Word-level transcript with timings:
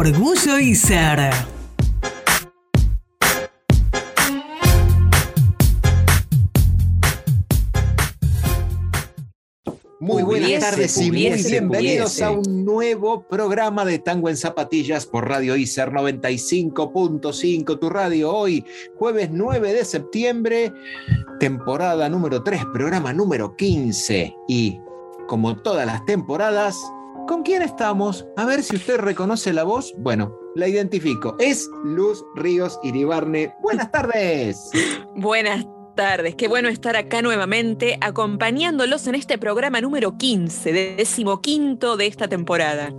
Orgullo 0.00 0.58
y 0.58 0.74
ser. 0.74 1.30
Muy 9.98 10.22
buenas 10.22 10.46
Pudiese, 10.48 10.70
tardes 10.70 10.96
y 10.96 11.10
muy 11.10 11.20
bienvenidos 11.20 12.12
pudiese. 12.12 12.24
a 12.24 12.30
un 12.30 12.64
nuevo 12.64 13.28
programa 13.28 13.84
de 13.84 13.98
Tango 13.98 14.30
en 14.30 14.38
Zapatillas 14.38 15.04
por 15.04 15.28
Radio 15.28 15.54
ICER 15.54 15.90
95.5, 15.90 17.78
tu 17.78 17.90
radio 17.90 18.34
hoy, 18.34 18.64
jueves 18.96 19.28
9 19.30 19.74
de 19.74 19.84
septiembre, 19.84 20.72
temporada 21.38 22.08
número 22.08 22.42
3, 22.42 22.64
programa 22.72 23.12
número 23.12 23.54
15. 23.54 24.34
Y 24.48 24.80
como 25.28 25.58
todas 25.58 25.84
las 25.84 26.06
temporadas, 26.06 26.80
¿con 27.30 27.44
quién 27.44 27.62
estamos? 27.62 28.26
A 28.36 28.44
ver 28.44 28.60
si 28.60 28.74
usted 28.74 28.98
reconoce 28.98 29.52
la 29.52 29.62
voz. 29.62 29.94
Bueno, 29.96 30.36
la 30.56 30.66
identifico. 30.66 31.36
Es 31.38 31.70
Luz 31.84 32.24
Ríos 32.34 32.80
Iribarne. 32.82 33.54
Buenas 33.62 33.92
tardes. 33.92 34.68
Buenas 35.14 35.64
tardes, 35.94 36.34
qué 36.34 36.48
bueno 36.48 36.68
estar 36.68 36.96
acá 36.96 37.22
nuevamente 37.22 37.98
acompañándolos 38.00 39.06
en 39.06 39.14
este 39.14 39.38
programa 39.38 39.80
número 39.80 40.18
15, 40.18 40.72
decimoquinto 40.72 41.96
de 41.96 42.08
esta 42.08 42.26
temporada. 42.26 42.92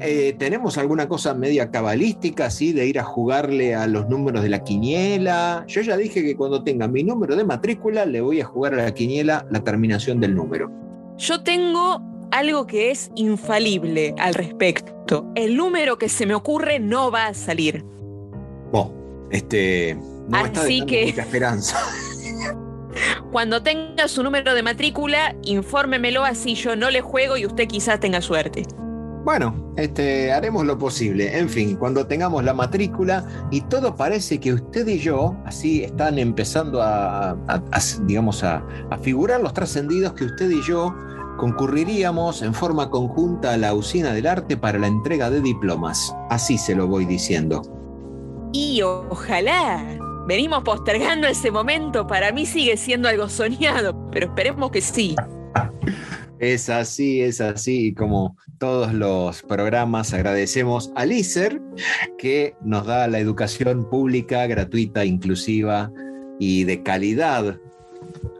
Eh, 0.00 0.34
¿Tenemos 0.36 0.76
alguna 0.76 1.06
cosa 1.06 1.32
media 1.32 1.70
cabalística, 1.70 2.46
así, 2.46 2.72
de 2.72 2.88
ir 2.88 2.98
a 2.98 3.04
jugarle 3.04 3.76
a 3.76 3.86
los 3.86 4.08
números 4.08 4.42
de 4.42 4.48
la 4.48 4.64
quiniela? 4.64 5.64
Yo 5.68 5.80
ya 5.82 5.96
dije 5.96 6.24
que 6.24 6.34
cuando 6.34 6.64
tenga 6.64 6.88
mi 6.88 7.04
número 7.04 7.36
de 7.36 7.44
matrícula, 7.44 8.04
le 8.04 8.20
voy 8.20 8.40
a 8.40 8.46
jugar 8.46 8.74
a 8.74 8.78
la 8.78 8.92
quiniela 8.92 9.46
la 9.52 9.62
terminación 9.62 10.18
del 10.18 10.34
número. 10.34 10.72
Yo 11.16 11.44
tengo 11.44 12.13
algo 12.34 12.66
que 12.66 12.90
es 12.90 13.10
infalible 13.14 14.14
al 14.18 14.34
respecto. 14.34 15.26
El 15.34 15.56
número 15.56 15.98
que 15.98 16.08
se 16.08 16.26
me 16.26 16.34
ocurre 16.34 16.78
no 16.80 17.10
va 17.10 17.26
a 17.26 17.34
salir. 17.34 17.84
Bueno, 18.72 18.92
este. 19.30 19.94
No 20.28 20.40
me 20.42 20.48
está 20.48 20.62
Así 20.62 20.84
que- 20.86 21.06
mucha 21.06 21.22
esperanza. 21.22 21.78
Cuando 23.32 23.62
tenga 23.62 24.08
su 24.08 24.22
número 24.22 24.54
de 24.54 24.62
matrícula, 24.62 25.34
infórmemelo 25.42 26.24
así 26.24 26.54
yo 26.54 26.76
no 26.76 26.90
le 26.90 27.00
juego 27.00 27.36
y 27.36 27.46
usted 27.46 27.66
quizás 27.66 27.98
tenga 28.00 28.20
suerte. 28.20 28.62
Bueno, 29.24 29.72
este, 29.76 30.32
haremos 30.32 30.66
lo 30.66 30.76
posible. 30.78 31.38
En 31.38 31.48
fin, 31.48 31.76
cuando 31.76 32.06
tengamos 32.06 32.44
la 32.44 32.52
matrícula 32.52 33.24
y 33.50 33.62
todo 33.62 33.96
parece 33.96 34.38
que 34.38 34.52
usted 34.52 34.86
y 34.86 34.98
yo, 34.98 35.34
así 35.46 35.82
están 35.82 36.18
empezando 36.18 36.82
a, 36.82 37.30
a- 37.30 37.36
a- 37.48 37.80
digamos, 38.02 38.44
a, 38.44 38.62
a 38.90 38.98
figurar 38.98 39.40
los 39.40 39.54
trascendidos 39.54 40.12
que 40.12 40.24
usted 40.24 40.50
y 40.50 40.62
yo 40.62 40.94
concurriríamos 41.36 42.42
en 42.42 42.54
forma 42.54 42.90
conjunta 42.90 43.52
a 43.52 43.56
la 43.56 43.74
usina 43.74 44.12
del 44.12 44.26
arte 44.26 44.56
para 44.56 44.78
la 44.78 44.86
entrega 44.86 45.30
de 45.30 45.40
diplomas. 45.40 46.14
Así 46.30 46.58
se 46.58 46.74
lo 46.74 46.86
voy 46.86 47.04
diciendo. 47.04 47.62
Y 48.52 48.82
ojalá. 48.82 49.84
Venimos 50.26 50.62
postergando 50.62 51.26
ese 51.26 51.50
momento. 51.50 52.06
Para 52.06 52.32
mí 52.32 52.46
sigue 52.46 52.76
siendo 52.76 53.08
algo 53.08 53.28
soñado, 53.28 54.08
pero 54.10 54.26
esperemos 54.26 54.70
que 54.70 54.80
sí. 54.80 55.14
Es 56.38 56.70
así, 56.70 57.20
es 57.20 57.40
así. 57.40 57.88
Y 57.88 57.94
como 57.94 58.36
todos 58.58 58.92
los 58.94 59.42
programas, 59.42 60.14
agradecemos 60.14 60.92
a 60.96 61.04
ICER 61.06 61.60
que 62.16 62.54
nos 62.62 62.86
da 62.86 63.06
la 63.08 63.18
educación 63.18 63.88
pública, 63.90 64.46
gratuita, 64.46 65.04
inclusiva 65.04 65.92
y 66.38 66.64
de 66.64 66.82
calidad, 66.82 67.58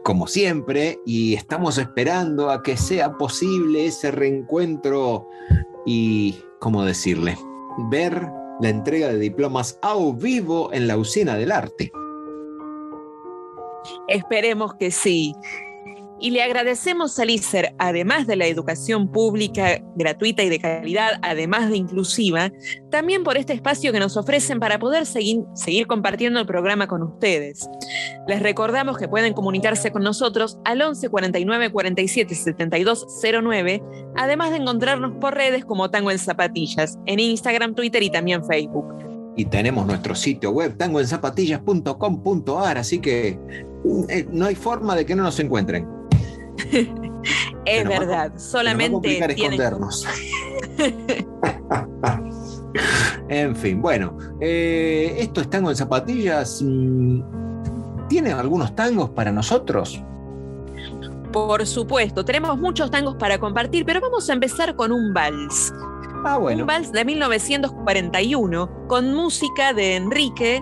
como 0.05 0.27
siempre. 0.27 1.01
Y 1.05 1.33
estamos 1.33 1.79
esperando 1.79 2.51
a 2.51 2.61
que 2.61 2.77
sea 2.77 3.17
posible 3.17 3.87
ese 3.87 4.11
reencuentro 4.11 5.27
y, 5.85 6.35
¿cómo 6.59 6.85
decirle? 6.85 7.35
Ver 7.89 8.29
la 8.61 8.69
entrega 8.69 9.07
de 9.07 9.17
diplomas 9.17 9.79
a 9.81 9.95
vivo 10.15 10.71
en 10.71 10.87
la 10.87 10.95
usina 10.95 11.35
del 11.35 11.51
arte. 11.51 11.91
Esperemos 14.07 14.75
que 14.75 14.91
sí. 14.91 15.33
Y 16.19 16.31
le 16.31 16.41
agradecemos 16.41 17.19
al 17.19 17.29
ICER, 17.29 17.75
además 17.77 18.25
de 18.25 18.37
la 18.37 18.47
educación 18.47 19.11
pública 19.11 19.83
gratuita 19.95 20.41
y 20.43 20.49
de 20.49 20.59
calidad, 20.59 21.19
además 21.21 21.69
de 21.69 21.77
inclusiva, 21.77 22.51
también 22.89 23.23
por 23.23 23.37
este 23.37 23.51
espacio 23.51 23.91
que 23.91 23.99
nos 23.99 24.15
ofrecen 24.15 24.61
para 24.61 24.79
poder 24.79 25.05
seguir, 25.05 25.41
seguir 25.53 25.87
compartiendo 25.87 26.39
el 26.39 26.45
programa 26.45 26.87
con 26.87 27.03
ustedes. 27.03 27.67
Les 28.27 28.41
recordamos 28.41 28.97
que 28.97 29.09
pueden 29.09 29.33
comunicarse 29.33 29.91
con 29.91 30.03
nosotros 30.03 30.57
al 30.63 30.81
11 30.81 31.09
49 31.09 31.71
47 31.71 32.33
72 32.33 33.05
09, 33.43 33.83
además 34.15 34.51
de 34.51 34.57
encontrarnos 34.57 35.17
por 35.19 35.35
redes 35.35 35.65
como 35.65 35.91
Tango 35.91 36.11
en 36.11 36.19
Zapatillas, 36.19 36.97
en 37.05 37.19
Instagram, 37.19 37.75
Twitter 37.75 38.01
y 38.03 38.09
también 38.09 38.45
Facebook. 38.45 38.85
y 39.37 39.43
tenemos 39.45 39.85
nuestro 39.85 40.15
sitio 40.15 40.51
web 40.51 40.77
tangoenzapatillas.com.ar, 40.77 42.77
así 42.77 42.99
que 42.99 43.37
eh, 44.09 44.25
no 44.31 44.45
hay 44.45 44.55
forma 44.55 44.95
de 44.95 45.05
que 45.05 45.13
no 45.13 45.23
nos 45.23 45.37
encuentren. 45.41 45.85
Es 47.65 47.87
verdad, 47.87 48.31
va 48.33 48.39
solamente 48.39 49.09
tienen... 49.09 49.31
escondernos. 49.31 50.05
en 53.27 53.55
fin, 53.55 53.81
bueno, 53.81 54.17
eh, 54.39 55.15
esto 55.17 55.41
es 55.41 55.49
Tango 55.49 55.71
en 55.71 55.75
Zapatillas. 55.75 56.61
mm, 56.61 57.23
¿Tiene 58.07 58.33
algunos 58.33 58.75
tangos 58.75 59.09
para 59.09 59.31
nosotros? 59.31 59.99
Por 61.31 61.65
supuesto, 61.65 62.23
tenemos 62.23 62.57
muchos 62.59 62.91
tangos 62.91 63.15
para 63.15 63.39
compartir, 63.39 63.83
pero 63.83 63.99
vamos 63.99 64.29
a 64.29 64.33
empezar 64.33 64.75
con 64.75 64.91
un 64.91 65.13
vals. 65.13 65.73
Ah, 66.23 66.37
bueno. 66.37 66.61
Un 66.61 66.67
vals 66.67 66.91
de 66.91 67.03
1941 67.03 68.87
con 68.87 69.13
música 69.13 69.73
de 69.73 69.95
Enrique 69.95 70.61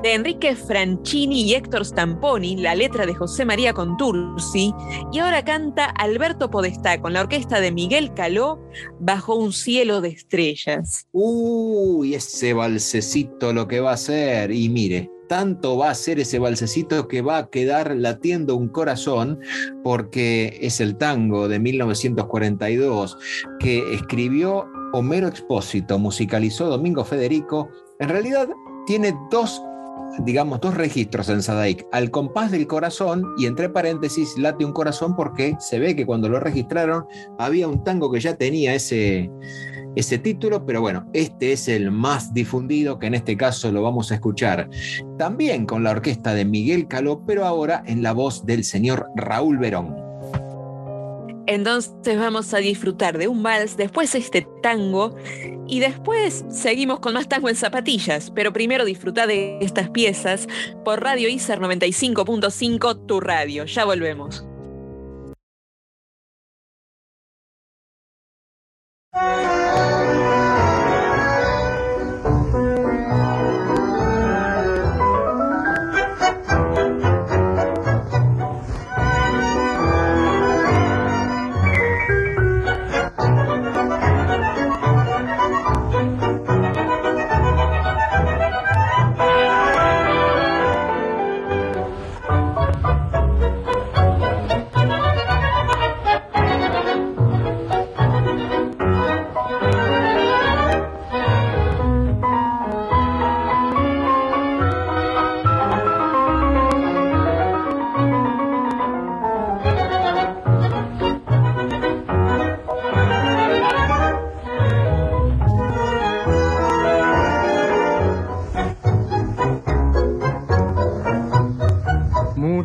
de 0.00 0.14
Enrique 0.14 0.56
Franchini 0.56 1.42
y 1.42 1.54
Héctor 1.54 1.84
Stamponi, 1.84 2.56
la 2.56 2.74
letra 2.74 3.04
de 3.04 3.14
José 3.14 3.44
María 3.44 3.72
Contursi, 3.72 4.72
y 5.12 5.18
ahora 5.18 5.44
canta 5.44 5.86
Alberto 5.86 6.50
Podestá 6.50 7.00
con 7.00 7.12
la 7.12 7.20
orquesta 7.20 7.60
de 7.60 7.72
Miguel 7.72 8.14
Caló 8.14 8.60
bajo 9.00 9.34
un 9.34 9.52
cielo 9.52 10.00
de 10.00 10.08
estrellas. 10.08 11.06
Uy, 11.12 12.14
ese 12.14 12.52
balsecito 12.54 13.52
lo 13.52 13.68
que 13.68 13.80
va 13.80 13.90
a 13.90 13.94
hacer. 13.94 14.52
Y 14.52 14.68
mire, 14.68 15.10
tanto 15.28 15.76
va 15.76 15.90
a 15.90 15.94
ser 15.94 16.20
ese 16.20 16.38
balsecito 16.38 17.08
que 17.08 17.22
va 17.22 17.38
a 17.38 17.50
quedar 17.50 17.96
latiendo 17.96 18.56
un 18.56 18.68
corazón, 18.68 19.40
porque 19.82 20.58
es 20.60 20.80
el 20.80 20.96
tango 20.96 21.48
de 21.48 21.58
1942 21.58 23.18
que 23.58 23.94
escribió 23.94 24.66
Homero 24.92 25.28
Expósito, 25.28 25.98
musicalizó 25.98 26.68
Domingo 26.68 27.04
Federico. 27.04 27.70
En 27.98 28.08
realidad 28.08 28.48
tiene 28.86 29.14
dos 29.30 29.62
digamos, 30.20 30.60
dos 30.60 30.74
registros 30.74 31.28
en 31.28 31.42
Sadaic, 31.42 31.86
al 31.92 32.10
compás 32.10 32.50
del 32.50 32.66
corazón 32.66 33.24
y 33.38 33.46
entre 33.46 33.68
paréntesis 33.68 34.36
late 34.38 34.64
un 34.64 34.72
corazón 34.72 35.16
porque 35.16 35.56
se 35.58 35.78
ve 35.78 35.96
que 35.96 36.06
cuando 36.06 36.28
lo 36.28 36.40
registraron 36.40 37.04
había 37.38 37.68
un 37.68 37.82
tango 37.84 38.10
que 38.10 38.20
ya 38.20 38.36
tenía 38.36 38.74
ese, 38.74 39.30
ese 39.96 40.18
título, 40.18 40.64
pero 40.64 40.80
bueno, 40.80 41.06
este 41.12 41.52
es 41.52 41.68
el 41.68 41.90
más 41.90 42.32
difundido, 42.32 42.98
que 42.98 43.06
en 43.06 43.14
este 43.14 43.36
caso 43.36 43.70
lo 43.72 43.82
vamos 43.82 44.10
a 44.10 44.14
escuchar 44.14 44.68
también 45.18 45.66
con 45.66 45.82
la 45.82 45.90
orquesta 45.90 46.34
de 46.34 46.44
Miguel 46.44 46.88
Caló, 46.88 47.22
pero 47.26 47.44
ahora 47.44 47.82
en 47.86 48.02
la 48.02 48.12
voz 48.12 48.44
del 48.46 48.64
señor 48.64 49.06
Raúl 49.16 49.58
Verón. 49.58 50.01
Entonces 51.52 52.18
vamos 52.18 52.54
a 52.54 52.58
disfrutar 52.58 53.18
de 53.18 53.28
un 53.28 53.42
vals, 53.42 53.76
después 53.76 54.14
este 54.14 54.46
tango 54.62 55.14
y 55.68 55.80
después 55.80 56.46
seguimos 56.48 57.00
con 57.00 57.12
más 57.12 57.28
tango 57.28 57.50
en 57.50 57.56
zapatillas, 57.56 58.30
pero 58.30 58.54
primero 58.54 58.86
disfruta 58.86 59.26
de 59.26 59.58
estas 59.60 59.90
piezas 59.90 60.48
por 60.82 61.02
Radio 61.02 61.28
ICER 61.28 61.60
95.5, 61.60 63.06
tu 63.06 63.20
radio. 63.20 63.66
Ya 63.66 63.84
volvemos. 63.84 64.46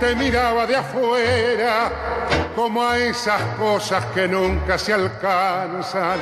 Te 0.00 0.14
miraba 0.16 0.66
de 0.66 0.76
afuera 0.76 1.90
como 2.56 2.82
a 2.82 2.98
esas 2.98 3.40
cosas 3.56 4.04
que 4.06 4.26
nunca 4.26 4.78
se 4.78 4.92
alcanzan 4.92 6.18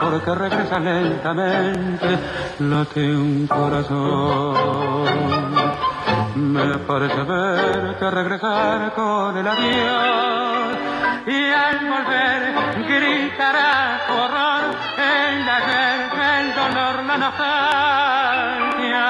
porque 0.00 0.34
regresa 0.34 0.78
lentamente, 0.78 2.18
late 2.60 3.16
un 3.16 3.46
corazón. 3.46 5.04
Me 6.34 6.78
parece 6.78 7.22
verte 7.22 8.10
regresar 8.10 8.92
con 8.94 9.36
el 9.36 9.46
adiós 9.46 10.76
y 11.26 11.50
al 11.50 11.78
volver 11.90 12.54
gritará 12.88 14.00
horror 14.08 14.62
el 14.98 15.48
ayer, 15.48 16.10
el 16.38 16.54
dolor, 16.54 17.04
la 17.04 17.16
nostalgia. 17.18 19.04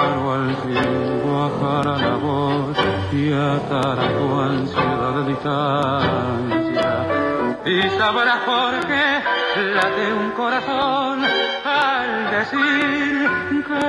Al 0.00 1.13
bajará 1.34 1.96
la 1.98 2.16
voz 2.16 2.76
y 3.12 3.32
atará 3.32 4.06
tu 4.18 4.26
ansiedad 4.40 5.12
de 5.18 5.24
distancia. 5.32 6.90
Y 7.66 7.82
sabrás 7.98 8.40
por 8.50 8.72
qué 8.88 9.06
late 9.76 10.12
un 10.12 10.30
corazón 10.32 11.24
al 11.64 12.30
decir 12.36 13.30
que 13.68 13.86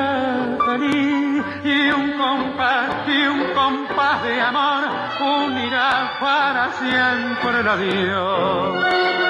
feliz 0.68 1.44
y 1.64 1.92
un 2.00 2.08
compás 2.18 2.90
y 3.08 3.20
un 3.28 3.42
compás 3.54 4.24
de 4.24 4.42
amor 4.42 4.84
unirá 5.20 6.14
para 6.20 6.72
siempre 6.74 7.60
el 7.60 7.68
adiós. 7.68 9.25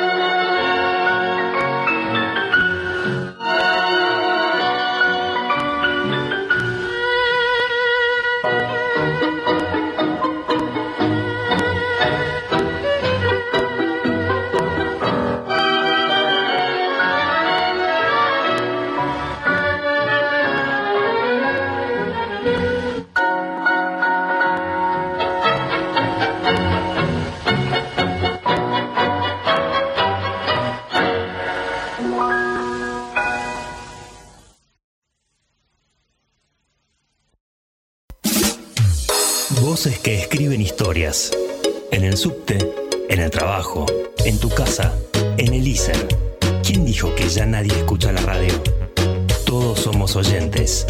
En 41.91 42.03
el 42.03 42.17
subte, 42.17 42.57
en 43.10 43.19
el 43.22 43.29
trabajo, 43.29 43.86
en 44.25 44.38
tu 44.38 44.50
casa, 44.50 44.93
en 45.38 45.53
el 45.53 45.65
ISER. 45.65 46.07
¿Quién 46.62 46.84
dijo 46.84 47.13
que 47.15 47.29
ya 47.29 47.45
nadie 47.45 47.72
escucha 47.72 48.12
la 48.12 48.22
radio? 48.22 48.53
Todos 49.45 49.79
somos 49.79 50.15
oyentes, 50.17 50.86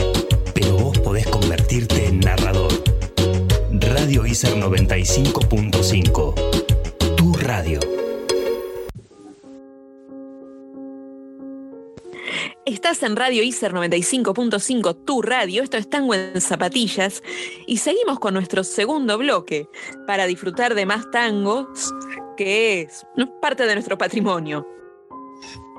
pero 0.53 0.77
vos 0.77 0.98
podés 1.00 1.27
convertir 1.27 1.55
sentirte 1.65 2.12
narrador. 2.12 2.72
Radio 3.82 4.25
ICER 4.25 4.55
95.5. 4.55 6.34
Tu 7.15 7.34
radio. 7.34 7.79
Estás 12.65 13.03
en 13.03 13.15
Radio 13.15 13.43
ICER 13.43 13.74
95.5, 13.74 15.05
tu 15.05 15.22
radio. 15.22 15.62
Esto 15.62 15.77
es 15.77 15.88
Tango 15.88 16.15
en 16.15 16.41
Zapatillas. 16.41 17.22
Y 17.67 17.77
seguimos 17.77 18.17
con 18.17 18.34
nuestro 18.34 18.63
segundo 18.63 19.19
bloque 19.19 19.69
para 20.07 20.25
disfrutar 20.25 20.74
de 20.74 20.88
más 20.88 21.12
tangos, 21.12 21.93
que 22.36 22.81
es 22.81 23.05
parte 23.39 23.67
de 23.67 23.75
nuestro 23.75 24.00
patrimonio 24.00 24.67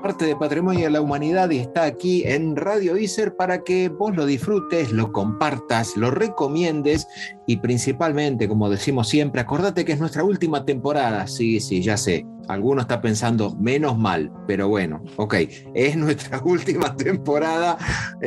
parte 0.01 0.25
de 0.25 0.35
Patrimonio 0.35 0.85
de 0.85 0.91
la 0.91 1.01
Humanidad 1.01 1.49
y 1.49 1.57
está 1.57 1.83
aquí 1.83 2.23
en 2.25 2.55
Radio 2.55 2.97
ICER 2.97 3.35
para 3.35 3.63
que 3.63 3.89
vos 3.89 4.15
lo 4.15 4.25
disfrutes, 4.25 4.91
lo 4.91 5.11
compartas, 5.11 5.97
lo 5.97 6.11
recomiendes 6.11 7.07
y 7.47 7.57
principalmente, 7.57 8.47
como 8.47 8.69
decimos 8.69 9.07
siempre, 9.07 9.41
acordate 9.41 9.85
que 9.85 9.93
es 9.93 9.99
nuestra 9.99 10.23
última 10.23 10.65
temporada. 10.65 11.27
Sí, 11.27 11.59
sí, 11.59 11.81
ya 11.81 11.97
sé. 11.97 12.25
Alguno 12.47 12.81
está 12.81 13.01
pensando, 13.01 13.55
menos 13.55 13.97
mal, 13.97 14.31
pero 14.47 14.69
bueno, 14.69 15.03
ok, 15.17 15.35
es 15.73 15.97
nuestra 15.97 16.41
última 16.43 16.95
temporada, 16.95 17.77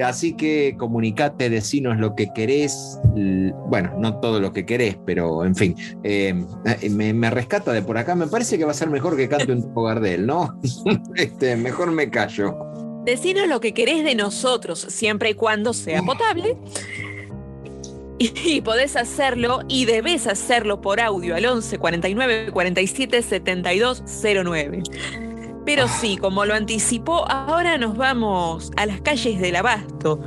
así 0.04 0.34
que 0.34 0.74
comunicate, 0.78 1.48
decinos 1.48 1.98
lo 1.98 2.14
que 2.14 2.28
querés, 2.34 2.98
bueno, 3.68 3.94
no 3.98 4.20
todo 4.20 4.38
lo 4.38 4.52
que 4.52 4.66
querés, 4.66 4.98
pero 5.06 5.44
en 5.46 5.54
fin, 5.54 5.74
eh, 6.02 6.34
me, 6.90 7.30
rescata 7.30 7.72
de 7.72 7.80
por 7.80 7.96
acá, 7.96 8.14
me 8.14 8.26
parece 8.26 8.58
que 8.58 8.66
va 8.66 8.72
a 8.72 8.74
ser 8.74 8.90
mejor 8.90 9.16
que 9.16 9.28
cante 9.28 9.52
un 9.52 9.72
Gardel, 9.80 10.26
¿no? 10.26 10.60
este, 11.16 11.56
mejor 11.60 11.90
me 11.92 12.10
callo. 12.10 12.56
Decinos 13.04 13.48
lo 13.48 13.60
que 13.60 13.72
querés 13.72 14.04
de 14.04 14.14
nosotros, 14.14 14.80
siempre 14.80 15.30
y 15.30 15.34
cuando 15.34 15.72
sea 15.72 16.02
potable. 16.02 16.56
Y, 18.18 18.60
podés 18.60 18.96
hacerlo 18.96 19.60
y 19.66 19.86
debes 19.86 20.26
hacerlo 20.26 20.82
por 20.82 21.00
audio 21.00 21.34
al 21.34 21.46
11 21.46 21.78
49 21.78 22.50
47 22.52 23.22
72 23.22 24.02
09. 24.44 24.82
Pero 25.64 25.88
sí, 25.88 26.18
como 26.18 26.44
lo 26.44 26.54
anticipó, 26.54 27.30
ahora 27.30 27.78
nos 27.78 27.96
vamos 27.96 28.72
a 28.76 28.84
las 28.84 29.00
calles 29.00 29.40
del 29.40 29.56
Abasto 29.56 30.20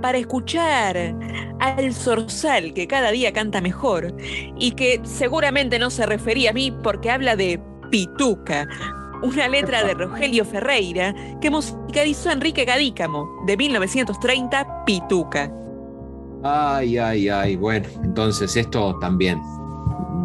para 0.00 0.18
escuchar 0.18 1.16
al 1.58 1.92
zorzal 1.92 2.72
que 2.72 2.86
cada 2.86 3.10
día 3.10 3.32
canta 3.32 3.60
mejor 3.60 4.14
y 4.56 4.72
que 4.72 5.00
seguramente 5.02 5.78
no 5.78 5.90
se 5.90 6.06
refería 6.06 6.50
a 6.50 6.52
mí 6.52 6.70
porque 6.82 7.10
habla 7.10 7.34
de 7.34 7.60
Pituca, 7.90 8.68
una 9.22 9.48
letra 9.48 9.84
de 9.84 9.94
Rogelio 9.94 10.44
Ferreira 10.44 11.14
que 11.40 11.50
musicalizó 11.50 12.30
Enrique 12.30 12.64
Gadícamo 12.64 13.42
de 13.46 13.56
1930, 13.56 14.84
Pituca. 14.84 15.52
Ay, 16.42 16.96
ay, 16.96 17.28
ay, 17.28 17.56
bueno, 17.56 17.86
entonces 18.02 18.56
esto 18.56 18.98
también, 18.98 19.40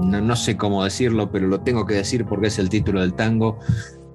no, 0.02 0.36
sé 0.36 0.56
cómo 0.56 0.84
decirlo, 0.84 1.30
pero 1.30 1.48
lo 1.48 1.60
tengo 1.62 1.86
que 1.86 1.96
decir 1.96 2.26
porque 2.26 2.48
es 2.48 2.58
el 2.58 2.70
título 2.70 3.02
del 3.02 3.14
tango, 3.14 3.60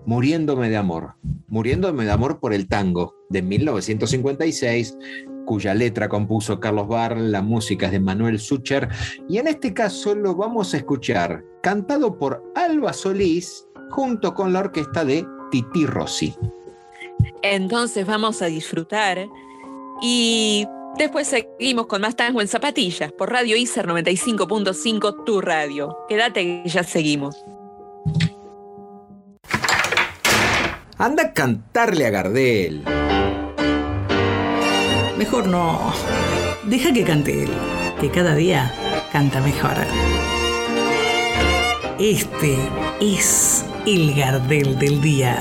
Muriéndome 0.07 0.71
de 0.71 0.79
amor, 0.79 1.15
Muriéndome 1.49 2.05
de 2.07 2.11
amor 2.11 2.41
por 2.41 2.55
el 2.55 2.69
tango 2.69 3.17
de 3.29 3.43
1956, 3.43 4.97
cuya 5.45 5.75
letra 5.75 6.09
compuso 6.09 6.59
Carlos 6.59 6.89
Barr, 6.89 7.19
la 7.19 7.43
música 7.43 7.87
es 7.87 7.93
de 7.93 8.01
Manuel 8.01 8.39
Sucher, 8.39 8.89
y 9.29 9.37
en 9.37 9.49
este 9.49 9.75
caso 9.75 10.15
lo 10.15 10.35
vamos 10.35 10.73
a 10.73 10.79
escuchar 10.79 11.45
cantado 11.63 12.17
por 12.19 12.43
Alba 12.55 12.95
Solís 12.95 13.67
junto 13.90 14.35
con 14.35 14.52
la 14.52 14.61
orquesta 14.61 15.04
de 15.04 15.26
Titi 15.50 15.87
Rossi. 15.87 16.35
Entonces 17.42 18.06
vamos 18.06 18.42
a 18.42 18.47
disfrutar 18.47 19.26
y 20.02 20.66
Después 20.97 21.28
seguimos 21.28 21.87
con 21.87 22.02
más 22.02 22.16
tango 22.16 22.40
en 22.40 22.49
zapatillas 22.49 23.12
por 23.12 23.30
Radio 23.30 23.56
ICER 23.56 23.87
95.5, 23.87 25.25
tu 25.25 25.40
radio. 25.40 25.97
Quédate 26.09 26.42
que 26.42 26.68
ya 26.68 26.82
seguimos. 26.82 27.37
Anda 30.99 31.23
a 31.23 31.32
cantarle 31.32 32.06
a 32.06 32.11
Gardel. 32.11 32.82
Mejor 35.16 35.47
no. 35.47 35.92
Deja 36.64 36.92
que 36.92 37.04
cante 37.04 37.44
él, 37.44 37.50
que 38.00 38.11
cada 38.11 38.35
día 38.35 38.75
canta 39.12 39.40
mejor. 39.40 39.76
Este 41.99 42.56
es 43.00 43.64
el 43.87 44.15
Gardel 44.15 44.79
del 44.79 45.01
día. 45.01 45.37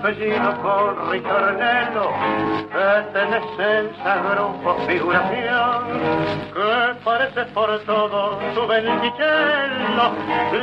apellido 0.00 1.10
ritornello 1.10 2.69
perteneces 2.72 3.98
a 4.04 4.16
grupo 4.30 4.76
figuración 4.86 6.00
que 6.54 7.04
parece 7.04 7.44
por 7.46 7.78
todo 7.80 8.38
su 8.54 8.66
benicello 8.66 10.12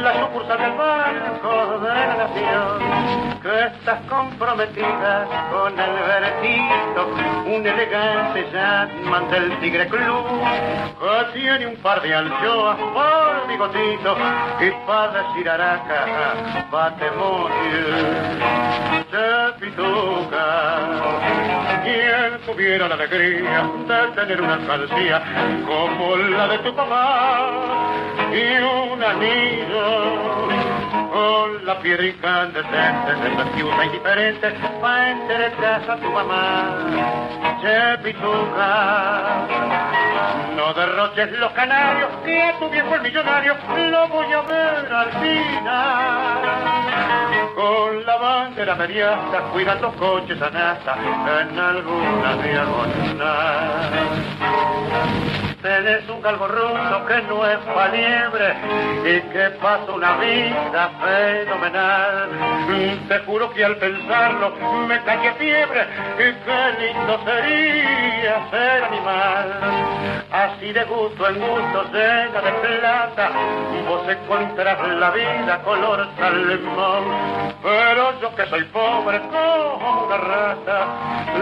la 0.01 0.13
sucursal 0.19 0.57
del 0.57 0.71
banco 0.71 1.79
de 1.79 1.89
la 1.89 2.15
nación 2.15 3.39
que 3.41 3.65
estás 3.65 3.99
comprometida 4.09 5.27
con 5.51 5.79
el 5.79 5.93
veredicto 6.07 7.07
un 7.45 7.65
elegante 7.65 8.47
Jatman 8.51 9.29
del 9.29 9.59
Tigre 9.59 9.87
Club 9.87 10.25
que 10.99 11.39
tiene 11.39 11.67
un 11.67 11.75
par 11.77 12.01
de 12.01 12.15
anchoas 12.15 12.77
por 12.77 13.47
bigotito 13.47 14.17
y 14.59 14.71
para 14.85 15.23
decir 15.23 15.49
araca 15.49 16.05
bate 16.71 17.11
pituca. 19.59 21.36
Tuviera 22.45 22.87
la 22.87 22.95
alegría 22.95 23.69
de 23.87 24.07
tener 24.15 24.41
una 24.41 24.53
alcancía 24.53 25.21
como 25.65 26.15
la 26.15 26.47
de 26.47 26.57
tu 26.59 26.75
papá 26.75 27.49
y 28.31 28.61
un 28.63 29.03
anillo 29.03 30.47
con 31.11 31.65
la 31.65 31.79
piedra 31.79 32.05
incandescente 32.05 33.15
de 33.15 33.33
esa 33.33 33.85
indiferente 33.85 34.53
para 34.81 35.11
entregarse 35.11 35.91
a 35.91 35.97
tu 35.97 36.09
mamá. 36.11 36.77
Che, 37.61 37.97
no 40.55 40.73
derroches 40.73 41.31
los 41.39 41.51
canarios, 41.51 42.09
que 42.25 42.41
a 42.41 42.57
tu 42.59 42.69
viejo 42.69 42.95
el 42.95 43.01
millonario 43.01 43.55
lo 43.75 44.07
voy 44.07 44.33
a 44.33 44.41
ver 44.41 44.93
al 44.93 45.11
final. 45.13 46.41
Con 47.55 48.05
la 48.05 48.17
bandera 48.17 48.75
mediasta, 48.75 49.39
cuidando 49.51 49.91
coches 49.93 50.41
a 50.41 50.49
nata 50.49 50.97
en 51.41 51.59
alguna 51.59 52.35
diagonal 52.43 53.67
tenés 55.67 56.07
un 56.09 56.21
calvo 56.21 56.47
ruso 56.47 57.05
que 57.07 57.21
no 57.23 57.45
es 57.45 57.59
liebre 57.91 58.55
y 59.03 59.21
que 59.33 59.49
pasa 59.61 59.91
una 59.91 60.17
vida 60.17 60.91
fenomenal. 61.01 62.29
Te 63.07 63.19
juro 63.25 63.51
que 63.53 63.65
al 63.65 63.75
pensarlo 63.75 64.53
me 64.87 65.01
cae 65.03 65.33
fiebre 65.33 65.87
y 66.15 66.33
qué 66.45 66.61
lindo 66.79 67.19
sería 67.25 68.49
ser 68.49 68.83
animal. 68.85 69.47
Así 70.31 70.71
de 70.71 70.83
gusto 70.85 71.27
en 71.27 71.39
gusto 71.39 71.83
llena 71.91 72.41
de 72.41 72.51
plata, 72.51 73.31
vos 73.87 74.07
encontrás 74.07 74.87
la 74.87 75.11
vida 75.11 75.61
color 75.63 76.07
salmón. 76.17 77.03
Pero 77.61 78.21
yo 78.21 78.35
que 78.35 78.45
soy 78.47 78.63
pobre 78.65 79.19
como 79.19 80.05
una 80.05 80.17
rata, 80.17 80.87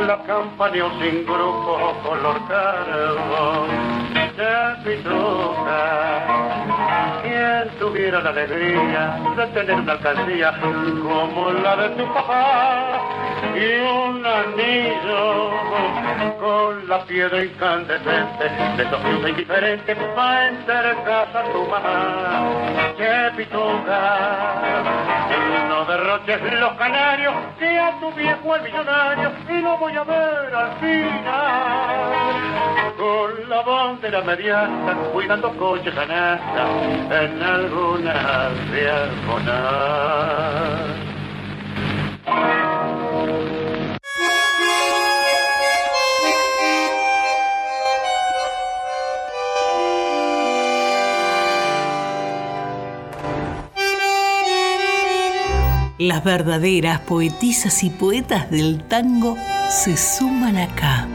la 0.07 0.17
campaña 0.23 0.85
sin 0.99 1.25
grupo 1.25 1.93
color 2.03 2.39
carbón 2.47 4.14
pituca. 4.83 6.74
Tuviera 7.79 8.21
la 8.21 8.29
alegría 8.29 9.19
de 9.35 9.47
tener 9.47 9.75
una 9.75 9.91
alcancía 9.91 10.53
como 10.61 11.51
la 11.51 11.75
de 11.75 11.89
tu 11.89 12.13
papá 12.13 13.01
y 13.53 13.79
un 13.81 14.25
anillo 14.25 15.51
con 16.39 16.87
la 16.87 17.03
piedra 17.03 17.43
incandescente 17.43 18.49
de 18.77 18.83
esos 18.83 19.29
indiferente 19.29 19.95
para 20.15 21.03
casa 21.03 21.39
a 21.41 21.51
tu 21.51 21.65
mamá. 21.67 22.95
Que 22.97 23.31
pituca, 23.35 24.17
no 25.67 25.85
derroches 25.85 26.59
los 26.59 26.73
canarios 26.73 27.33
que 27.59 27.79
a 27.79 27.99
tu 27.99 28.13
viejo 28.13 28.55
el 28.55 28.61
millonario 28.61 29.31
y 29.49 29.61
lo 29.61 29.77
voy 29.77 29.95
a 29.97 30.03
ver 30.03 30.55
al 30.55 30.71
final 30.79 32.35
con 32.97 33.49
la 33.49 33.61
bandera 33.61 34.21
mediana, 34.21 34.95
cuidando 35.13 35.51
coches 35.57 35.95
a 35.97 36.05
las 55.97 56.23
verdaderas 56.23 56.99
poetisas 56.99 57.83
y 57.83 57.89
poetas 57.89 58.51
del 58.51 58.83
tango 58.83 59.35
se 59.71 59.97
suman 59.97 60.57
acá. 60.57 61.07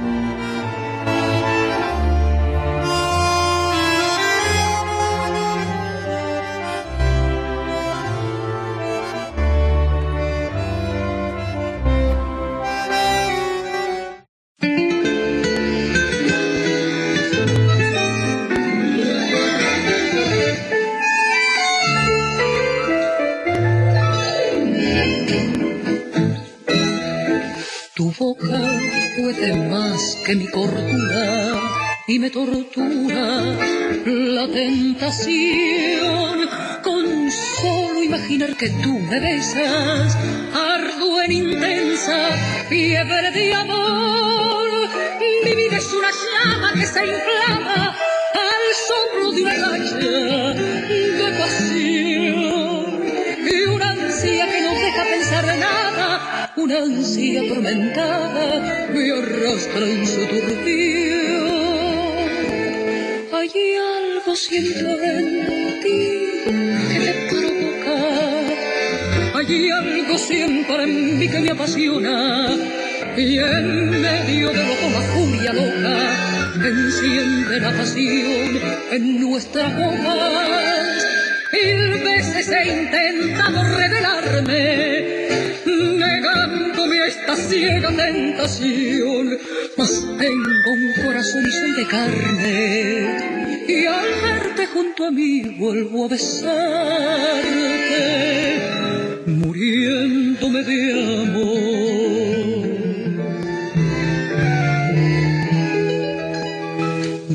Y 32.10 32.18
me 32.18 32.28
tortura 32.28 33.40
la 34.04 34.48
tentación 34.48 36.48
con 36.82 37.30
solo 37.30 38.02
imaginar 38.02 38.56
que 38.56 38.68
tú 38.68 38.98
me 38.98 39.20
besas 39.20 40.18
ardo 40.52 41.22
en 41.22 41.30
intensa 41.30 42.30
fiebre 42.68 43.30
de 43.30 43.54
amor. 43.54 44.88
Mi 45.44 45.54
vida 45.54 45.76
es 45.76 45.92
una 45.92 46.10
llama 46.10 46.72
que 46.74 46.86
se 46.86 47.06
inflama 47.06 47.94
al 48.48 48.74
soplo 48.88 49.30
de 49.30 49.42
una 49.42 49.54
racha 49.54 50.54
de 51.20 51.28
pasión. 51.38 53.04
Y 53.52 53.54
una 53.68 53.90
ansia 53.90 54.50
que 54.50 54.60
no 54.62 54.70
deja 54.70 55.04
pensar 55.04 55.44
en 55.44 55.60
nada 55.60 56.52
una 56.56 56.78
ansia 56.78 57.42
atormentada 57.42 58.88
me 58.92 59.12
arrastra 59.12 59.86
en 59.86 60.04
su 60.06 60.26
turbión 60.26 61.29
hay 63.54 63.76
algo 63.76 64.36
siento 64.36 64.88
en 65.02 65.80
ti 65.82 65.98
que 66.44 66.52
me 66.52 67.12
provoca. 67.30 67.96
Hay 69.38 69.70
algo 69.70 70.18
siempre 70.18 70.82
en 70.84 71.18
mí 71.18 71.28
que 71.28 71.40
me 71.40 71.50
apasiona. 71.50 72.48
Y 73.16 73.38
en 73.38 73.90
medio 74.00 74.48
de 74.50 74.62
lo 74.62 74.90
la 74.90 75.00
furia 75.12 75.52
loca 75.52 76.68
enciende 76.68 77.60
la 77.60 77.72
pasión 77.72 78.60
en 78.92 79.20
nuestras 79.20 79.76
bocas 79.76 81.06
mil 81.52 82.02
veces 82.04 82.48
he 82.48 82.68
intentado 82.68 83.62
revelarme 83.76 85.28
negándome 85.66 87.00
a 87.00 87.06
esta 87.06 87.36
ciega 87.36 87.88
tentación. 87.96 89.38
Mas 89.76 90.04
tengo 90.18 90.70
un 90.72 90.92
corazón 91.04 91.44
y 91.46 91.50
soy 91.50 91.72
de 91.72 91.86
carne 91.86 93.39
y 93.70 93.86
al 93.86 94.08
verte 94.22 94.66
junto 94.66 95.06
a 95.06 95.10
mí 95.10 95.42
vuelvo 95.58 96.06
a 96.06 96.08
besarte 96.08 96.40
muriéndome 99.26 100.62
de 100.62 100.78
amor 101.22 102.70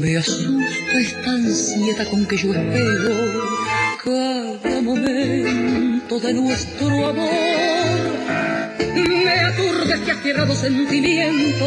Me 0.01 0.17
asusta 0.17 0.99
esta 0.99 1.31
ansiedad 1.31 2.07
con 2.09 2.25
que 2.25 2.37
yo 2.37 2.53
espero 2.53 3.15
cada 4.03 4.81
momento 4.81 6.19
de 6.19 6.33
nuestro 6.33 7.07
amor. 7.07 7.29
Me 8.95 9.39
aturde 9.49 9.93
este 9.93 10.11
aferrado 10.11 10.55
sentimiento 10.55 11.65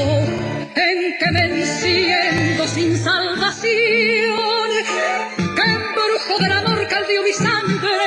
en 0.74 1.18
que 1.18 1.30
me 1.32 1.44
enciendo 1.44 2.66
sin 2.66 2.96
salvación. 2.96 4.70
Que 5.56 5.62
embrujo 5.62 6.38
del 6.40 6.52
amor 6.52 6.86
caldeó 6.88 7.22
mi 7.22 7.32
sangre, 7.32 7.98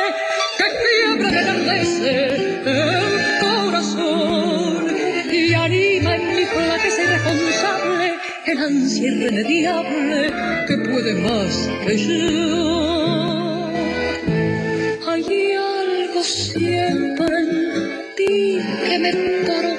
que 0.58 0.66
fiebre 0.82 1.40
enardece 1.40 2.28
el 2.66 3.40
corazón 3.40 4.88
y 5.32 5.54
anima 5.54 6.16
en 6.16 6.36
mi 6.36 6.46
flaqueza 6.46 7.04
irresponsable 7.04 8.16
el 8.46 8.58
ansia 8.58 9.08
irremediable 9.08 10.32
que 10.68 10.78
puede 10.90 11.14
más 11.16 11.70
que 11.86 11.98
yo. 11.98 13.72
Hay 15.08 15.54
algo 15.56 16.24
siempre 16.24 17.38
en 17.38 18.16
ti 18.16 18.60
que 18.88 19.00
me 19.00 19.12
provoca, 19.14 19.71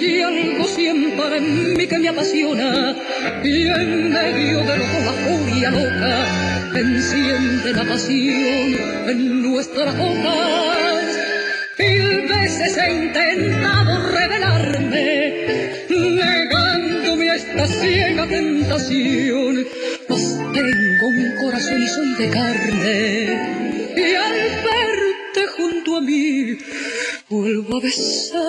hay 0.00 0.22
algo 0.22 0.66
siempre 0.66 1.36
en 1.36 1.74
mí 1.74 1.86
que 1.86 1.98
me 1.98 2.08
apasiona 2.08 2.96
y 3.44 3.66
en 3.66 4.10
medio 4.10 4.60
de 4.60 4.76
lo 4.78 4.84
la 4.84 5.12
furia 5.12 5.70
loca 5.70 6.50
enciende 6.74 7.72
la 7.72 7.84
pasión 7.84 8.76
en 9.08 9.42
nuestras 9.42 9.96
bocas. 9.98 11.04
Mil 11.78 12.28
veces 12.28 12.78
he 12.78 12.92
intentado 12.92 14.10
revelarme, 14.10 15.34
negándome 15.88 17.30
a 17.30 17.34
esta 17.34 17.66
ciega 17.66 18.26
tentación, 18.26 19.66
mas 20.08 20.38
tengo 20.52 21.08
un 21.08 21.36
corazón 21.42 21.82
y 21.82 21.88
soy 21.88 22.14
de 22.14 22.28
carne, 22.30 23.94
y 23.96 24.14
al 24.14 24.38
verte 24.64 25.46
junto 25.56 25.96
a 25.96 26.00
mí, 26.00 26.58
vuelvo 27.30 27.76
a 27.76 27.80
besarte, 27.80 28.40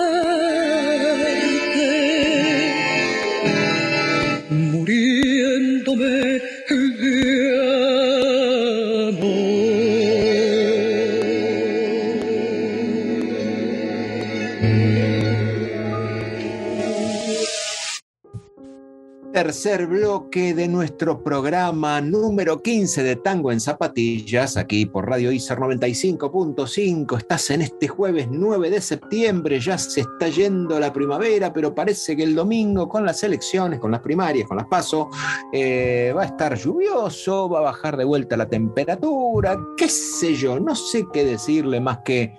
Tercer 19.52 19.86
bloque 19.86 20.54
de 20.54 20.66
nuestro 20.66 21.22
programa 21.22 22.00
número 22.00 22.62
15 22.62 23.02
de 23.02 23.16
Tango 23.16 23.52
en 23.52 23.60
Zapatillas, 23.60 24.56
aquí 24.56 24.86
por 24.86 25.06
Radio 25.06 25.30
ICER 25.30 25.58
95.5. 25.58 27.18
Estás 27.18 27.50
en 27.50 27.60
este 27.60 27.86
jueves 27.86 28.28
9 28.30 28.70
de 28.70 28.80
septiembre, 28.80 29.60
ya 29.60 29.76
se 29.76 30.00
está 30.00 30.28
yendo 30.28 30.80
la 30.80 30.90
primavera, 30.90 31.52
pero 31.52 31.74
parece 31.74 32.16
que 32.16 32.22
el 32.22 32.34
domingo 32.34 32.88
con 32.88 33.04
las 33.04 33.22
elecciones, 33.24 33.78
con 33.78 33.90
las 33.90 34.00
primarias, 34.00 34.48
con 34.48 34.56
las 34.56 34.68
pasos, 34.68 35.08
eh, 35.52 36.14
va 36.16 36.22
a 36.22 36.26
estar 36.26 36.56
lluvioso, 36.56 37.50
va 37.50 37.58
a 37.58 37.62
bajar 37.64 37.98
de 37.98 38.04
vuelta 38.04 38.38
la 38.38 38.48
temperatura, 38.48 39.58
qué 39.76 39.90
sé 39.90 40.34
yo, 40.34 40.58
no 40.60 40.74
sé 40.74 41.04
qué 41.12 41.26
decirle 41.26 41.78
más 41.78 41.98
que 42.06 42.34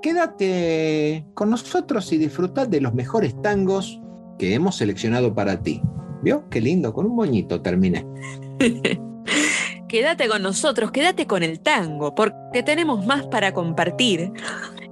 quédate 0.00 1.26
con 1.34 1.50
nosotros 1.50 2.10
y 2.14 2.16
disfruta 2.16 2.64
de 2.64 2.80
los 2.80 2.94
mejores 2.94 3.38
tangos 3.42 4.00
que 4.38 4.54
hemos 4.54 4.76
seleccionado 4.76 5.34
para 5.34 5.62
ti. 5.62 5.82
¿Vio? 6.24 6.48
Qué 6.48 6.58
lindo, 6.62 6.94
con 6.94 7.04
un 7.04 7.14
moñito 7.14 7.60
terminé. 7.60 8.06
quédate 9.88 10.26
con 10.26 10.42
nosotros, 10.42 10.90
quédate 10.90 11.26
con 11.26 11.42
el 11.42 11.60
tango, 11.60 12.14
porque 12.14 12.62
tenemos 12.64 13.04
más 13.04 13.26
para 13.26 13.52
compartir. 13.52 14.32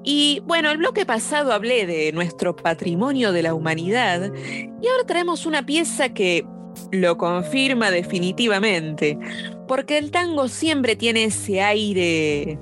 Y 0.05 0.43
bueno, 0.45 0.71
el 0.71 0.77
bloque 0.77 1.07
pasado 1.07 1.55
hablé 1.55 1.87
de 1.87 2.13
nuestro 2.13 2.55
patrimonio 2.55 3.33
de 3.33 3.43
la 3.43 3.55
humanidad 3.55 4.31
y 4.35 4.87
ahora 4.87 5.05
traemos 5.07 5.47
una 5.47 5.65
pieza 5.65 6.11
que 6.11 6.45
lo 6.91 7.17
confirma 7.17 7.91
definitivamente, 7.91 9.19
porque 9.67 9.97
el 9.97 10.11
tango 10.11 10.49
siempre 10.49 10.97
tiene 10.97 11.25
ese 11.25 11.63
aire 11.63 12.59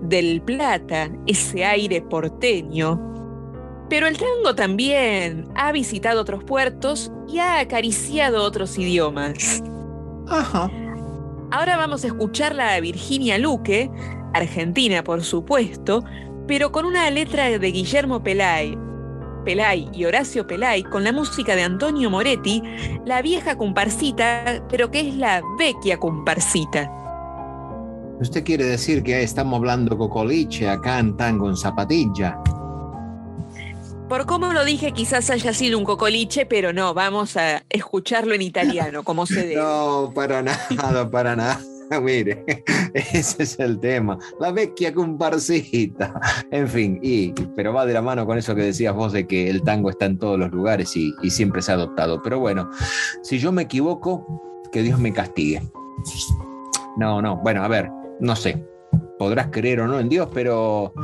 del 0.00 0.40
plata, 0.40 1.10
ese 1.26 1.66
aire 1.66 2.00
porteño, 2.00 3.09
pero 3.90 4.06
el 4.06 4.16
tango 4.16 4.54
también 4.54 5.48
ha 5.56 5.72
visitado 5.72 6.20
otros 6.20 6.44
puertos 6.44 7.12
y 7.28 7.38
ha 7.38 7.58
acariciado 7.58 8.44
otros 8.44 8.78
idiomas. 8.78 9.62
Ajá. 10.28 10.70
Ahora 11.50 11.76
vamos 11.76 12.04
a 12.04 12.06
escucharla 12.06 12.74
a 12.74 12.80
Virginia 12.80 13.36
Luque, 13.36 13.90
argentina 14.32 15.02
por 15.02 15.24
supuesto, 15.24 16.04
pero 16.46 16.70
con 16.70 16.86
una 16.86 17.10
letra 17.10 17.58
de 17.58 17.70
Guillermo 17.72 18.22
Pelay, 18.22 18.78
Pelay 19.44 19.88
y 19.92 20.04
Horacio 20.04 20.46
Pelay, 20.46 20.84
con 20.84 21.02
la 21.02 21.12
música 21.12 21.56
de 21.56 21.62
Antonio 21.62 22.10
Moretti, 22.10 22.62
la 23.04 23.22
vieja 23.22 23.58
comparsita, 23.58 24.64
pero 24.68 24.92
que 24.92 25.08
es 25.08 25.16
la 25.16 25.42
vecchia 25.58 25.98
comparsita. 25.98 26.88
¿Usted 28.20 28.44
quiere 28.44 28.64
decir 28.64 29.02
que 29.02 29.22
estamos 29.22 29.58
hablando 29.58 29.98
cocoliche 29.98 30.68
acá 30.68 31.00
en 31.00 31.16
tango 31.16 31.48
en 31.48 31.56
zapatilla? 31.56 32.38
Por 34.10 34.26
cómo 34.26 34.52
lo 34.52 34.64
dije, 34.64 34.90
quizás 34.90 35.30
haya 35.30 35.54
sido 35.54 35.78
un 35.78 35.84
cocoliche, 35.84 36.44
pero 36.44 36.72
no, 36.72 36.94
vamos 36.94 37.36
a 37.36 37.62
escucharlo 37.68 38.34
en 38.34 38.42
italiano, 38.42 39.04
como 39.04 39.24
se 39.24 39.46
debe. 39.46 39.54
No, 39.62 40.10
para 40.12 40.42
nada, 40.42 41.08
para 41.08 41.36
nada. 41.36 41.60
Mire, 42.02 42.44
ese 42.94 43.44
es 43.44 43.56
el 43.60 43.78
tema. 43.78 44.18
La 44.40 44.50
vecchia 44.50 44.92
comparsita. 44.92 46.20
En 46.50 46.66
fin, 46.66 46.98
y, 47.00 47.30
pero 47.54 47.72
va 47.72 47.86
de 47.86 47.92
la 47.92 48.02
mano 48.02 48.26
con 48.26 48.36
eso 48.36 48.52
que 48.56 48.62
decías 48.62 48.96
vos 48.96 49.12
de 49.12 49.28
que 49.28 49.48
el 49.48 49.62
tango 49.62 49.90
está 49.90 50.06
en 50.06 50.18
todos 50.18 50.36
los 50.36 50.50
lugares 50.50 50.96
y, 50.96 51.14
y 51.22 51.30
siempre 51.30 51.62
se 51.62 51.70
ha 51.70 51.76
adoptado. 51.76 52.20
Pero 52.20 52.40
bueno, 52.40 52.68
si 53.22 53.38
yo 53.38 53.52
me 53.52 53.62
equivoco, 53.62 54.42
que 54.72 54.82
Dios 54.82 54.98
me 54.98 55.12
castigue. 55.12 55.62
No, 56.96 57.22
no, 57.22 57.36
bueno, 57.36 57.62
a 57.62 57.68
ver, 57.68 57.88
no 58.18 58.34
sé. 58.34 58.66
Podrás 59.20 59.50
creer 59.52 59.82
o 59.82 59.86
no 59.86 60.00
en 60.00 60.08
Dios, 60.08 60.28
pero 60.34 60.94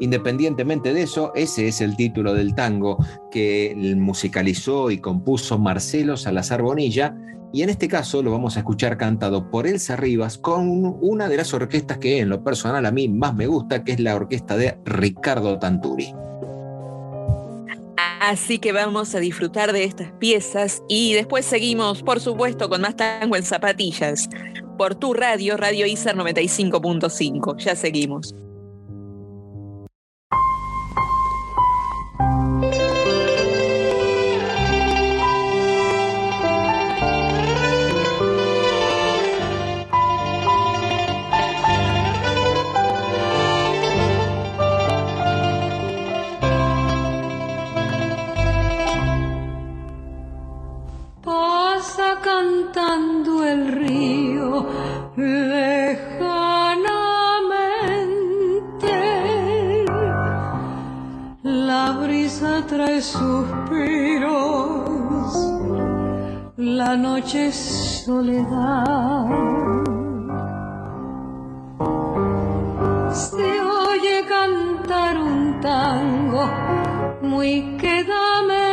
independientemente 0.00 0.92
de 0.92 1.02
eso, 1.02 1.32
ese 1.34 1.68
es 1.68 1.80
el 1.80 1.96
título 1.96 2.34
del 2.34 2.54
tango 2.54 2.98
que 3.30 3.74
musicalizó 3.96 4.90
y 4.90 4.98
compuso 4.98 5.58
Marcelo 5.58 6.16
Salazar 6.16 6.62
Bonilla. 6.62 7.16
Y 7.52 7.62
en 7.62 7.68
este 7.68 7.86
caso 7.86 8.22
lo 8.22 8.30
vamos 8.30 8.56
a 8.56 8.60
escuchar 8.60 8.96
cantado 8.96 9.50
por 9.50 9.66
Elsa 9.66 9.96
Rivas 9.96 10.38
con 10.38 10.96
una 11.00 11.28
de 11.28 11.36
las 11.36 11.52
orquestas 11.52 11.98
que 11.98 12.20
en 12.20 12.30
lo 12.30 12.42
personal 12.42 12.86
a 12.86 12.90
mí 12.90 13.08
más 13.08 13.34
me 13.34 13.46
gusta, 13.46 13.84
que 13.84 13.92
es 13.92 14.00
la 14.00 14.16
orquesta 14.16 14.56
de 14.56 14.78
Ricardo 14.84 15.58
Tanturi. 15.58 16.14
Así 18.20 18.58
que 18.58 18.72
vamos 18.72 19.14
a 19.16 19.20
disfrutar 19.20 19.72
de 19.72 19.84
estas 19.84 20.12
piezas 20.12 20.80
y 20.88 21.12
después 21.12 21.44
seguimos, 21.44 22.02
por 22.02 22.20
supuesto, 22.20 22.68
con 22.68 22.80
más 22.80 22.96
tango 22.96 23.36
en 23.36 23.42
zapatillas. 23.42 24.28
Por 24.78 24.94
tu 24.94 25.12
radio, 25.12 25.56
Radio 25.56 25.86
ISER 25.86 26.16
95.5. 26.16 27.56
Ya 27.58 27.74
seguimos. 27.74 28.34
Suspiros, 63.00 64.32
la 66.56 66.96
noche 66.96 67.46
es 67.48 68.02
soledad. 68.04 69.26
Se 73.12 73.60
oye 73.60 74.24
cantar 74.28 75.16
un 75.18 75.60
tango 75.60 76.50
muy 77.22 77.76
quedamente 77.78 78.71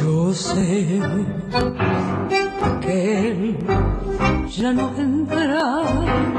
Yo 0.00 0.32
sé 0.32 1.00
que 2.80 3.28
él 3.28 3.56
ya 4.48 4.72
no 4.72 4.90
vendrá. 4.94 6.33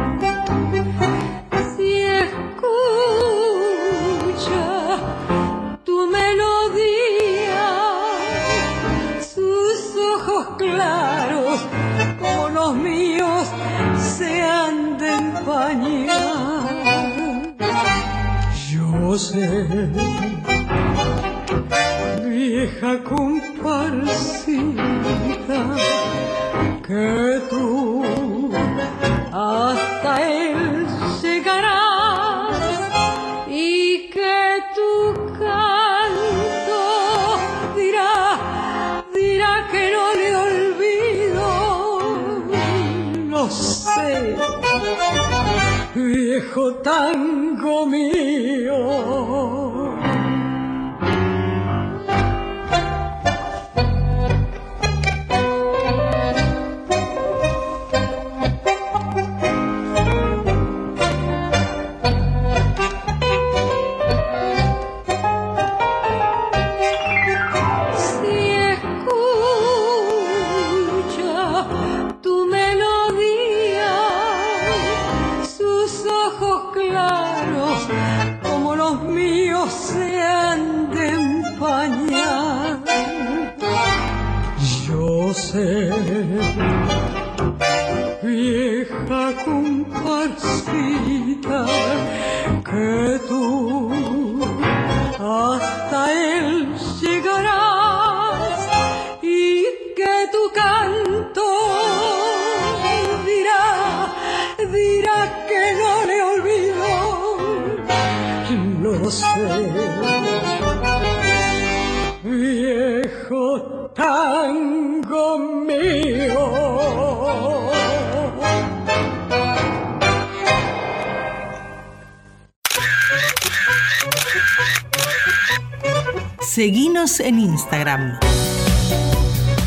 Seguinos 126.56 127.20
en 127.20 127.38
Instagram. 127.38 128.18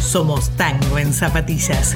Somos 0.01 0.48
Tango 0.57 0.98
en 0.98 1.12
Zapatillas. 1.12 1.94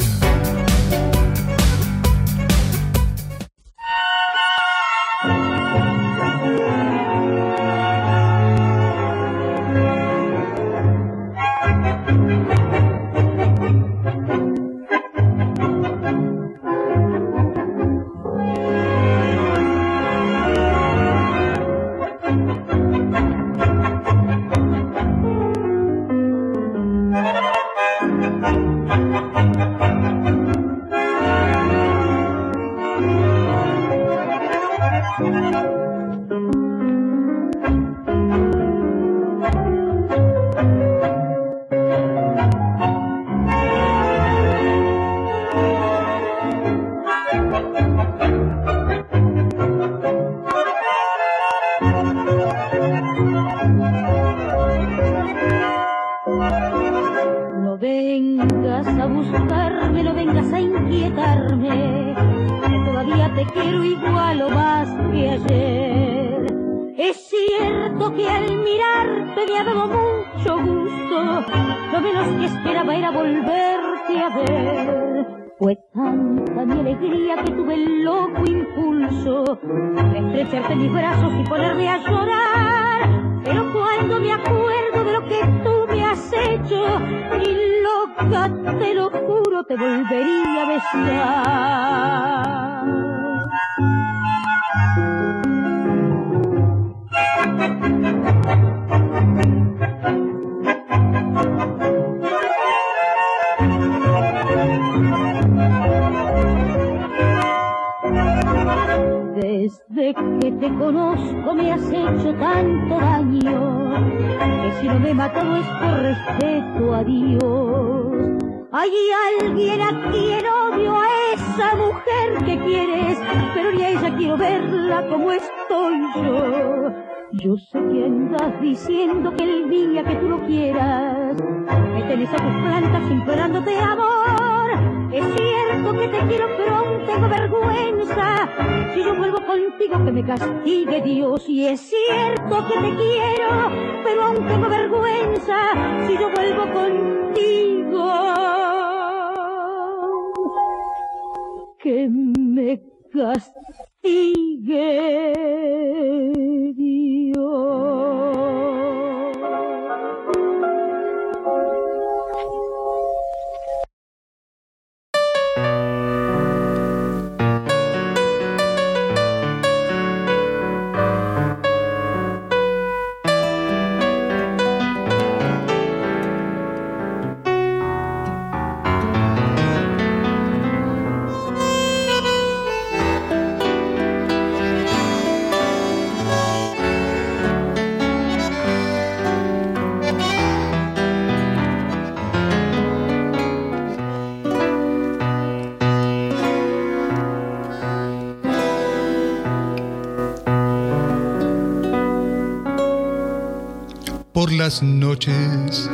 Noches, 204.80 205.90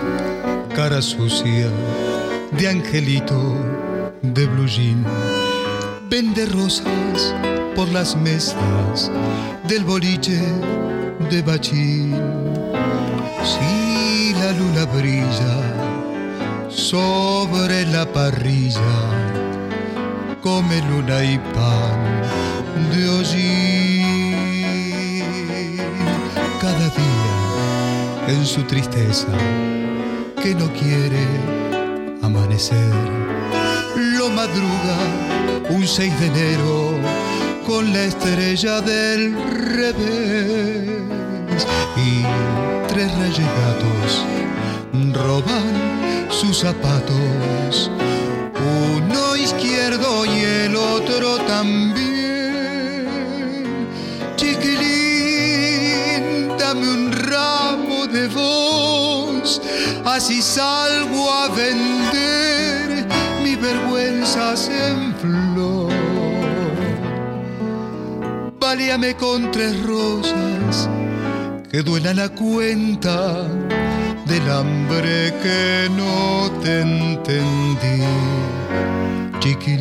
cara 0.77 1.01
sucia 1.01 1.69
de 2.53 2.69
angelito 2.69 3.57
de 4.23 4.47
blue. 4.47 4.69
Vende 6.09 6.47
rosas 6.47 7.35
por 7.75 7.89
las 7.89 8.15
mesas 8.15 9.11
del 9.67 9.85
boliche 9.85 10.41
de 11.31 11.43
bachín. 11.43 12.15
Si 13.43 14.35
la 14.35 14.53
luna 14.53 14.85
brilla 14.85 15.57
sobre 16.69 17.87
la 17.87 18.05
parrilla, 18.13 18.81
come 20.43 20.81
luna 20.91 21.25
y 21.25 21.39
pan 21.55 21.99
de 22.93 23.09
hollín. 23.09 24.19
Cada 26.61 26.89
día 26.91 27.48
en 28.29 28.47
su 28.47 28.63
tristeza 28.65 29.27
que 30.43 30.55
no 30.55 30.71
quiere 30.73 31.27
amanecer. 32.23 32.95
Lo 33.97 34.29
madruga 34.29 34.99
un 35.71 35.87
6 35.87 36.21
de 36.21 36.27
enero 36.27 36.93
con 37.67 37.93
la 37.93 38.05
estrella 38.05 38.81
del 38.81 39.35
revés 39.77 40.89
y 41.97 42.23
tres 42.89 43.13
reyes 43.19 43.47
gatos 43.63 44.25
roban 45.15 46.29
sus 46.31 46.59
zapatos. 46.59 47.88
Salgo 60.49 61.31
a 61.31 61.49
vender 61.49 63.07
mis 63.43 63.61
vergüenzas 63.61 64.71
en 64.87 65.15
flor. 65.21 65.93
Valíame 68.59 69.15
con 69.15 69.51
tres 69.51 69.75
rosas 69.83 70.89
que 71.71 71.83
duela 71.83 72.15
la 72.15 72.31
cuenta 72.31 73.47
del 74.27 74.51
hambre 74.51 75.35
que 75.43 75.89
no 76.01 76.51
te 76.63 76.81
entendí, 76.81 78.03
chiquilín. 79.41 79.78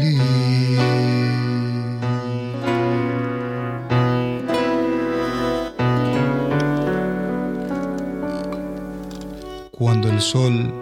Sol 10.21 10.73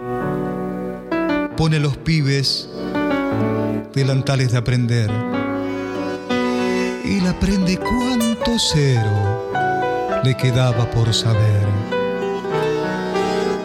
pone 1.56 1.80
los 1.80 1.96
pibes 1.96 2.68
delantales 3.94 4.52
de 4.52 4.58
aprender. 4.58 5.10
Y 7.04 7.20
la 7.20 7.38
prende 7.38 7.78
cuánto 7.78 8.58
cero 8.58 9.50
le 10.24 10.36
quedaba 10.36 10.90
por 10.90 11.12
saber. 11.14 11.66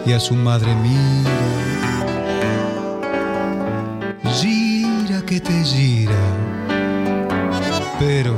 Y 0.06 0.14
a 0.14 0.20
su 0.20 0.36
madre 0.36 0.76
mira 0.76 1.30
gira 4.34 5.22
que 5.26 5.40
te 5.40 5.64
gira 5.64 6.42
pero 8.02 8.36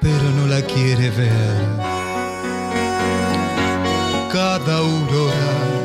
pero 0.00 0.30
no 0.36 0.46
la 0.46 0.62
quiere 0.62 1.10
ver. 1.10 1.58
Cada 4.32 4.78
aurora 4.78 5.77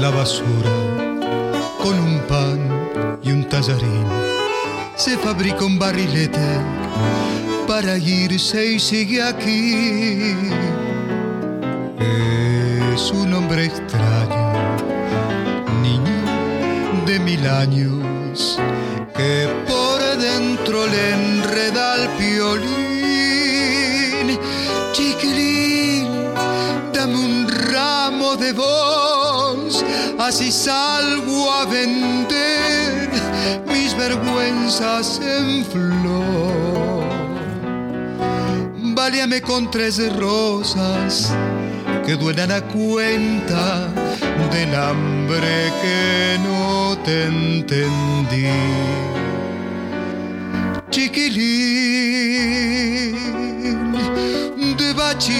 la 0.00 0.10
basura 0.10 0.70
con 1.82 1.98
un 1.98 2.18
pan 2.28 3.18
y 3.22 3.30
un 3.32 3.48
tallarín 3.48 4.06
se 4.96 5.16
fabrica 5.18 5.64
un 5.64 5.78
barrilete 5.78 6.60
para 7.66 7.96
irse 7.98 8.74
y 8.74 8.78
sigue 8.78 9.22
aquí. 9.22 10.34
Es 12.94 13.10
un 13.10 13.34
hombre 13.34 13.64
extraño, 13.66 14.52
niño 15.82 17.04
de 17.06 17.18
mil 17.18 17.46
años, 17.46 18.58
que 19.16 19.48
por 19.66 20.00
dentro 20.16 20.86
le 20.86 21.10
enreda 21.12 21.96
el 21.96 22.08
piolín. 22.10 22.78
Chiquilín, 24.92 26.06
dame 26.92 27.16
un 27.16 27.48
ramo 27.48 28.36
de 28.36 28.52
voz, 28.52 28.93
así 30.34 30.50
salgo 30.50 31.48
a 31.52 31.64
vender 31.64 33.08
mis 33.68 33.96
vergüenzas 33.96 35.20
en 35.20 35.64
flor. 35.64 37.04
Válíame 38.96 39.40
con 39.42 39.70
tres 39.70 40.00
rosas 40.16 41.32
que 42.04 42.16
duelan 42.16 42.50
a 42.50 42.62
cuenta 42.62 43.86
del 44.50 44.74
hambre 44.74 45.72
que 45.80 46.36
no 46.42 46.98
te 47.04 47.26
entendí. 47.26 48.48
Chiquilín 50.90 51.44
de 54.76 54.92
bachín, 54.94 55.32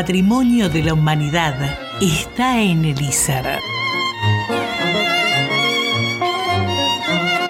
patrimonio 0.00 0.68
de 0.68 0.82
la 0.82 0.92
humanidad 0.92 1.54
está 2.02 2.60
en 2.60 2.84
el 2.84 3.00
ISAR. 3.00 3.58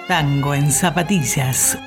Tango 0.07 0.53
en 0.53 0.71
zapatillas. 0.71 1.77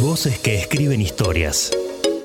Voces 0.00 0.38
que 0.38 0.60
escriben 0.60 1.00
historias. 1.00 1.72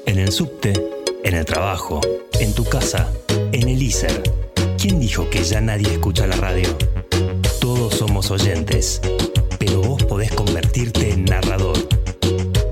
En 0.06 0.20
el 0.20 0.32
subte, 0.32 1.01
en 1.24 1.36
el 1.36 1.46
trabajo, 1.46 2.02
en 2.40 2.54
tu 2.54 2.66
casa, 2.66 3.12
en 3.52 3.68
el 3.68 3.82
ISER. 3.82 4.22
¿Quién 4.78 5.00
dijo 5.00 5.30
que 5.30 5.44
ya 5.44 5.62
nadie 5.62 5.92
escucha 5.92 6.28
la 6.28 6.36
radio? 6.36 6.68
Todos 7.60 7.96
somos 7.96 8.32
oyentes, 8.32 9.02
pero 9.60 9.82
vos 9.82 10.04
podés 10.04 10.32
convertirte 10.32 11.12
en 11.12 11.26
narrador. 11.26 11.78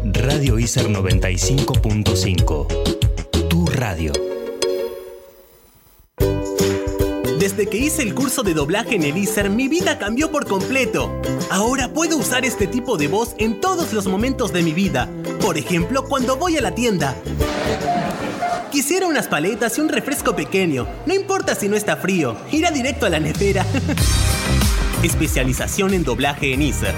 Radio 0.03 0.59
ISER 0.59 0.89
95.5. 0.89 3.47
Tu 3.47 3.65
radio. 3.67 4.13
Desde 7.39 7.67
que 7.67 7.77
hice 7.77 8.03
el 8.03 8.15
curso 8.15 8.43
de 8.43 8.53
doblaje 8.53 8.95
en 8.95 9.03
el 9.03 9.17
ISER, 9.17 9.49
mi 9.49 9.67
vida 9.67 9.97
cambió 9.97 10.31
por 10.31 10.45
completo. 10.45 11.11
Ahora 11.49 11.93
puedo 11.93 12.17
usar 12.17 12.43
este 12.43 12.67
tipo 12.67 12.97
de 12.97 13.07
voz 13.07 13.35
en 13.37 13.61
todos 13.61 13.93
los 13.93 14.07
momentos 14.07 14.51
de 14.51 14.63
mi 14.63 14.73
vida. 14.73 15.09
Por 15.39 15.57
ejemplo, 15.57 16.03
cuando 16.03 16.35
voy 16.35 16.57
a 16.57 16.61
la 16.61 16.75
tienda. 16.75 17.15
Quisiera 18.71 19.07
unas 19.07 19.27
paletas 19.27 19.77
y 19.77 19.81
un 19.81 19.89
refresco 19.89 20.33
pequeño. 20.35 20.87
No 21.07 21.15
importa 21.15 21.55
si 21.55 21.67
no 21.67 21.75
está 21.75 21.97
frío, 21.97 22.37
irá 22.51 22.69
directo 22.69 23.07
a 23.07 23.09
la 23.09 23.19
nevera. 23.19 23.65
Especialización 25.03 25.95
en 25.95 26.03
doblaje 26.03 26.53
en 26.53 26.61
ISER. 26.61 26.93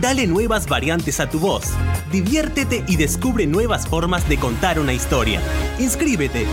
Dale 0.00 0.26
nuevas 0.26 0.66
variantes 0.66 1.20
a 1.20 1.30
tu 1.30 1.38
voz. 1.38 1.70
Diviértete 2.12 2.84
y 2.86 2.96
descubre 2.96 3.46
nuevas 3.46 3.86
formas 3.86 4.28
de 4.28 4.36
contar 4.36 4.78
una 4.78 4.92
historia. 4.92 5.40
Inscríbete. 5.78 6.46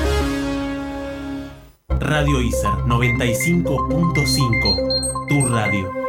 Radio 1.89 2.39
ISER 2.41 2.71
95.5. 2.87 5.27
Tu 5.27 5.45
radio. 5.47 6.00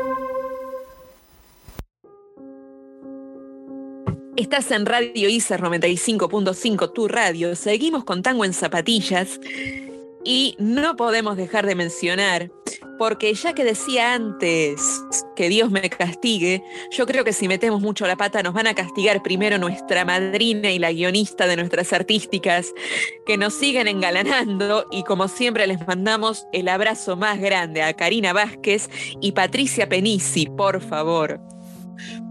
Estás 4.34 4.70
en 4.70 4.86
Radio 4.86 5.28
ISER 5.28 5.60
95.5, 5.60 6.94
tu 6.94 7.06
radio. 7.06 7.54
Seguimos 7.54 8.02
con 8.04 8.22
Tango 8.22 8.46
en 8.46 8.54
Zapatillas 8.54 9.38
y 10.24 10.56
no 10.58 10.96
podemos 10.96 11.36
dejar 11.36 11.66
de 11.66 11.74
mencionar, 11.74 12.50
porque 12.98 13.34
ya 13.34 13.52
que 13.52 13.62
decía 13.62 14.14
antes 14.14 15.04
que 15.36 15.50
Dios 15.50 15.70
me 15.70 15.90
castigue, 15.90 16.64
yo 16.90 17.04
creo 17.04 17.24
que 17.24 17.34
si 17.34 17.46
metemos 17.46 17.82
mucho 17.82 18.06
la 18.06 18.16
pata 18.16 18.42
nos 18.42 18.54
van 18.54 18.68
a 18.68 18.74
castigar 18.74 19.22
primero 19.22 19.58
nuestra 19.58 20.06
madrina 20.06 20.70
y 20.70 20.78
la 20.78 20.92
guionista 20.92 21.46
de 21.46 21.56
nuestras 21.56 21.92
artísticas, 21.92 22.72
que 23.26 23.36
nos 23.36 23.52
siguen 23.52 23.86
engalanando 23.86 24.86
y 24.90 25.02
como 25.02 25.28
siempre 25.28 25.66
les 25.66 25.86
mandamos 25.86 26.46
el 26.54 26.68
abrazo 26.68 27.16
más 27.16 27.38
grande 27.38 27.82
a 27.82 27.92
Karina 27.92 28.32
Vázquez 28.32 28.88
y 29.20 29.32
Patricia 29.32 29.90
Penisi, 29.90 30.46
por 30.46 30.80
favor. 30.80 31.38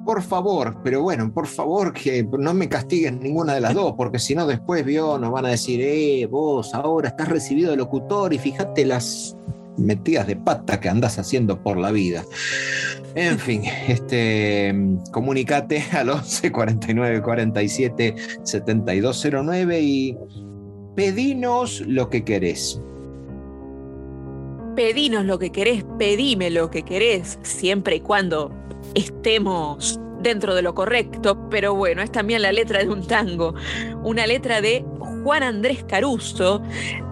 Por 0.05 0.23
favor, 0.23 0.77
pero 0.83 1.03
bueno, 1.03 1.31
por 1.31 1.47
favor 1.47 1.93
que 1.93 2.27
no 2.37 2.53
me 2.53 2.67
castiguen 2.67 3.19
ninguna 3.19 3.53
de 3.53 3.61
las 3.61 3.75
dos, 3.75 3.93
porque 3.95 4.17
si 4.17 4.33
no 4.33 4.47
después 4.47 4.83
vio, 4.83 5.19
nos 5.19 5.31
van 5.31 5.45
a 5.45 5.49
decir, 5.49 5.79
eh, 5.81 6.25
vos 6.25 6.73
ahora 6.73 7.09
estás 7.09 7.27
recibido 7.27 7.69
de 7.71 7.77
locutor 7.77 8.33
y 8.33 8.39
fíjate 8.39 8.85
las 8.85 9.37
metidas 9.77 10.27
de 10.27 10.35
pata 10.35 10.79
que 10.79 10.89
andas 10.89 11.19
haciendo 11.19 11.61
por 11.61 11.77
la 11.77 11.91
vida. 11.91 12.23
En 13.15 13.37
fin, 13.37 13.63
este, 13.87 14.73
comunicate 15.11 15.83
al 15.91 16.09
11 16.09 16.51
49 16.51 17.21
47 17.21 18.15
7209 18.43 19.81
y 19.81 20.17
pedinos 20.95 21.81
lo 21.81 22.09
que 22.09 22.23
querés. 22.23 22.81
Pedinos 24.75 25.25
lo 25.25 25.37
que 25.37 25.51
querés, 25.51 25.83
pedime 25.99 26.49
lo 26.49 26.71
que 26.71 26.83
querés, 26.83 27.37
siempre 27.43 27.97
y 27.97 27.99
cuando 27.99 28.60
estemos 28.95 29.99
dentro 30.21 30.55
de 30.55 30.61
lo 30.61 30.75
correcto, 30.75 31.49
pero 31.49 31.75
bueno, 31.75 32.01
es 32.01 32.11
también 32.11 32.41
la 32.41 32.51
letra 32.51 32.79
de 32.79 32.89
un 32.89 33.05
tango, 33.05 33.55
una 34.03 34.27
letra 34.27 34.61
de 34.61 34.85
Juan 35.23 35.43
Andrés 35.43 35.83
Caruso, 35.87 36.61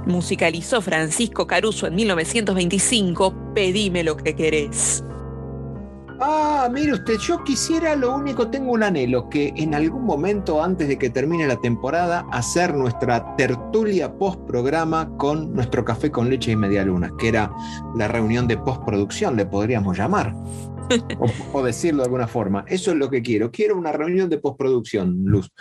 musicalizó 0.05 0.81
Francisco 0.81 1.47
Caruso 1.47 1.87
en 1.87 1.95
1925, 1.95 3.53
Pedime 3.53 4.03
lo 4.03 4.17
que 4.17 4.35
querés. 4.35 5.03
Ah, 6.21 6.69
mire 6.71 6.93
usted, 6.93 7.17
yo 7.17 7.43
quisiera, 7.45 7.95
lo 7.95 8.13
único, 8.13 8.49
tengo 8.49 8.73
un 8.73 8.83
anhelo, 8.83 9.29
que 9.29 9.53
en 9.55 9.73
algún 9.73 10.03
momento 10.03 10.61
antes 10.61 10.89
de 10.89 10.97
que 10.97 11.09
termine 11.09 11.47
la 11.47 11.55
temporada, 11.55 12.27
hacer 12.31 12.75
nuestra 12.75 13.37
tertulia 13.37 14.17
post 14.17 14.41
programa 14.41 15.09
con 15.17 15.53
nuestro 15.53 15.85
café 15.85 16.11
con 16.11 16.29
leche 16.29 16.51
y 16.51 16.55
media 16.57 16.83
luna, 16.83 17.09
que 17.17 17.29
era 17.29 17.51
la 17.95 18.09
reunión 18.09 18.47
de 18.47 18.57
postproducción, 18.57 19.37
le 19.37 19.45
podríamos 19.45 19.97
llamar. 19.97 20.35
o, 21.19 21.59
o, 21.59 21.63
decirlo 21.63 21.99
de 21.99 22.07
alguna 22.07 22.27
forma. 22.27 22.65
Eso 22.67 22.91
es 22.91 22.97
lo 22.97 23.09
que 23.09 23.21
quiero. 23.21 23.51
Quiero 23.51 23.77
una 23.77 23.91
reunión 23.91 24.27
de 24.29 24.39
postproducción, 24.39 25.23
Luz. 25.23 25.51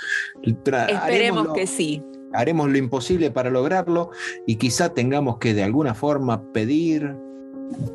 Tra 0.65 0.87
Esperemos 0.87 1.45
lo, 1.45 1.53
que 1.53 1.67
sí. 1.67 2.03
Haremos 2.33 2.69
lo 2.71 2.79
imposible 2.79 3.31
para 3.31 3.51
lograrlo 3.51 4.11
y 4.47 4.57
quizá 4.57 4.93
tengamos 4.95 5.39
que 5.39 5.55
de 5.55 5.63
alguna 5.63 5.95
forma 5.95 6.43
pedir 6.53 7.15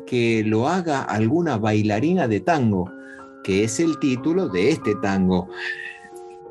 que 0.06 0.42
lo 0.44 0.68
haga 0.68 1.02
alguna 1.02 1.58
bailarina 1.58 2.28
de 2.28 2.40
tango, 2.40 2.90
que 3.42 3.64
es 3.64 3.80
el 3.80 3.98
título 3.98 4.48
de 4.48 4.70
este 4.70 4.94
tango 4.96 5.48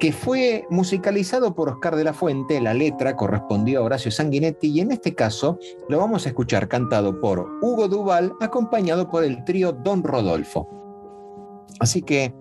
que 0.04 0.12
fue 0.12 0.66
musicalizado 0.70 1.56
por 1.56 1.70
Oscar 1.70 1.96
de 1.96 2.04
la 2.04 2.12
Fuente, 2.12 2.60
la 2.60 2.74
letra 2.74 3.16
correspondió 3.16 3.80
a 3.80 3.84
Horacio 3.84 4.12
Sanguinetti 4.12 4.68
y 4.68 4.82
en 4.82 4.92
este 4.92 5.16
caso 5.16 5.58
lo 5.88 5.98
vamos 5.98 6.26
a 6.26 6.28
escuchar 6.30 6.68
cantado 6.68 7.22
por 7.22 7.48
Hugo 7.62 7.88
Duval 7.88 8.34
acompañado 8.42 9.10
por 9.10 9.24
el 9.24 9.46
trío 9.46 9.72
Don 9.72 10.04
Rodolfo. 10.04 10.68
Así 11.80 12.02
que 12.02 12.36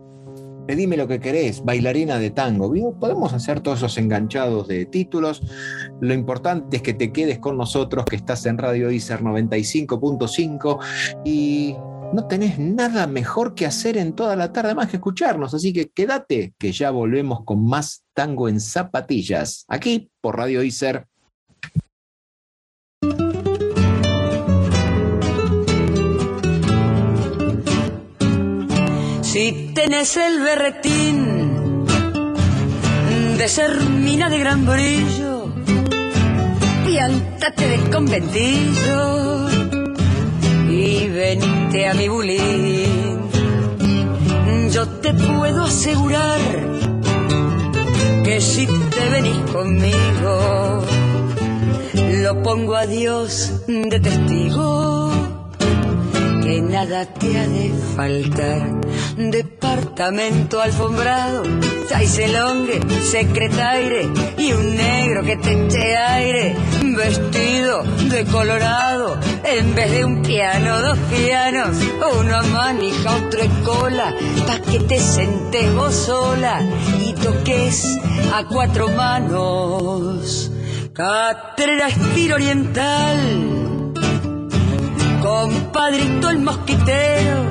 pedime 0.67 0.97
lo 0.97 1.09
que 1.09 1.21
querés, 1.21 1.65
bailarina 1.65 2.19
de 2.19 2.31
tango. 2.31 2.73
Podemos 2.99 3.33
hacer 3.33 3.61
todos 3.61 3.79
esos 3.79 3.99
enganchados 3.99 4.69
de 4.69 4.87
títulos. 4.87 5.43
Lo 6.01 6.15
importante 6.15 6.77
es 6.77 6.83
que 6.83 6.95
te 6.95 7.13
quedes 7.13 7.39
con 7.39 7.57
nosotros, 7.57 8.05
que 8.05 8.17
estás 8.17 8.47
en 8.47 8.59
Radio 8.59 8.91
ICER 8.91 9.21
95.5 9.21 10.79
y 11.25 11.77
no 12.13 12.27
tenés 12.27 12.59
nada 12.59 13.07
mejor 13.07 13.55
que 13.55 13.67
hacer 13.67 13.97
en 13.97 14.13
toda 14.15 14.37
la 14.37 14.53
tarde 14.53 14.75
más 14.75 14.89
que 14.89 14.97
escucharnos. 14.97 15.55
Así 15.55 15.73
que 15.73 15.91
quédate, 15.91 16.55
que 16.59 16.73
ya 16.73 16.91
volvemos 16.91 17.45
con 17.45 17.67
más 17.67 18.05
tango 18.15 18.49
en 18.49 18.61
zapatillas, 18.61 19.65
aquí 19.69 20.11
por 20.21 20.37
Radio 20.37 20.63
ICER. 20.63 21.07
Si 29.33 29.73
tenés 29.75 30.19
el 30.19 30.41
berretín 30.41 31.87
de 33.39 33.49
ser 33.49 33.81
mina 33.81 34.29
de 34.29 34.39
gran 34.39 34.67
brillo, 34.67 35.55
piántate 36.85 37.67
del 37.67 37.89
conventillo 37.89 39.49
y 40.69 41.09
venite 41.09 41.89
a 41.89 41.95
mi 41.95 42.09
bulín. 42.09 43.31
Yo 44.71 44.87
te 45.01 45.15
puedo 45.15 45.65
asegurar 45.65 46.41
que 48.25 48.39
si 48.39 48.67
te 48.67 49.09
venís 49.13 49.39
conmigo, 49.51 50.83
lo 51.95 52.43
pongo 52.43 52.77
a 52.77 52.85
Dios 52.85 53.63
de 53.67 53.99
testigo 53.99 55.12
que 56.43 56.61
nada 56.61 57.07
te 57.07 57.39
ha 57.39 57.47
de 57.47 57.73
faltar. 57.97 58.81
Departamento 59.17 60.61
alfombrado, 60.61 61.43
chaiselongue, 61.89 62.81
secretaire 63.03 64.09
y 64.37 64.53
un 64.53 64.77
negro 64.77 65.23
que 65.23 65.37
te 65.37 65.53
eche 65.53 65.97
aire, 65.97 66.57
vestido 66.97 67.83
de 68.11 68.25
colorado, 68.25 69.19
en 69.45 69.75
vez 69.75 69.91
de 69.93 70.05
un 70.05 70.23
piano, 70.23 70.81
dos 70.81 70.99
pianos, 71.11 71.77
una 72.21 72.43
manija, 72.43 73.17
otra 73.17 73.47
cola, 73.65 74.15
pa' 74.47 74.61
que 74.61 74.81
te 74.81 74.99
sentes 74.99 75.75
vos 75.75 75.95
sola 75.95 76.61
y 77.01 77.13
toques 77.13 77.99
a 78.35 78.45
cuatro 78.47 78.89
manos. 78.89 80.51
Catrera 80.93 81.89
estilo 81.89 82.35
oriental, 82.35 83.62
compadrito 85.23 86.31
el 86.31 86.41
mosquitero 86.41 87.43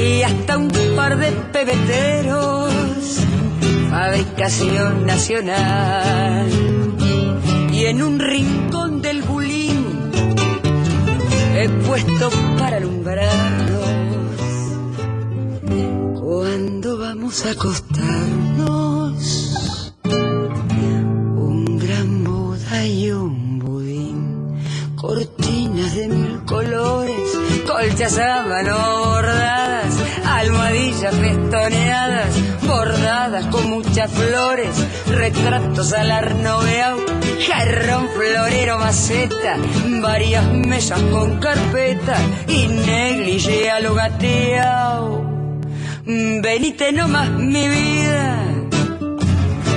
y 0.00 0.22
hasta 0.22 0.58
un 0.58 0.70
par 0.96 1.18
de 1.18 1.32
pebeteros, 1.52 2.70
fabricación 3.90 5.06
nacional. 5.06 6.48
Y 7.72 7.86
en 7.86 8.02
un 8.02 8.20
rincón 8.20 9.02
del 9.02 9.22
bulín 9.22 10.12
he 11.56 11.68
puesto 11.86 12.30
para 12.58 12.76
alumbrarnos 12.76 13.84
cuando 16.20 16.98
vamos 16.98 17.44
a 17.46 17.50
acostarnos 17.50 18.93
de 25.92 26.08
mil 26.08 26.40
colores, 26.46 27.38
colchas 27.66 28.18
a 28.18 28.42
mano 28.42 28.74
bordadas, 29.04 29.94
almohadillas 30.24 31.14
festoneadas, 31.14 32.28
bordadas 32.66 33.46
con 33.46 33.68
muchas 33.68 34.10
flores, 34.10 34.74
retratos 35.08 35.92
al 35.92 36.10
arnoveao, 36.10 36.98
jarrón 37.46 38.08
florero 38.08 38.78
maceta, 38.78 39.58
varias 40.00 40.46
mesas 40.52 41.00
con 41.12 41.38
carpeta 41.38 42.16
y 42.48 42.66
negligé 42.66 43.70
a 43.70 43.80
lo 43.80 43.94
gateao. 43.94 45.22
Venite 46.06 46.92
nomás 46.92 47.30
mi 47.30 47.68
vida, 47.68 48.38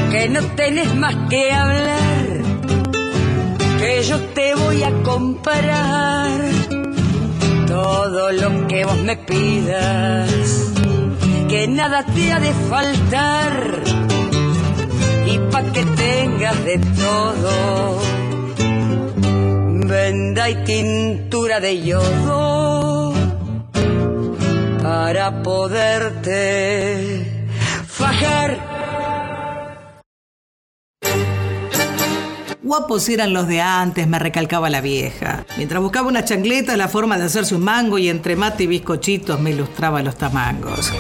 que 0.10 0.30
no 0.30 0.42
tenés 0.56 0.96
más 0.96 1.16
que 1.30 1.52
hablar, 1.52 2.27
que 3.80 4.04
yo 4.04 4.20
te 4.34 4.56
voy 4.56 4.84
a 4.84 4.92
comparar 5.04 6.32
todo 7.68 8.32
lo 8.32 8.68
que 8.68 8.86
vos 8.86 8.98
me 9.00 9.18
pidas, 9.18 10.30
que 11.48 11.68
nada 11.68 12.04
te 12.04 12.32
ha 12.34 12.40
de 12.40 12.54
faltar 12.70 13.82
y 15.26 15.38
pa' 15.52 15.64
que 15.74 15.84
tengas 15.86 16.66
de 16.66 16.80
todo, 16.80 18.00
venda 19.88 20.50
y 20.50 20.56
tintura 20.64 21.60
de 21.60 21.84
yodo 21.84 23.14
para 24.82 25.44
poderte 25.44 27.26
fajar. 27.88 28.67
Guapos 32.68 33.08
eran 33.08 33.32
los 33.32 33.48
de 33.48 33.62
antes, 33.62 34.10
me 34.10 34.20
recalcaba 34.20 34.70
la 34.70 34.82
vieja. 34.82 35.46
Mientras 35.56 35.82
buscaba 35.82 36.10
una 36.10 36.26
chancleta, 36.26 36.76
la 36.76 36.90
forma 36.90 37.18
de 37.18 37.24
hacerse 37.24 37.56
un 37.56 37.64
mango 37.64 37.98
y 37.98 38.10
entre 38.10 38.36
mate 38.36 38.66
y 38.66 38.68
bizcochitos 38.68 39.40
me 39.40 39.52
ilustraba 39.52 40.04
los 40.04 40.18
tamangos. 40.18 40.92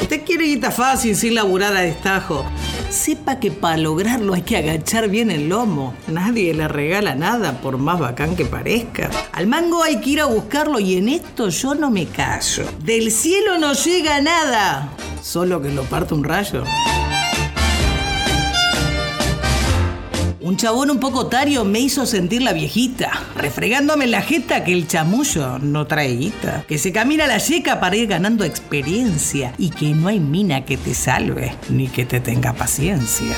Usted 0.00 0.24
quiere 0.24 0.44
guita 0.44 0.70
fácil 0.70 1.16
sin 1.16 1.34
laburar 1.34 1.76
a 1.76 1.80
destajo. 1.80 2.44
Sepa 2.88 3.40
que 3.40 3.50
para 3.50 3.78
lograrlo 3.78 4.34
hay 4.34 4.42
que 4.42 4.58
agachar 4.58 5.08
bien 5.08 5.28
el 5.28 5.48
lomo. 5.48 5.92
Nadie 6.06 6.54
le 6.54 6.68
regala 6.68 7.16
nada, 7.16 7.60
por 7.60 7.78
más 7.78 7.98
bacán 7.98 8.36
que 8.36 8.44
parezca. 8.44 9.10
Al 9.32 9.48
mango 9.48 9.82
hay 9.82 10.00
que 10.00 10.10
ir 10.10 10.20
a 10.20 10.26
buscarlo 10.26 10.78
y 10.78 10.98
en 10.98 11.08
esto 11.08 11.48
yo 11.48 11.74
no 11.74 11.90
me 11.90 12.06
callo. 12.06 12.62
Del 12.84 13.10
cielo 13.10 13.58
no 13.58 13.72
llega 13.72 14.20
nada, 14.20 14.92
solo 15.20 15.60
que 15.60 15.70
lo 15.70 15.82
parte 15.82 16.14
un 16.14 16.22
rayo. 16.22 16.62
Un 20.42 20.56
chabón 20.56 20.90
un 20.90 20.98
poco 20.98 21.28
tario 21.28 21.64
me 21.64 21.78
hizo 21.78 22.04
sentir 22.04 22.42
la 22.42 22.52
viejita, 22.52 23.12
refregándome 23.36 24.08
la 24.08 24.22
jeta 24.22 24.64
que 24.64 24.72
el 24.72 24.88
chamullo 24.88 25.60
no 25.60 25.86
trae 25.86 26.16
guita, 26.16 26.64
que 26.66 26.78
se 26.78 26.90
camina 26.90 27.28
la 27.28 27.38
yeca 27.38 27.78
para 27.78 27.94
ir 27.94 28.08
ganando 28.08 28.42
experiencia 28.42 29.54
y 29.56 29.70
que 29.70 29.94
no 29.94 30.08
hay 30.08 30.18
mina 30.18 30.64
que 30.64 30.76
te 30.76 30.94
salve 30.94 31.54
ni 31.68 31.86
que 31.86 32.06
te 32.06 32.18
tenga 32.18 32.54
paciencia. 32.54 33.36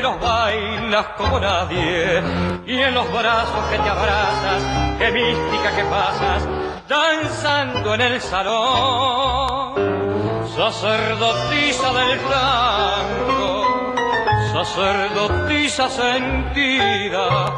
Los 0.00 0.20
bailas 0.20 1.06
como 1.16 1.38
nadie 1.38 2.22
y 2.66 2.80
en 2.80 2.94
los 2.94 3.10
brazos 3.12 3.64
que 3.70 3.78
te 3.78 3.88
abrazas, 3.88 4.62
qué 4.98 5.10
mística 5.10 5.74
que 5.76 5.84
pasas 5.84 6.46
danzando 6.88 7.94
en 7.94 8.00
el 8.00 8.20
salón, 8.20 9.74
sacerdotisa 10.56 11.92
del 11.92 12.18
tango, 12.20 13.94
sacerdotisa 14.52 15.88
sentida, 15.88 17.54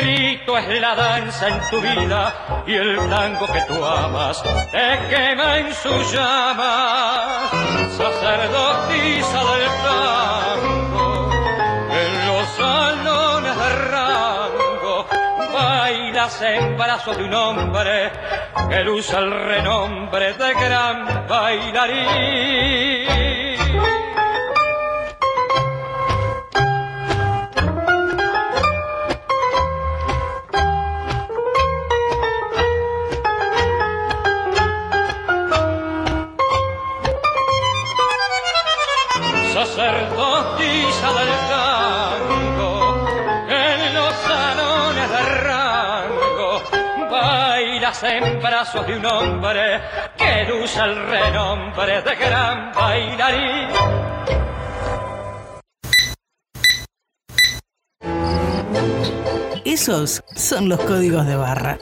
Rito 0.00 0.58
es 0.58 0.80
la 0.80 0.94
danza 0.94 1.48
en 1.48 1.60
tu 1.70 1.80
vida 1.80 2.64
y 2.66 2.74
el 2.74 2.96
tango 3.08 3.46
que 3.46 3.60
tú 3.62 3.84
amas 3.84 4.42
te 4.42 4.98
quema 5.08 5.58
en 5.58 5.74
su 5.74 5.90
llama. 6.12 7.48
Sacerdotisa 7.96 9.44
del 9.44 9.68
tango, 9.84 10.39
bailas 16.30 16.42
en 16.42 16.76
brazos 16.76 17.16
de 17.16 17.24
un 17.24 17.34
hombre 17.34 18.12
que 18.68 18.88
usa 18.88 19.18
el 19.20 19.30
renombre 19.30 20.34
de 20.34 20.54
gran 20.54 21.26
bailarín. 21.28 22.99
Bailas 47.90 48.02
en 48.02 48.40
brazos 48.40 48.86
de 48.86 48.98
un 48.98 49.06
hombre 49.06 49.80
que 50.16 50.52
usa 50.52 50.84
el 50.84 50.96
renombre 51.08 52.02
de 52.02 52.16
gran 52.16 52.72
bailarín. 52.72 53.68
Esos 59.64 60.22
son 60.34 60.68
los 60.68 60.80
códigos 60.80 61.26
de 61.26 61.36
barra. 61.36 61.78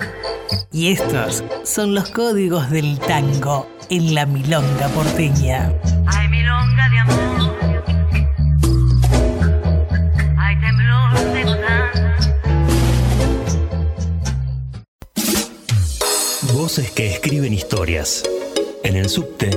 Y 0.72 0.92
estos 0.92 1.44
son 1.64 1.94
los 1.94 2.10
códigos 2.10 2.70
del 2.70 2.98
tango 3.00 3.68
en 3.90 4.14
la 4.14 4.26
milonga 4.26 4.88
porteña. 4.88 5.72
Voces 16.58 16.90
que 16.90 17.06
escriben 17.06 17.54
historias. 17.54 18.24
En 18.82 18.96
el 18.96 19.08
subte, 19.08 19.48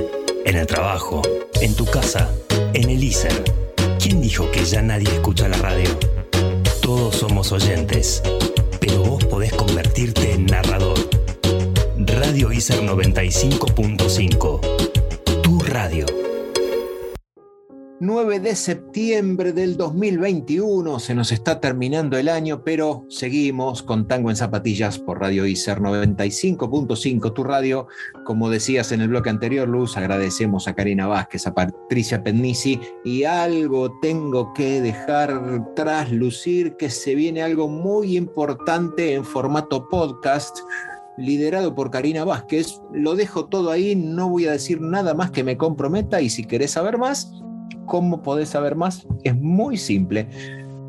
en 0.44 0.56
el 0.56 0.68
trabajo, 0.68 1.20
en 1.60 1.74
tu 1.74 1.84
casa, 1.84 2.30
en 2.74 2.90
el 2.90 3.02
ISER. 3.02 3.42
¿Quién 3.98 4.20
dijo 4.20 4.48
que 4.52 4.64
ya 4.64 4.82
nadie 4.82 5.08
escucha 5.12 5.48
la 5.48 5.56
radio? 5.56 5.90
Todos 6.80 7.16
somos 7.16 7.50
oyentes, 7.50 8.22
pero 8.78 9.02
vos 9.02 9.24
podés 9.24 9.52
convertirte 9.52 10.34
en 10.34 10.46
narrador. 10.46 10.96
Radio 11.98 12.52
ISER 12.52 12.80
95.5. 12.84 14.60
Tu 15.42 15.58
radio. 15.58 16.21
9 18.04 18.40
de 18.40 18.56
septiembre 18.56 19.52
del 19.52 19.76
2021, 19.76 20.98
se 20.98 21.14
nos 21.14 21.30
está 21.30 21.60
terminando 21.60 22.18
el 22.18 22.28
año, 22.28 22.64
pero 22.64 23.06
seguimos 23.08 23.84
con 23.84 24.08
Tango 24.08 24.28
en 24.28 24.34
Zapatillas 24.34 24.98
por 24.98 25.20
Radio 25.20 25.46
ICER 25.46 25.78
95.5, 25.78 27.32
tu 27.32 27.44
radio. 27.44 27.86
Como 28.24 28.50
decías 28.50 28.90
en 28.90 29.02
el 29.02 29.08
bloque 29.08 29.30
anterior, 29.30 29.68
Luz, 29.68 29.96
agradecemos 29.96 30.66
a 30.66 30.74
Karina 30.74 31.06
Vázquez, 31.06 31.46
a 31.46 31.54
Patricia 31.54 32.24
Penisi 32.24 32.80
y 33.04 33.22
algo 33.22 33.96
tengo 34.00 34.52
que 34.52 34.80
dejar 34.80 35.72
traslucir 35.76 36.76
que 36.76 36.90
se 36.90 37.14
viene 37.14 37.40
algo 37.44 37.68
muy 37.68 38.16
importante 38.16 39.14
en 39.14 39.24
formato 39.24 39.88
podcast 39.88 40.58
liderado 41.16 41.76
por 41.76 41.92
Karina 41.92 42.24
Vázquez. 42.24 42.80
Lo 42.92 43.14
dejo 43.14 43.46
todo 43.46 43.70
ahí, 43.70 43.94
no 43.94 44.28
voy 44.28 44.46
a 44.46 44.52
decir 44.52 44.80
nada 44.80 45.14
más 45.14 45.30
que 45.30 45.44
me 45.44 45.56
comprometa 45.56 46.20
y 46.20 46.30
si 46.30 46.44
querés 46.44 46.72
saber 46.72 46.98
más, 46.98 47.32
¿cómo 47.92 48.22
podés 48.22 48.48
saber 48.48 48.74
más? 48.74 49.06
Es 49.22 49.36
muy 49.36 49.76
simple. 49.76 50.26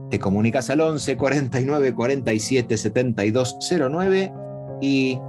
Te 0.09 0.19
comunicas 0.19 0.69
al 0.69 0.79
11 0.79 1.17
49 1.17 1.93
47 1.93 2.77
72 2.77 3.57
09 3.91 4.31
y 4.79 5.19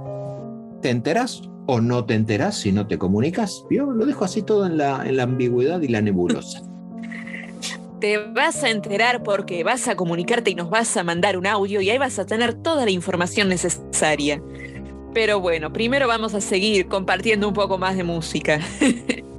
te 0.81 0.89
enterás 0.89 1.41
o 1.65 1.81
no 1.81 2.05
te 2.05 2.13
enterás 2.13 2.55
si 2.55 2.71
no 2.71 2.87
te 2.87 2.97
comunicas. 2.97 3.65
Yo 3.69 3.91
lo 3.91 4.05
dejo 4.05 4.23
así 4.23 4.41
todo 4.41 4.65
en 4.65 4.77
la, 4.77 5.05
en 5.05 5.17
la 5.17 5.23
ambigüedad 5.23 5.81
y 5.81 5.89
la 5.89 5.99
nebulosa. 5.99 6.61
Te 7.99 8.19
vas 8.19 8.63
a 8.63 8.69
enterar 8.69 9.23
porque 9.23 9.65
vas 9.65 9.89
a 9.89 9.95
comunicarte 9.95 10.51
y 10.51 10.55
nos 10.55 10.69
vas 10.69 10.95
a 10.95 11.03
mandar 11.03 11.37
un 11.37 11.47
audio 11.47 11.81
y 11.81 11.89
ahí 11.89 11.97
vas 11.97 12.19
a 12.19 12.25
tener 12.25 12.53
toda 12.53 12.85
la 12.85 12.91
información 12.91 13.49
necesaria. 13.49 14.41
Pero 15.13 15.41
bueno, 15.41 15.73
primero 15.73 16.07
vamos 16.07 16.35
a 16.35 16.41
seguir 16.41 16.87
compartiendo 16.87 17.47
un 17.47 17.53
poco 17.53 17.77
más 17.77 17.97
de 17.97 18.03
música. 18.03 18.61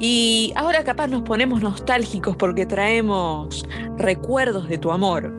y 0.00 0.52
ahora 0.56 0.82
capaz 0.82 1.08
nos 1.08 1.22
ponemos 1.22 1.62
nostálgicos 1.62 2.34
porque 2.34 2.64
traemos 2.64 3.66
recuerdos 3.98 4.66
de 4.68 4.78
tu 4.78 4.90
amor. 4.90 5.30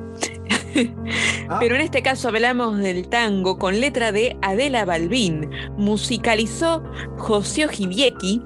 Pero 1.60 1.76
en 1.76 1.82
este 1.82 2.02
caso 2.02 2.30
hablamos 2.30 2.78
del 2.78 3.10
tango 3.10 3.58
con 3.58 3.82
letra 3.82 4.12
de 4.12 4.38
Adela 4.42 4.86
Balbín. 4.86 5.50
Musicalizó 5.78 6.84
José 7.18 7.66
Ojibiecki 7.66 8.42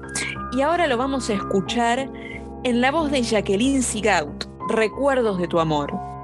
y 0.56 0.62
ahora 0.62 0.86
lo 0.86 0.96
vamos 0.96 1.30
a 1.30 1.34
escuchar 1.34 2.10
en 2.64 2.80
la 2.80 2.90
voz 2.90 3.10
de 3.10 3.22
Jacqueline 3.22 3.82
Sigaut. 3.82 4.46
Recuerdos 4.70 5.38
de 5.38 5.46
tu 5.46 5.60
amor. 5.60 6.15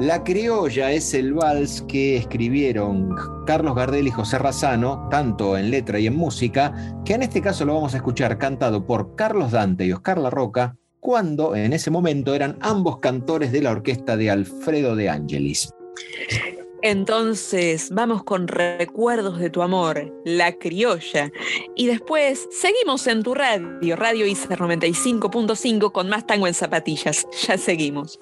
La 0.00 0.24
criolla 0.24 0.90
es 0.90 1.14
el 1.14 1.34
vals 1.34 1.82
que 1.82 2.16
escribieron 2.16 3.14
Carlos 3.46 3.76
Gardel 3.76 4.08
y 4.08 4.10
José 4.10 4.38
Razano, 4.38 5.06
tanto 5.08 5.56
en 5.56 5.70
letra 5.70 6.00
y 6.00 6.08
en 6.08 6.16
música, 6.16 6.74
que 7.04 7.14
en 7.14 7.22
este 7.22 7.40
caso 7.40 7.64
lo 7.64 7.74
vamos 7.74 7.94
a 7.94 7.98
escuchar 7.98 8.36
cantado 8.36 8.84
por 8.84 9.14
Carlos 9.14 9.52
Dante 9.52 9.86
y 9.86 9.92
Oscar 9.92 10.18
La 10.18 10.30
Roca, 10.30 10.76
cuando 10.98 11.54
en 11.54 11.72
ese 11.72 11.92
momento 11.92 12.34
eran 12.34 12.58
ambos 12.60 12.98
cantores 12.98 13.52
de 13.52 13.62
la 13.62 13.70
orquesta 13.70 14.16
de 14.16 14.30
Alfredo 14.30 14.96
de 14.96 15.10
Angelis. 15.10 15.70
Entonces, 16.82 17.90
vamos 17.92 18.24
con 18.24 18.48
recuerdos 18.48 19.38
de 19.38 19.48
tu 19.48 19.62
amor, 19.62 20.12
la 20.24 20.54
criolla. 20.54 21.30
Y 21.76 21.86
después 21.86 22.48
seguimos 22.50 23.06
en 23.06 23.22
tu 23.22 23.32
radio, 23.32 23.94
Radio 23.94 24.26
ICER 24.26 24.58
95.5 24.58 25.92
con 25.92 26.08
más 26.08 26.26
tango 26.26 26.48
en 26.48 26.54
zapatillas. 26.54 27.28
Ya 27.46 27.56
seguimos. 27.58 28.18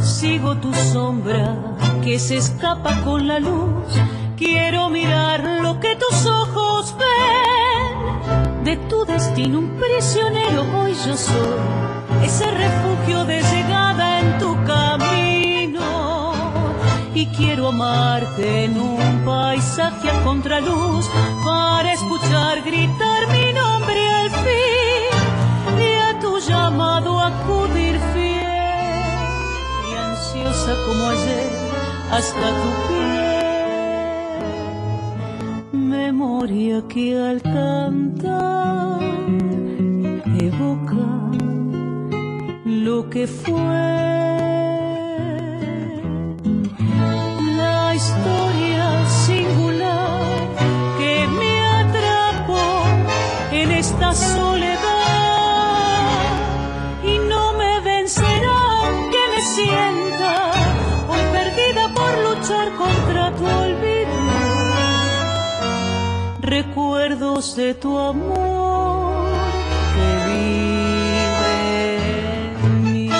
Sigo 0.00 0.56
tu 0.56 0.74
sombra 0.74 1.56
que 2.04 2.18
se 2.18 2.36
escapa 2.36 3.00
con 3.04 3.26
la 3.26 3.38
luz. 3.38 3.86
Quiero 4.36 4.90
mirar 4.90 5.42
lo 5.62 5.80
que 5.80 5.96
tus 5.96 6.26
ojos 6.26 6.94
ven. 6.98 8.64
De 8.64 8.76
tu 8.88 9.06
destino 9.06 9.60
un 9.60 9.78
prisionero 9.80 10.66
hoy 10.78 10.92
yo 11.06 11.16
soy. 11.16 12.22
Ese 12.22 12.50
refugio 12.50 13.24
de 13.24 13.40
llegada 13.40 14.20
en 14.20 14.38
tu 14.38 14.54
camino. 14.64 15.15
Y 17.16 17.24
quiero 17.28 17.68
amarte 17.68 18.64
en 18.64 18.78
un 18.78 19.24
paisaje 19.24 20.10
a 20.10 20.22
contraluz 20.22 21.08
para 21.42 21.94
escuchar 21.94 22.60
gritar 22.62 23.26
mi 23.28 23.54
nombre 23.54 24.06
al 24.20 24.30
fin 24.30 25.08
y 25.80 25.94
a 26.08 26.18
tu 26.20 26.38
llamado 26.40 27.18
acudir 27.18 27.98
fiel 28.12 29.32
y 29.88 29.94
ansiosa 29.96 30.76
como 30.84 31.06
ayer 31.08 31.50
hasta 32.10 32.46
tu 32.60 32.68
piel. 32.86 33.06
Memoria 35.72 36.82
que 36.86 37.18
al 37.18 37.40
cantar 37.40 39.00
evoca 40.38 41.08
lo 42.66 43.08
que 43.08 43.26
fue. 43.26 44.65
De 67.36 67.74
tu 67.74 67.98
amor 67.98 69.26
que 69.94 70.08
vive 70.26 71.18
en 72.64 72.74
mí. 72.82 73.10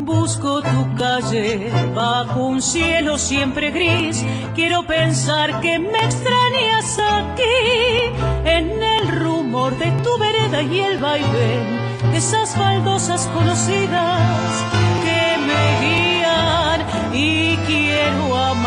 Busco 0.00 0.60
tu 0.60 0.94
calle 0.96 1.70
bajo 1.94 2.46
un 2.46 2.60
cielo 2.60 3.16
siempre 3.16 3.70
gris. 3.70 4.24
Quiero 4.56 4.84
pensar 4.88 5.60
que 5.60 5.78
me 5.78 6.04
extrañas 6.04 6.98
aquí, 6.98 8.12
en 8.44 8.82
el 8.82 9.06
rumor 9.20 9.78
de 9.78 9.92
tu 10.02 10.18
vereda 10.18 10.62
y 10.62 10.80
el 10.80 10.98
vaivén 10.98 11.78
de 12.10 12.18
esas 12.18 12.58
baldosas 12.58 13.28
conocidas 13.28 14.64
que 15.04 15.38
me 15.46 15.78
guían 15.80 16.80
y 17.14 17.56
quiero 17.68 18.24
un 18.24 18.61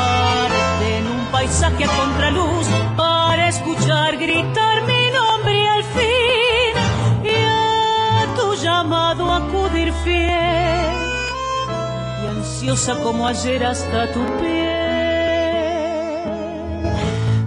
paisaje 1.45 1.83
a 1.83 1.87
contraluz 1.87 2.67
para 2.97 3.49
escuchar 3.49 4.17
gritar 4.17 4.81
mi 4.89 5.11
nombre 5.11 5.67
al 5.75 5.83
fin 5.95 6.73
y 7.23 7.35
a 7.45 8.25
tu 8.35 8.55
llamado 8.55 9.31
acudir 9.31 9.93
fiel 10.03 10.95
y 12.23 12.27
ansiosa 12.35 12.95
como 13.03 13.27
ayer 13.27 13.63
hasta 13.63 14.11
tu 14.11 14.21
piel. 14.39 14.85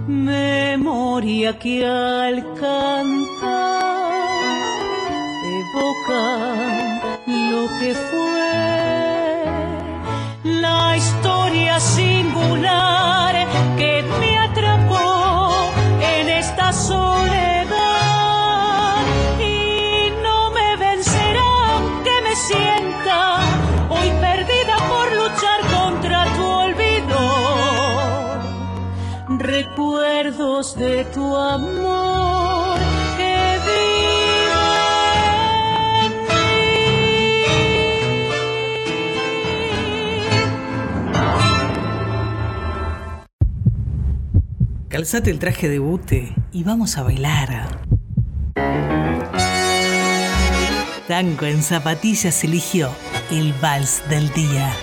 Memoria 0.07 1.59
que 1.59 1.85
al 1.85 2.37
cantar 2.53 3.19
evoca 5.59 6.23
lo 7.51 7.67
que 7.79 7.93
fue 8.09 8.98
la 10.69 10.97
historia 10.97 11.79
singular 11.79 13.33
que 13.79 13.93
me 14.19 14.31
atrapó 14.47 15.09
en 16.15 16.25
esta 16.41 16.67
soledad. 16.89 17.75
Y 19.55 20.11
no 20.25 20.39
me 20.57 20.69
vencerá 20.87 21.49
aunque 21.73 22.15
me 22.25 22.33
sienta 22.49 23.19
hoy 23.95 24.09
perdida 24.27 24.75
por 24.91 25.05
luchar 25.21 25.59
contra 25.75 26.17
tu 26.35 26.45
olvido. 26.65 27.21
Recuerdos 29.55 30.65
de 30.83 30.95
tu 31.15 31.25
amor 31.35 32.18
Calzate 44.99 45.31
el 45.31 45.39
traje 45.39 45.69
de 45.69 45.79
bute 45.79 46.35
y 46.51 46.65
vamos 46.65 46.97
a 46.97 47.03
bailar. 47.03 47.79
Tango 51.07 51.45
en 51.45 51.63
zapatillas 51.63 52.43
eligió 52.43 52.89
el 53.31 53.53
vals 53.61 54.03
del 54.09 54.29
día. 54.33 54.73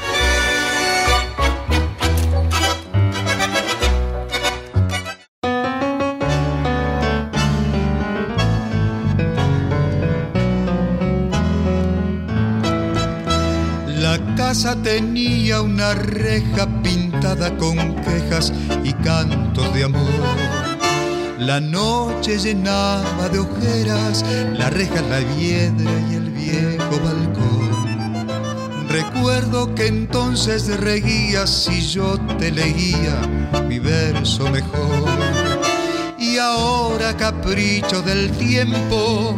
La 13.86 14.18
casa 14.34 14.80
tenía 14.82 15.60
una 15.60 15.92
reja 15.92 16.66
con 17.58 17.76
quejas 17.96 18.52
y 18.84 18.92
cantos 18.92 19.74
de 19.74 19.84
amor. 19.84 20.06
La 21.38 21.60
noche 21.60 22.38
llenaba 22.38 23.28
de 23.28 23.40
ojeras 23.40 24.24
la 24.56 24.70
reja, 24.70 25.02
la 25.02 25.18
piedra 25.34 25.90
y 26.08 26.14
el 26.14 26.30
viejo 26.30 27.00
balcón. 27.04 28.88
Recuerdo 28.88 29.74
que 29.74 29.88
entonces 29.88 30.68
reguías 30.78 31.68
y 31.68 31.80
yo 31.80 32.16
te 32.38 32.52
leía 32.52 33.20
mi 33.68 33.80
verso 33.80 34.48
mejor. 34.48 35.10
Y 36.18 36.38
ahora 36.38 37.16
capricho 37.16 38.02
del 38.02 38.30
tiempo, 38.30 39.36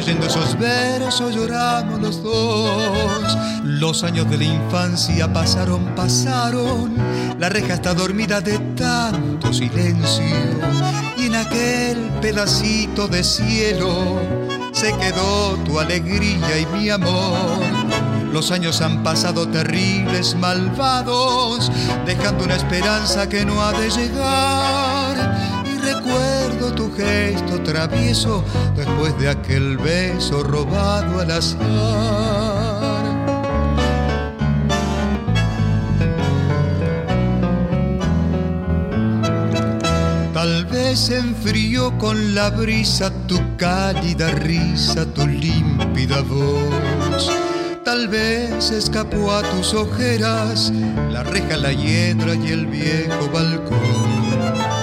leyendo 0.00 0.26
esos 0.26 0.58
versos 0.58 1.34
lloramos 1.34 2.00
los 2.00 2.22
dos. 2.22 3.36
Los 3.64 4.02
años 4.02 4.30
de 4.30 4.38
la 4.38 4.44
infancia 4.44 5.30
pasaron, 5.30 5.94
pasaron, 5.94 6.94
la 7.38 7.50
reja 7.50 7.74
está 7.74 7.92
dormida 7.92 8.40
de 8.40 8.58
tanto 8.76 9.52
silencio. 9.52 10.24
Y 11.18 11.26
en 11.26 11.34
aquel 11.34 11.98
pedacito 12.22 13.08
de 13.08 13.22
cielo 13.22 14.18
se 14.72 14.96
quedó 14.96 15.56
tu 15.66 15.78
alegría 15.78 16.58
y 16.58 16.66
mi 16.78 16.88
amor. 16.88 17.60
Los 18.32 18.52
años 18.52 18.80
han 18.80 19.02
pasado 19.02 19.48
terribles, 19.48 20.34
malvados, 20.34 21.70
dejando 22.06 22.44
una 22.44 22.56
esperanza 22.56 23.28
que 23.28 23.44
no 23.44 23.60
ha 23.60 23.72
de 23.72 23.90
llegar. 23.90 25.59
Recuerdo 25.92 26.72
tu 26.72 26.92
gesto 26.94 27.60
travieso 27.62 28.44
después 28.76 29.18
de 29.18 29.28
aquel 29.28 29.76
beso 29.76 30.44
robado 30.44 31.20
al 31.20 31.30
azar. 31.32 31.60
Tal 40.32 40.64
vez 40.66 41.10
enfrió 41.10 41.98
con 41.98 42.36
la 42.36 42.50
brisa 42.50 43.10
tu 43.26 43.40
cálida 43.56 44.30
risa, 44.30 45.04
tu 45.06 45.26
límpida 45.26 46.20
voz. 46.22 47.30
Tal 47.84 48.06
vez 48.06 48.70
escapó 48.70 49.32
a 49.32 49.42
tus 49.42 49.74
ojeras 49.74 50.72
la 51.10 51.24
reja, 51.24 51.56
la 51.56 51.72
hiedra 51.72 52.36
y 52.36 52.52
el 52.52 52.66
viejo 52.66 53.28
balcón. 53.32 54.79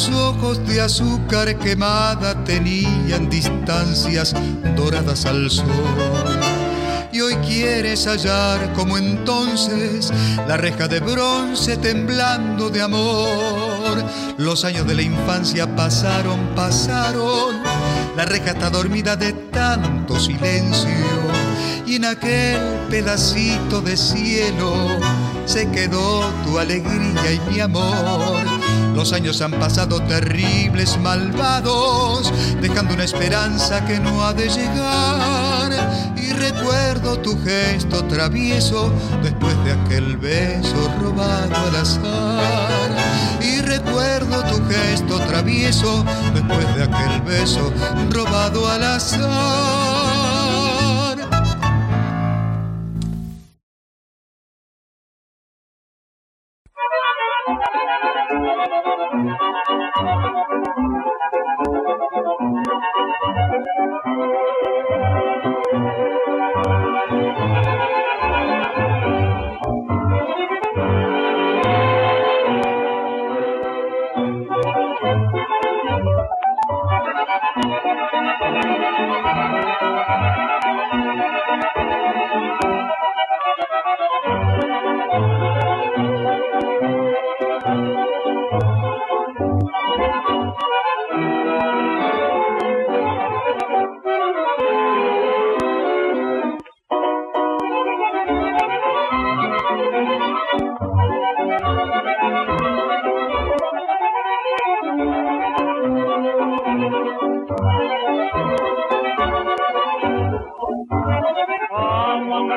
Tus 0.00 0.16
ojos 0.16 0.66
de 0.66 0.80
azúcar 0.80 1.58
quemada 1.58 2.42
tenían 2.44 3.28
distancias 3.28 4.34
doradas 4.74 5.26
al 5.26 5.50
sol. 5.50 6.40
Y 7.12 7.20
hoy 7.20 7.34
quieres 7.46 8.06
hallar 8.06 8.72
como 8.72 8.96
entonces 8.96 10.10
la 10.48 10.56
reja 10.56 10.88
de 10.88 11.00
bronce 11.00 11.76
temblando 11.76 12.70
de 12.70 12.80
amor. 12.80 14.02
Los 14.38 14.64
años 14.64 14.86
de 14.86 14.94
la 14.94 15.02
infancia 15.02 15.76
pasaron, 15.76 16.54
pasaron. 16.56 17.62
La 18.16 18.24
reja 18.24 18.52
está 18.52 18.70
dormida 18.70 19.16
de 19.16 19.34
tanto 19.34 20.18
silencio. 20.18 20.88
Y 21.84 21.96
en 21.96 22.06
aquel 22.06 22.58
pedacito 22.88 23.82
de 23.82 23.98
cielo 23.98 24.72
se 25.44 25.70
quedó 25.70 26.22
tu 26.46 26.58
alegría 26.58 27.32
y 27.34 27.52
mi 27.52 27.60
amor. 27.60 28.59
Los 29.00 29.14
años 29.14 29.40
han 29.40 29.52
pasado 29.52 30.02
terribles, 30.02 30.98
malvados, 30.98 32.30
dejando 32.60 32.92
una 32.92 33.04
esperanza 33.04 33.82
que 33.86 33.98
no 33.98 34.22
ha 34.22 34.34
de 34.34 34.46
llegar. 34.46 36.12
Y 36.18 36.34
recuerdo 36.34 37.18
tu 37.18 37.42
gesto 37.42 38.04
travieso 38.04 38.92
después 39.22 39.56
de 39.64 39.72
aquel 39.72 40.18
beso 40.18 40.92
robado 41.00 41.56
al 41.56 41.76
azar. 41.76 42.90
Y 43.40 43.62
recuerdo 43.62 44.42
tu 44.42 44.62
gesto 44.68 45.18
travieso 45.20 46.04
después 46.34 46.76
de 46.76 46.82
aquel 46.82 47.22
beso 47.22 47.72
robado 48.10 48.68
al 48.68 48.84
azar. 48.84 49.89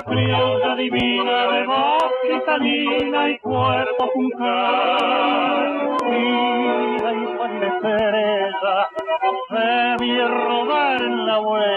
Crianza 0.06 0.76
divina 0.76 1.48
de 1.48 1.66
voz 1.66 2.12
cristalina 2.24 3.30
y 3.30 3.40
cuerpo. 3.40 4.12
Mira 6.04 7.14
y 7.14 7.60
de 7.60 7.72
cereza, 7.82 8.90
se 9.50 10.04
vi 10.04 10.20
rodar 10.20 11.02
en 11.02 11.26
la 11.26 11.40
huella, 11.40 11.73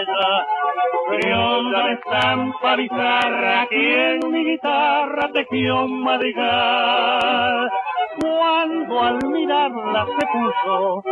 criolla 1.09 1.91
estampa 1.93 2.75
bizarra, 2.75 3.67
que 3.69 4.15
en 4.15 4.31
mi 4.31 4.43
guitarra 4.45 5.29
tejió 5.33 5.87
madrigal 5.87 7.71
cuando 8.19 9.01
al 9.01 9.27
mirarla 9.27 10.05
se 10.05 10.27
puso 10.27 11.03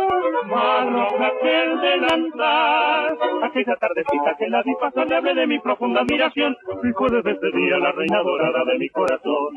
más 0.46 0.92
roja 0.92 1.32
que 1.40 1.62
el 1.62 1.80
delantal. 1.80 3.18
Aquella 3.42 3.76
tardecita 3.76 4.36
que 4.38 4.48
la 4.48 4.62
vi 4.62 4.74
pasar 4.80 5.06
le 5.08 5.16
hablé 5.16 5.34
de 5.34 5.46
mi 5.46 5.58
profunda 5.60 6.00
admiración 6.00 6.56
y 6.82 6.92
fue 6.92 7.10
desde 7.10 7.32
ese 7.32 7.56
día 7.56 7.78
la 7.78 7.92
reina 7.92 8.22
dorada 8.22 8.64
de 8.64 8.78
mi 8.78 8.88
corazón. 8.90 9.54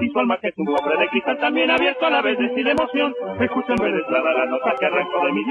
Y 0.00 0.08
su 0.10 0.18
alma 0.18 0.38
que 0.38 0.48
es 0.48 0.58
un 0.58 0.66
cofre 0.66 0.96
de 0.98 1.08
cristal 1.08 1.38
también 1.38 1.70
abierto 1.70 2.06
a 2.06 2.10
la 2.10 2.22
vez 2.22 2.38
de 2.38 2.70
emoción. 2.70 3.14
Escuchen 3.40 3.76
venezuela 3.76 4.32
la 4.32 4.46
nota 4.46 4.74
que 4.78 4.86
arrancó 4.86 5.24
de 5.24 5.32
mi 5.32 5.44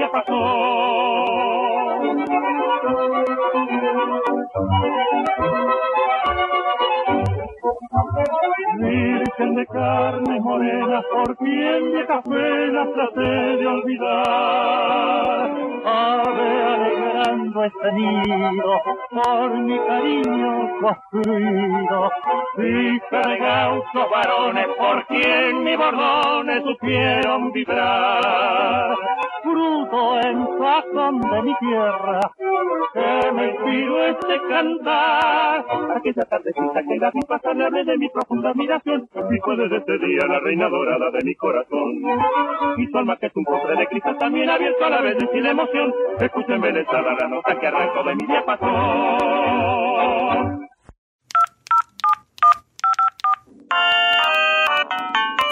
Virgen 8.78 9.54
de 9.56 9.66
carne 9.66 10.40
morena, 10.40 11.02
por 11.12 11.36
quien 11.36 11.92
de 11.92 12.06
café 12.06 12.66
la 12.68 12.92
traté 12.92 13.56
de 13.56 13.66
olvidar. 13.66 15.50
Ave 15.84 16.64
alegrando 16.64 17.64
este 17.64 17.92
nido, 17.92 18.72
por 19.10 19.50
mi 19.58 19.78
cariño 19.78 20.80
construido. 20.80 22.10
Hija 22.58 23.28
de 23.28 23.38
gauchos 23.38 24.10
varones, 24.10 24.66
por 24.78 25.06
quien 25.06 25.64
mis 25.64 25.76
bordones 25.76 26.62
supieron 26.62 27.52
vibrar. 27.52 28.94
Fruto 29.42 30.20
en 30.20 30.46
sazón 30.58 31.20
de 31.20 31.42
mi 31.42 31.54
tierra, 31.58 32.20
que 32.94 33.32
me 33.32 33.48
inspiró 33.50 34.06
este 34.06 34.40
cantar. 34.48 35.64
Aquella 35.96 36.22
tardecita 36.24 36.82
que 36.82 36.98
la 36.98 37.10
vi 37.10 37.20
pasar, 37.22 37.55
le 37.56 37.64
hablé 37.64 37.84
de 37.84 37.96
mi 37.98 38.08
profunda 38.10 38.50
admiración. 38.50 39.08
Y 39.14 39.38
fue 39.40 39.56
desde 39.56 39.78
ese 39.78 39.98
día 39.98 40.26
la 40.26 40.40
reina 40.40 40.68
dorada 40.68 41.10
de 41.10 41.24
mi 41.24 41.34
corazón. 41.34 42.02
Y 42.76 42.86
su 42.86 42.98
alma 42.98 43.16
que 43.16 43.26
es 43.26 43.36
un 43.36 43.44
cofre 43.44 43.76
de 43.76 43.86
cristal 43.86 44.18
también 44.18 44.50
abierto 44.50 44.84
a 44.84 44.90
la 44.90 45.00
vez 45.00 45.16
de 45.18 45.26
sin 45.32 45.46
emoción. 45.46 45.94
Escuchen 46.20 46.60
Venezuela 46.60 47.16
la 47.18 47.28
nota 47.28 47.58
que 47.58 47.66
arrancó 47.66 48.04
de 48.04 48.14
mi 48.14 48.26
diapasón. 48.26 49.56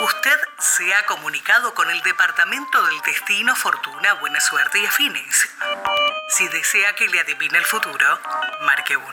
Usted 0.05 0.39
se 0.59 0.95
ha 0.95 1.07
comunicado 1.07 1.73
con 1.75 1.91
el 1.91 2.01
Departamento 2.03 2.83
del 2.87 3.01
Destino, 3.07 3.55
Fortuna, 3.55 4.15
Buena 4.21 4.41
Suerte 4.41 4.79
y 4.81 4.87
Afines. 4.87 5.57
Si 6.29 6.49
desea 6.49 6.95
que 6.95 7.09
le 7.09 7.21
adivine 7.21 7.59
el 7.59 7.65
futuro, 7.65 8.07
marque 8.67 8.97
1. 8.97 9.05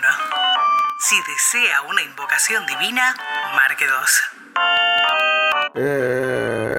Si 1.01 1.19
desea 1.23 1.81
una 1.81 2.03
invocación 2.03 2.63
divina, 2.67 3.15
marque 3.55 3.87
2. 3.87 4.23
Eh, 5.73 6.77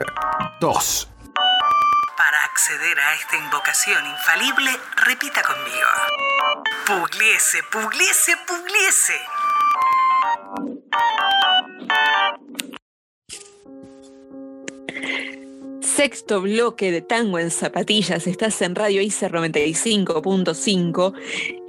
dos. 0.60 1.08
Para 2.16 2.44
acceder 2.44 3.00
a 3.00 3.14
esta 3.14 3.36
invocación 3.36 4.06
infalible, 4.06 4.78
repita 5.04 5.42
conmigo. 5.42 5.88
Pugliese, 6.86 7.64
pugliese, 7.64 8.36
pugliese. 8.46 9.20
Sexto 15.94 16.40
bloque 16.40 16.90
de 16.90 17.02
Tango 17.02 17.38
en 17.38 17.50
Zapatillas. 17.50 18.26
Estás 18.26 18.62
en 18.62 18.74
Radio 18.74 19.02
ICER 19.02 19.30
95.5 19.30 21.12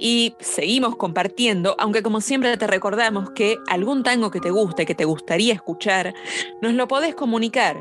y 0.00 0.34
seguimos 0.40 0.96
compartiendo, 0.96 1.76
aunque 1.78 2.02
como 2.02 2.22
siempre 2.22 2.56
te 2.56 2.66
recordamos 2.66 3.32
que 3.32 3.58
algún 3.68 4.02
tango 4.02 4.30
que 4.30 4.40
te 4.40 4.50
guste, 4.50 4.86
que 4.86 4.94
te 4.94 5.04
gustaría 5.04 5.52
escuchar, 5.52 6.14
nos 6.62 6.72
lo 6.72 6.88
podés 6.88 7.14
comunicar. 7.14 7.76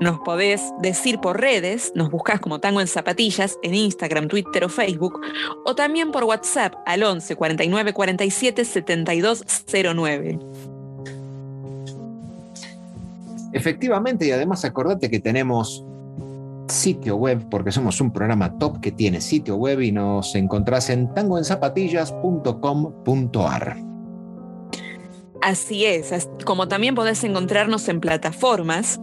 Nos 0.00 0.20
podés 0.20 0.62
decir 0.80 1.18
por 1.18 1.40
redes, 1.40 1.90
nos 1.96 2.10
buscas 2.10 2.38
como 2.38 2.60
Tango 2.60 2.80
en 2.80 2.86
Zapatillas 2.86 3.58
en 3.64 3.74
Instagram, 3.74 4.28
Twitter 4.28 4.64
o 4.64 4.68
Facebook, 4.68 5.20
o 5.64 5.74
también 5.74 6.12
por 6.12 6.22
WhatsApp 6.22 6.74
al 6.86 7.02
11 7.02 7.34
49 7.34 7.92
47 7.92 8.64
72 8.64 9.44
09. 9.94 10.38
Efectivamente, 13.52 14.26
y 14.26 14.30
además 14.30 14.64
acordate 14.64 15.10
que 15.10 15.20
tenemos 15.20 15.84
sitio 16.68 17.16
web, 17.16 17.48
porque 17.50 17.72
somos 17.72 18.00
un 18.00 18.12
programa 18.12 18.56
top 18.58 18.80
que 18.80 18.92
tiene 18.92 19.20
sitio 19.20 19.56
web 19.56 19.80
y 19.80 19.90
nos 19.92 20.34
encontrás 20.34 20.88
en 20.90 21.12
tangoenzapatillas.com.ar. 21.12 23.76
Así 25.42 25.84
es, 25.84 26.28
como 26.44 26.68
también 26.68 26.94
podés 26.94 27.24
encontrarnos 27.24 27.88
en 27.88 28.00
plataformas 28.00 29.00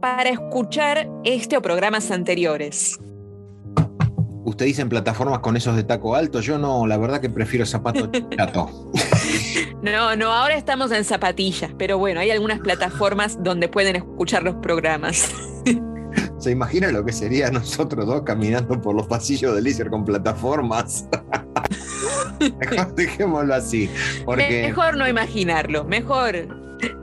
para 0.00 0.30
escuchar 0.30 1.08
este 1.22 1.56
o 1.56 1.62
programas 1.62 2.10
anteriores. 2.10 2.98
Usted 4.52 4.66
dice 4.66 4.82
en 4.82 4.90
plataformas 4.90 5.38
con 5.38 5.56
esos 5.56 5.76
de 5.76 5.82
taco 5.82 6.14
alto, 6.14 6.40
yo 6.40 6.58
no, 6.58 6.86
la 6.86 6.98
verdad 6.98 7.22
que 7.22 7.30
prefiero 7.30 7.64
zapato 7.64 8.10
chato. 8.36 8.90
No, 9.82 10.14
no, 10.14 10.30
ahora 10.30 10.54
estamos 10.54 10.92
en 10.92 11.04
zapatillas, 11.04 11.72
pero 11.76 11.98
bueno, 11.98 12.20
hay 12.20 12.30
algunas 12.30 12.60
plataformas 12.60 13.42
donde 13.42 13.66
pueden 13.68 13.96
escuchar 13.96 14.42
los 14.44 14.54
programas. 14.56 15.28
¿Se 16.38 16.50
imagina 16.52 16.92
lo 16.92 17.04
que 17.04 17.12
sería 17.12 17.50
nosotros 17.50 18.06
dos 18.06 18.22
caminando 18.22 18.80
por 18.80 18.94
los 18.94 19.08
pasillos 19.08 19.54
del 19.56 19.66
ICER 19.66 19.88
con 19.90 20.04
plataformas? 20.04 21.08
Mejor 22.60 22.94
dejémoslo 22.94 23.54
así, 23.54 23.90
porque 24.24 24.62
Mejor 24.68 24.96
no 24.98 25.08
imaginarlo, 25.08 25.84
mejor 25.84 26.46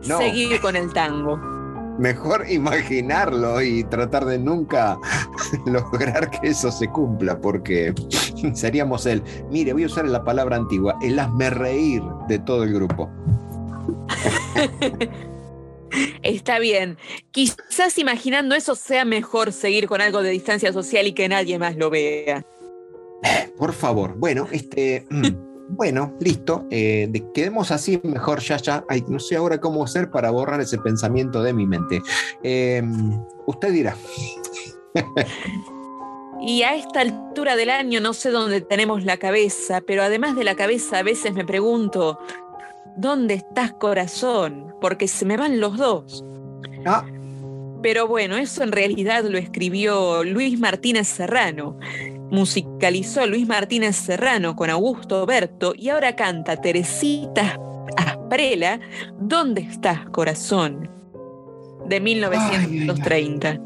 No. 0.08 0.20
seguir 0.20 0.62
con 0.62 0.76
el 0.76 0.94
tango. 0.94 1.59
Mejor 2.00 2.50
imaginarlo 2.50 3.62
y 3.62 3.84
tratar 3.84 4.26
de 4.26 4.40
nunca 4.40 4.98
lograr 5.66 6.32
que 6.32 6.48
eso 6.48 6.72
se 6.72 6.88
cumpla, 6.88 7.40
porque 7.40 7.94
seríamos 8.54 9.06
el, 9.06 9.22
mire, 9.50 9.74
voy 9.74 9.84
a 9.84 9.88
usar 9.88 10.08
la 10.08 10.24
palabra 10.24 10.56
antigua, 10.56 10.98
el 11.02 11.20
hazme 11.20 11.50
reír 11.50 12.02
de 12.28 12.40
todo 12.40 12.64
el 12.64 12.74
grupo. 12.74 13.10
Está 16.22 16.60
bien. 16.60 16.98
Quizás 17.32 17.98
imaginando 17.98 18.54
eso 18.56 18.76
sea 18.76 19.06
mejor 19.06 19.52
seguir 19.52 19.88
con 19.88 20.02
algo 20.02 20.22
de 20.22 20.30
distancia 20.30 20.72
social 20.72 21.08
y 21.08 21.14
que 21.14 21.28
nadie 21.28 21.58
más 21.58 21.76
lo 21.78 21.90
vea. 21.90 22.46
Por 23.58 23.74
favor, 23.74 24.16
bueno, 24.16 24.48
este, 24.52 25.06
mm, 25.10 25.49
bueno, 25.70 26.14
listo, 26.20 26.66
eh, 26.70 27.08
de- 27.10 27.32
quedemos 27.32 27.72
así 27.72 28.00
mejor 28.04 28.40
ya, 28.40 28.58
ya, 28.58 28.84
Ay, 28.90 29.04
no 29.08 29.20
sé 29.20 29.36
ahora 29.36 29.60
cómo 29.60 29.84
hacer 29.84 30.10
para 30.10 30.32
borrar 30.32 30.60
ese 30.62 30.78
pensamiento 30.80 31.42
de 31.44 31.54
mi 31.54 31.66
mente. 31.68 32.02
Eh, 32.44 32.82
usted 33.46 33.72
dirá, 33.72 33.96
Y 36.42 36.64
a 36.64 36.74
esta 36.76 37.02
altura 37.02 37.56
del 37.56 37.70
año 37.70 38.00
no 38.00 38.14
sé 38.14 38.32
dónde 38.32 38.62
tenemos 38.62 39.04
la 39.04 39.18
cabeza, 39.18 39.82
pero 39.82 40.04
además 40.04 40.36
de 40.36 40.46
la 40.46 40.56
cabeza 40.56 41.00
a 41.00 41.04
veces 41.04 41.34
me 41.34 41.46
pregunto, 41.46 42.18
¿dónde 42.96 43.34
estás 43.36 43.74
corazón? 43.74 44.74
Porque 44.80 45.08
se 45.08 45.26
me 45.26 45.36
van 45.36 45.60
los 45.60 45.78
dos. 45.78 46.24
Ah. 46.86 47.06
Pero 47.82 48.08
bueno, 48.08 48.38
eso 48.38 48.64
en 48.64 48.72
realidad 48.72 49.24
lo 49.26 49.38
escribió 49.38 50.24
Luis 50.24 50.60
Martínez 50.60 51.08
Serrano. 51.08 51.78
Musicalizó 52.32 53.26
Luis 53.26 53.48
Martínez 53.48 53.96
Serrano 53.96 54.56
con 54.56 54.70
Augusto 54.70 55.26
Berto 55.26 55.74
y 55.76 55.90
ahora 55.90 56.16
canta 56.16 56.58
Teresita 56.58 57.60
Asprela, 57.98 58.80
¿Dónde 59.20 59.62
estás 59.62 60.06
corazón? 60.12 60.90
De 61.88 62.00
1930. 62.00 63.60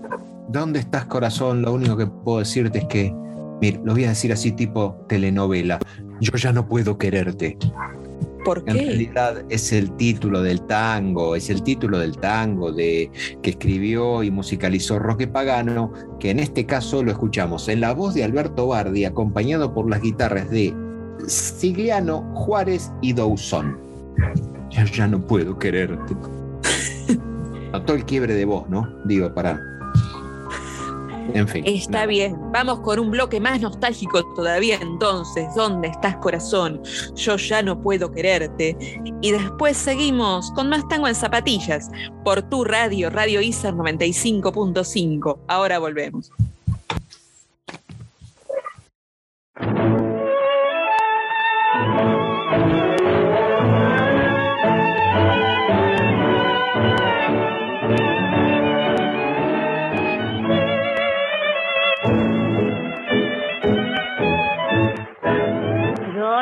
¿dónde 0.53 0.79
estás 0.79 1.05
corazón? 1.05 1.63
Lo 1.63 1.73
único 1.73 1.97
que 1.97 2.05
puedo 2.05 2.39
decirte 2.39 2.79
es 2.79 2.85
que, 2.85 3.13
mire, 3.59 3.81
lo 3.83 3.93
voy 3.93 4.05
a 4.05 4.09
decir 4.09 4.31
así 4.31 4.51
tipo 4.51 4.95
telenovela, 5.09 5.79
yo 6.21 6.31
ya 6.37 6.53
no 6.53 6.67
puedo 6.67 6.97
quererte. 6.97 7.57
¿Por 8.43 8.63
En 8.67 8.77
realidad 8.77 9.43
es 9.49 9.71
el 9.71 9.95
título 9.95 10.41
del 10.41 10.61
tango, 10.63 11.35
es 11.35 11.49
el 11.49 11.63
título 11.63 11.99
del 11.99 12.17
tango 12.17 12.71
de, 12.71 13.09
que 13.41 13.51
escribió 13.51 14.23
y 14.23 14.31
musicalizó 14.31 14.99
Roque 14.99 15.27
Pagano, 15.27 15.93
que 16.19 16.29
en 16.31 16.39
este 16.39 16.65
caso 16.65 17.03
lo 17.03 17.11
escuchamos 17.11 17.69
en 17.69 17.81
la 17.81 17.93
voz 17.93 18.13
de 18.13 18.23
Alberto 18.23 18.67
Bardi, 18.67 19.05
acompañado 19.05 19.73
por 19.73 19.89
las 19.89 20.01
guitarras 20.01 20.49
de 20.49 20.73
Sigliano, 21.27 22.21
Juárez 22.33 22.91
y 23.01 23.13
Dousón. 23.13 23.77
Yo 24.69 24.83
ya 24.85 25.07
no 25.07 25.25
puedo 25.25 25.57
quererte. 25.57 26.15
Notó 27.71 27.93
el 27.93 28.05
quiebre 28.05 28.33
de 28.33 28.45
voz, 28.45 28.69
¿no? 28.69 28.89
Digo, 29.05 29.33
para. 29.33 29.72
En 31.33 31.47
fin. 31.47 31.63
Está 31.65 31.91
nada. 31.91 32.05
bien, 32.07 32.37
vamos 32.51 32.79
con 32.81 32.99
un 32.99 33.11
bloque 33.11 33.39
más 33.39 33.61
nostálgico 33.61 34.23
todavía 34.33 34.77
entonces. 34.81 35.47
¿Dónde 35.55 35.87
estás 35.87 36.17
corazón? 36.17 36.81
Yo 37.15 37.37
ya 37.37 37.61
no 37.61 37.81
puedo 37.81 38.11
quererte. 38.11 38.77
Y 39.21 39.31
después 39.31 39.77
seguimos 39.77 40.51
con 40.51 40.69
más 40.69 40.87
tango 40.87 41.07
en 41.07 41.15
zapatillas 41.15 41.89
por 42.23 42.41
tu 42.43 42.63
radio, 42.63 43.09
Radio 43.09 43.41
ISAR 43.41 43.73
95.5. 43.73 45.39
Ahora 45.47 45.79
volvemos. 45.79 46.31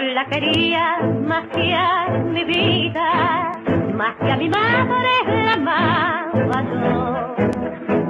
La 0.01 0.25
quería 0.25 0.99
más 1.27 1.45
que 1.53 1.73
a 1.73 2.07
mi 2.09 2.43
vida, 2.43 3.51
más 3.95 4.15
que 4.15 4.31
a 4.31 4.35
mi 4.35 4.49
madre 4.49 5.11
la 5.45 5.53
amaba 5.53 6.63
yo. 6.63 7.35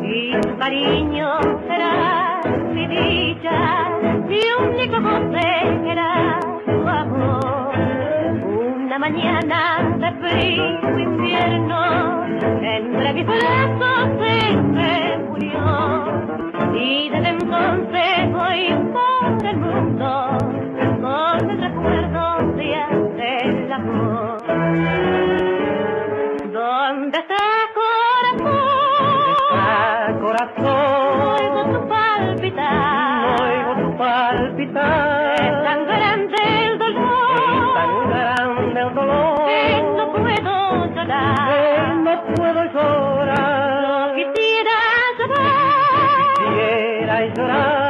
Y 0.02 0.34
su 0.42 0.58
cariño 0.58 1.30
era 1.70 2.42
mi 2.74 2.88
dicha, 2.88 3.89
mi 4.28 4.39
único 4.68 5.02
goce 5.02 5.92
era 5.92 6.39
su 6.66 6.88
amor. 6.88 7.74
Una 8.86 8.98
mañana 8.98 9.98
de 10.00 10.12
frío 10.14 11.00
invierno, 11.00 12.26
entre 12.62 13.14
mis 13.14 13.26
brazos 13.26 14.10
se 14.20 14.58
me 14.58 15.18
murió. 15.28 16.06
Y 16.74 17.10
desde 17.10 17.30
entonces 17.30 18.32
voy 18.32 18.74
por 18.94 19.46
el 19.46 19.58
mundo 19.58 20.61
amor. 23.82 24.38
¿Dónde 26.52 27.18
está 27.18 27.44
corazón? 27.80 28.72
corazón? 30.22 31.40
Oigo 31.40 31.62
tu 31.74 31.88
palpitar. 31.88 33.42
Oigo 33.42 33.72
tu 33.82 33.98
palpitar. 33.98 35.34
Es 35.34 35.64
tan 35.64 35.86
grande 35.86 36.38
el 36.68 36.78
dolor. 36.80 37.74
tan 37.76 38.10
grande 38.10 38.80
el 38.82 38.94
dolor. 38.94 39.46
Que 39.48 39.64
no 39.98 40.12
puedo 40.12 40.54
llorar. 40.96 41.50
Que 41.50 41.62
no 42.06 42.14
puedo 42.36 42.62
llorar. 42.74 43.82
No 43.82 44.16
quisiera 44.16 44.78
llorar. 45.18 46.38
Quisiera 46.38 47.16
llorar. 47.36 47.81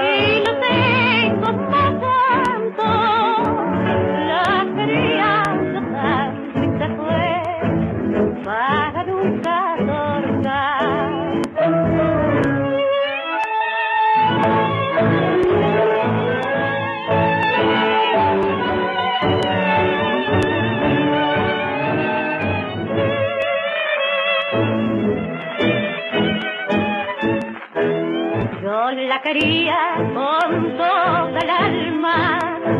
Con 29.31 30.75
toda 30.75 31.39
el 31.39 31.49
alma, 31.49 32.37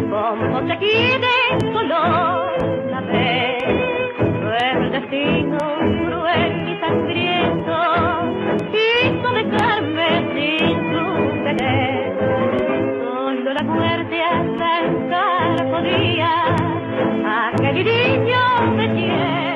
como 0.09 0.67
se 0.67 0.77
quiere 0.79 1.31
solo 1.71 2.45
una 2.87 3.01
vez. 3.01 3.63
El 4.59 4.91
destino 4.91 5.57
cruel 6.07 6.67
y 6.67 6.79
sangriento 6.81 7.73
quiso 8.69 9.31
dejarme 9.31 10.07
sin 10.33 10.75
su 10.91 11.05
querer. 11.43 12.17
Solo 13.01 13.53
la 13.53 13.63
muerte 13.63 14.21
alcanzar 14.21 15.69
podía 15.71 16.55
aquel 17.23 17.85
niño 17.85 18.75
de 18.75 18.87
tierno 18.89 19.50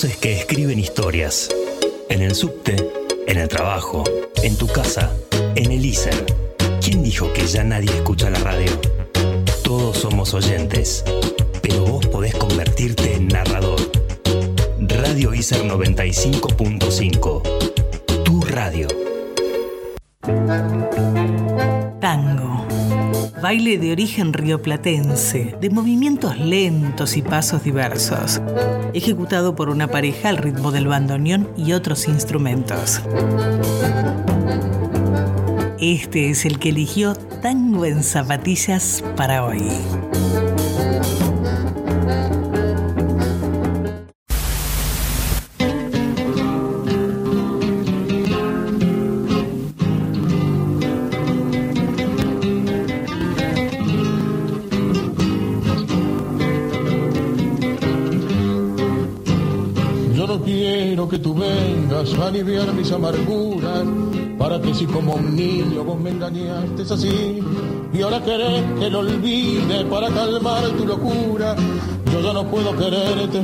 Voces 0.00 0.16
que 0.16 0.32
escriben 0.32 0.78
historias. 0.78 1.50
En 2.08 2.22
el 2.22 2.34
subte, 2.34 2.90
en 3.26 3.36
el 3.36 3.48
trabajo, 3.48 4.02
en 4.42 4.56
tu 4.56 4.66
casa, 4.66 5.14
en 5.54 5.70
el 5.70 5.84
ISER. 5.84 6.24
¿Quién 6.82 7.02
dijo 7.02 7.30
que 7.34 7.46
ya 7.46 7.64
nadie 7.64 7.90
escucha 7.90 8.30
la 8.30 8.38
radio? 8.38 8.72
Todos 9.62 9.98
somos 9.98 10.32
oyentes, 10.32 11.04
pero 11.60 11.84
vos 11.84 12.06
podés 12.06 12.34
convertirte 12.34 13.16
en 13.16 13.28
narrador. 13.28 13.78
Radio 14.78 15.34
ISER 15.34 15.64
95.5. 15.64 18.24
Tu 18.24 18.40
radio. 18.40 18.88
Tango. 22.00 22.66
Baile 23.42 23.78
de 23.78 23.92
origen 23.92 24.32
rioplatense, 24.32 25.56
de 25.60 25.70
movimientos 25.70 26.38
lentos 26.38 27.16
y 27.16 27.22
pasos 27.22 27.64
diversos, 27.64 28.40
ejecutado 28.92 29.54
por 29.54 29.70
una 29.70 29.88
pareja 29.88 30.28
al 30.28 30.36
ritmo 30.36 30.72
del 30.72 30.86
bandoneón 30.86 31.50
y 31.56 31.72
otros 31.72 32.06
instrumentos. 32.08 33.00
Este 35.78 36.30
es 36.30 36.44
el 36.44 36.58
que 36.58 36.68
eligió 36.68 37.14
Tango 37.14 37.86
en 37.86 38.02
Zapatillas 38.02 39.02
para 39.16 39.44
hoy. 39.44 39.62
Amarguras, 62.92 63.84
para 64.38 64.60
que 64.60 64.74
si 64.74 64.86
como 64.86 65.14
un 65.14 65.36
niño 65.36 65.84
vos 65.84 65.98
me 66.00 66.10
engañaste 66.10 66.82
es 66.82 66.90
así, 66.90 67.40
y 67.92 68.02
ahora 68.02 68.22
querés 68.22 68.64
que 68.78 68.90
lo 68.90 69.00
olvide 69.00 69.84
para 69.86 70.08
calmar 70.08 70.68
tu 70.70 70.86
locura. 70.86 71.56
Yo 72.12 72.20
ya 72.20 72.32
no 72.32 72.44
puedo 72.44 72.76
quererte, 72.76 73.40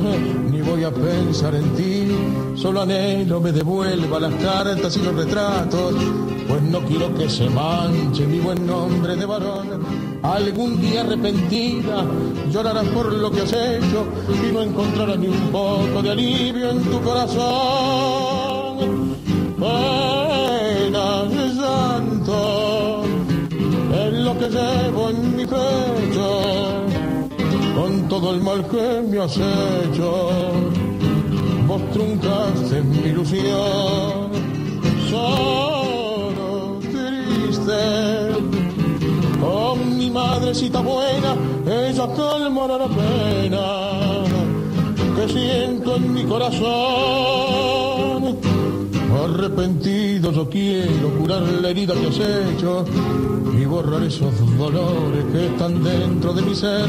ni 0.51 0.61
voy 0.61 0.83
a 0.83 0.91
pensar 0.91 1.55
en 1.55 1.73
ti, 1.75 2.07
solo 2.55 2.81
anhelo 2.81 3.39
me 3.39 3.53
devuelva 3.53 4.19
las 4.19 4.33
cartas 4.35 4.97
y 4.97 5.01
los 5.03 5.15
retratos, 5.15 5.93
pues 6.49 6.61
no 6.63 6.79
quiero 6.81 7.13
que 7.15 7.29
se 7.29 7.49
manche 7.49 8.27
mi 8.27 8.39
buen 8.39 8.67
nombre 8.67 9.15
de 9.15 9.25
varón. 9.25 9.85
Algún 10.21 10.81
día 10.81 11.01
arrepentida 11.01 12.03
llorarás 12.51 12.87
por 12.87 13.13
lo 13.13 13.31
que 13.31 13.41
has 13.41 13.53
hecho 13.53 14.05
y 14.45 14.51
no 14.51 14.61
encontrarás 14.61 15.17
ni 15.17 15.27
un 15.27 15.49
poco 15.49 16.01
de 16.01 16.11
alivio 16.11 16.71
en 16.71 16.81
tu 16.83 17.01
corazón. 17.01 18.26
Pena 19.67 21.07
y 21.29 21.33
llanto 21.59 23.03
es 24.01 24.13
lo 24.13 24.37
que 24.39 24.47
llevo 24.49 25.09
en 25.09 25.35
mi 25.35 25.45
pecho 25.45 26.29
con 27.75 28.07
todo 28.09 28.33
el 28.33 28.41
mal 28.41 28.65
que 28.67 29.01
me 29.09 29.19
has 29.19 29.37
hecho. 29.37 30.29
vos 31.67 31.81
truncaste 31.93 32.81
mi 32.81 33.09
ilusión. 33.09 34.31
Solo 35.09 36.79
triste, 36.81 37.81
con 39.39 39.97
mi 39.97 40.09
madrecita 40.09 40.79
buena, 40.81 41.35
ella 41.65 42.07
calmará 42.15 42.77
la 42.77 42.87
pena 42.87 43.65
que 45.15 45.29
siento 45.29 45.95
en 45.95 46.13
mi 46.13 46.23
corazón. 46.23 47.76
Arrepentido 49.27 50.31
yo 50.31 50.49
quiero 50.49 51.09
curar 51.19 51.41
la 51.41 51.69
herida 51.69 51.93
que 51.95 52.07
has 52.07 52.19
hecho 52.19 52.85
y 53.59 53.65
borrar 53.65 54.01
esos 54.03 54.33
dolores 54.57 55.25
que 55.33 55.47
están 55.47 55.83
dentro 55.83 56.31
de 56.31 56.41
mi 56.43 56.55
ser. 56.55 56.85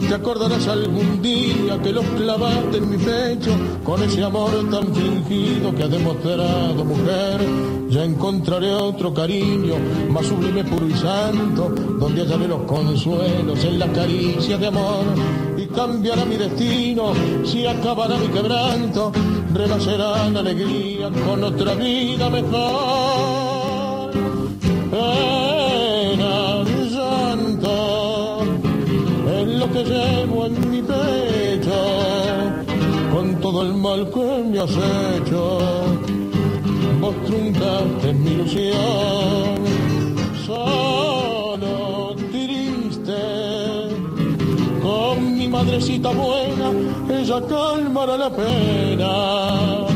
Te 0.00 0.14
acordarás 0.14 0.66
algún 0.68 1.20
día 1.20 1.80
que 1.82 1.92
los 1.92 2.04
clavaste 2.16 2.78
en 2.78 2.90
mi 2.90 2.96
pecho 2.96 3.50
con 3.84 4.02
ese 4.02 4.24
amor 4.24 4.50
tan 4.70 4.94
fingido 4.94 5.74
que 5.74 5.82
has 5.82 5.90
demostrado, 5.90 6.82
mujer. 6.82 7.40
Ya 7.90 8.04
encontraré 8.04 8.72
otro 8.72 9.12
cariño 9.12 9.74
más 10.08 10.24
sublime, 10.24 10.64
puro 10.64 10.88
y 10.88 10.94
santo, 10.94 11.74
donde 12.00 12.22
hallaré 12.22 12.48
los 12.48 12.62
consuelos 12.62 13.62
en 13.64 13.78
la 13.78 13.92
caricia 13.92 14.56
de 14.56 14.66
amor 14.68 15.04
y 15.58 15.66
cambiará 15.66 16.24
mi 16.24 16.36
destino 16.36 17.12
si 17.44 17.66
acabará 17.66 18.16
mi 18.16 18.28
quebranto, 18.28 19.12
renacerá 19.54 20.28
la 20.30 20.40
alegría 20.40 21.10
con 21.26 21.44
otra 21.44 21.74
vida 21.74 22.30
mejor. 22.30 24.10
Pena 24.90 26.64
llanto 26.94 28.42
es 29.36 29.48
lo 29.60 29.72
que 29.72 29.84
llevo 29.84 30.46
en 30.46 30.70
mi 30.70 30.82
pecho, 30.82 31.80
con 33.12 33.40
todo 33.40 33.62
el 33.62 33.74
mal 33.74 34.10
que 34.10 34.42
me 34.50 34.58
has 34.60 34.70
hecho. 34.70 35.58
Vos 37.00 37.14
truncaste 37.26 38.12
mi 38.12 38.30
ilusión, 38.30 39.56
madrecita 45.64 46.10
buena, 46.10 46.72
ella 47.08 47.40
calmará 47.48 48.16
la 48.16 48.30
pena 48.30 49.86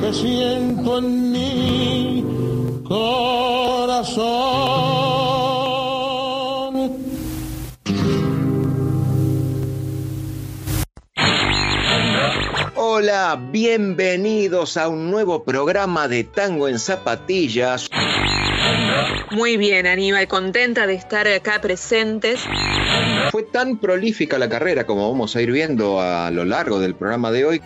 que 0.00 0.12
siento 0.12 0.98
en 0.98 1.32
mi 1.32 2.22
corazón. 2.86 4.24
Hola, 12.76 13.40
bienvenidos 13.50 14.76
a 14.76 14.88
un 14.88 15.10
nuevo 15.10 15.44
programa 15.44 16.08
de 16.08 16.24
Tango 16.24 16.68
en 16.68 16.78
Zapatillas. 16.78 17.88
Muy 19.30 19.56
bien, 19.56 19.86
Aníbal, 19.86 20.28
contenta 20.28 20.86
de 20.86 20.94
estar 20.94 21.26
acá 21.26 21.60
presentes. 21.60 22.46
Fue 23.30 23.42
tan 23.42 23.78
prolífica 23.78 24.38
la 24.38 24.48
carrera 24.48 24.84
como 24.84 25.10
vamos 25.10 25.36
a 25.36 25.42
ir 25.42 25.52
viendo 25.52 26.00
a 26.00 26.30
lo 26.30 26.44
largo 26.44 26.78
del 26.78 26.94
programa 26.94 27.30
de 27.30 27.44
hoy. 27.44 27.62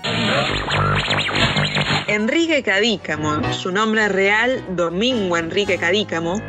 Enrique 2.06 2.62
Cadícamo, 2.62 3.52
su 3.52 3.70
nombre 3.70 4.09
real, 4.09 4.64
Domingo 4.70 5.36
Enrique 5.36 5.78
Cadícamo. 5.78 6.40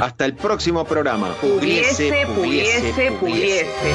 Hasta 0.00 0.24
el 0.24 0.34
próximo 0.34 0.84
programa. 0.84 1.34
Pudiese, 1.40 2.26
pudiese, 2.34 3.12
pudiese. 3.12 3.92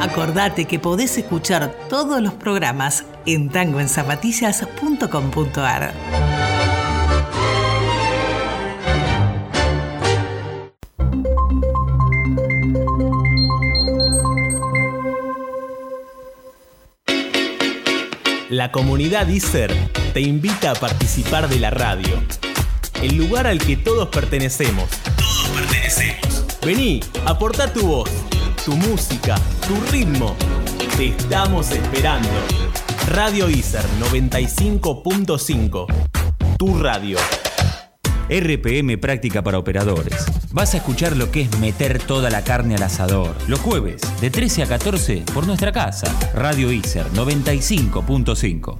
Acordate 0.00 0.64
que 0.64 0.78
podés 0.78 1.18
escuchar 1.18 1.74
todos 1.88 2.22
los 2.22 2.34
programas 2.34 3.04
en 3.26 3.50
tangoenzapatillas.com.ar. 3.50 5.92
La 18.58 18.72
comunidad 18.72 19.28
ISER 19.28 19.72
te 20.12 20.20
invita 20.20 20.72
a 20.72 20.74
participar 20.74 21.48
de 21.48 21.60
la 21.60 21.70
radio. 21.70 22.20
El 23.00 23.16
lugar 23.16 23.46
al 23.46 23.58
que 23.58 23.76
todos 23.76 24.08
pertenecemos. 24.08 24.90
Todos 25.16 25.48
pertenecemos. 25.54 26.44
Vení, 26.66 26.98
aporta 27.24 27.72
tu 27.72 27.86
voz, 27.86 28.10
tu 28.64 28.72
música, 28.72 29.36
tu 29.68 29.80
ritmo. 29.92 30.34
Te 30.96 31.10
estamos 31.10 31.70
esperando. 31.70 32.28
Radio 33.06 33.48
ISER 33.48 33.84
95.5. 34.00 35.86
Tu 36.58 36.78
radio. 36.78 37.16
RPM 38.30 38.98
Práctica 38.98 39.42
para 39.42 39.58
Operadores. 39.58 40.26
Vas 40.52 40.74
a 40.74 40.78
escuchar 40.78 41.16
lo 41.16 41.30
que 41.30 41.42
es 41.42 41.58
meter 41.58 41.98
toda 41.98 42.28
la 42.28 42.44
carne 42.44 42.74
al 42.74 42.82
asador. 42.82 43.34
Los 43.48 43.60
jueves, 43.60 44.02
de 44.20 44.30
13 44.30 44.64
a 44.64 44.66
14, 44.66 45.24
por 45.32 45.46
nuestra 45.46 45.72
casa. 45.72 46.14
Radio 46.34 46.70
ISER 46.70 47.06
95.5. 47.12 48.78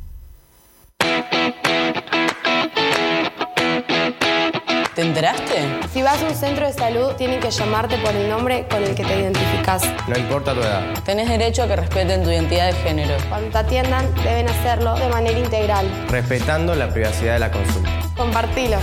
¿Te 4.95 5.03
enteraste? 5.03 5.79
Si 5.93 6.03
vas 6.03 6.21
a 6.21 6.27
un 6.27 6.35
centro 6.35 6.67
de 6.67 6.73
salud, 6.73 7.13
tienen 7.13 7.39
que 7.39 7.53
llamarte 7.53 7.97
por 7.99 8.17
el 8.17 8.29
nombre 8.29 8.67
con 8.69 8.83
el 8.83 8.97
que 8.97 9.05
te 9.05 9.21
identificas. 9.21 9.83
No 10.09 10.19
importa 10.19 10.55
tu 10.55 10.61
edad. 10.61 10.83
Tenés 11.05 11.29
derecho 11.29 11.63
a 11.63 11.69
que 11.69 11.77
respeten 11.77 12.25
tu 12.25 12.31
identidad 12.31 12.67
de 12.67 12.73
género. 12.81 13.15
Cuando 13.29 13.49
te 13.51 13.59
atiendan, 13.59 14.13
deben 14.17 14.49
hacerlo 14.49 14.97
de 14.99 15.09
manera 15.09 15.39
integral. 15.39 15.89
Respetando 16.09 16.75
la 16.75 16.89
privacidad 16.93 17.35
de 17.35 17.39
la 17.39 17.53
consulta. 17.53 17.91
Compartilo. 18.17 18.79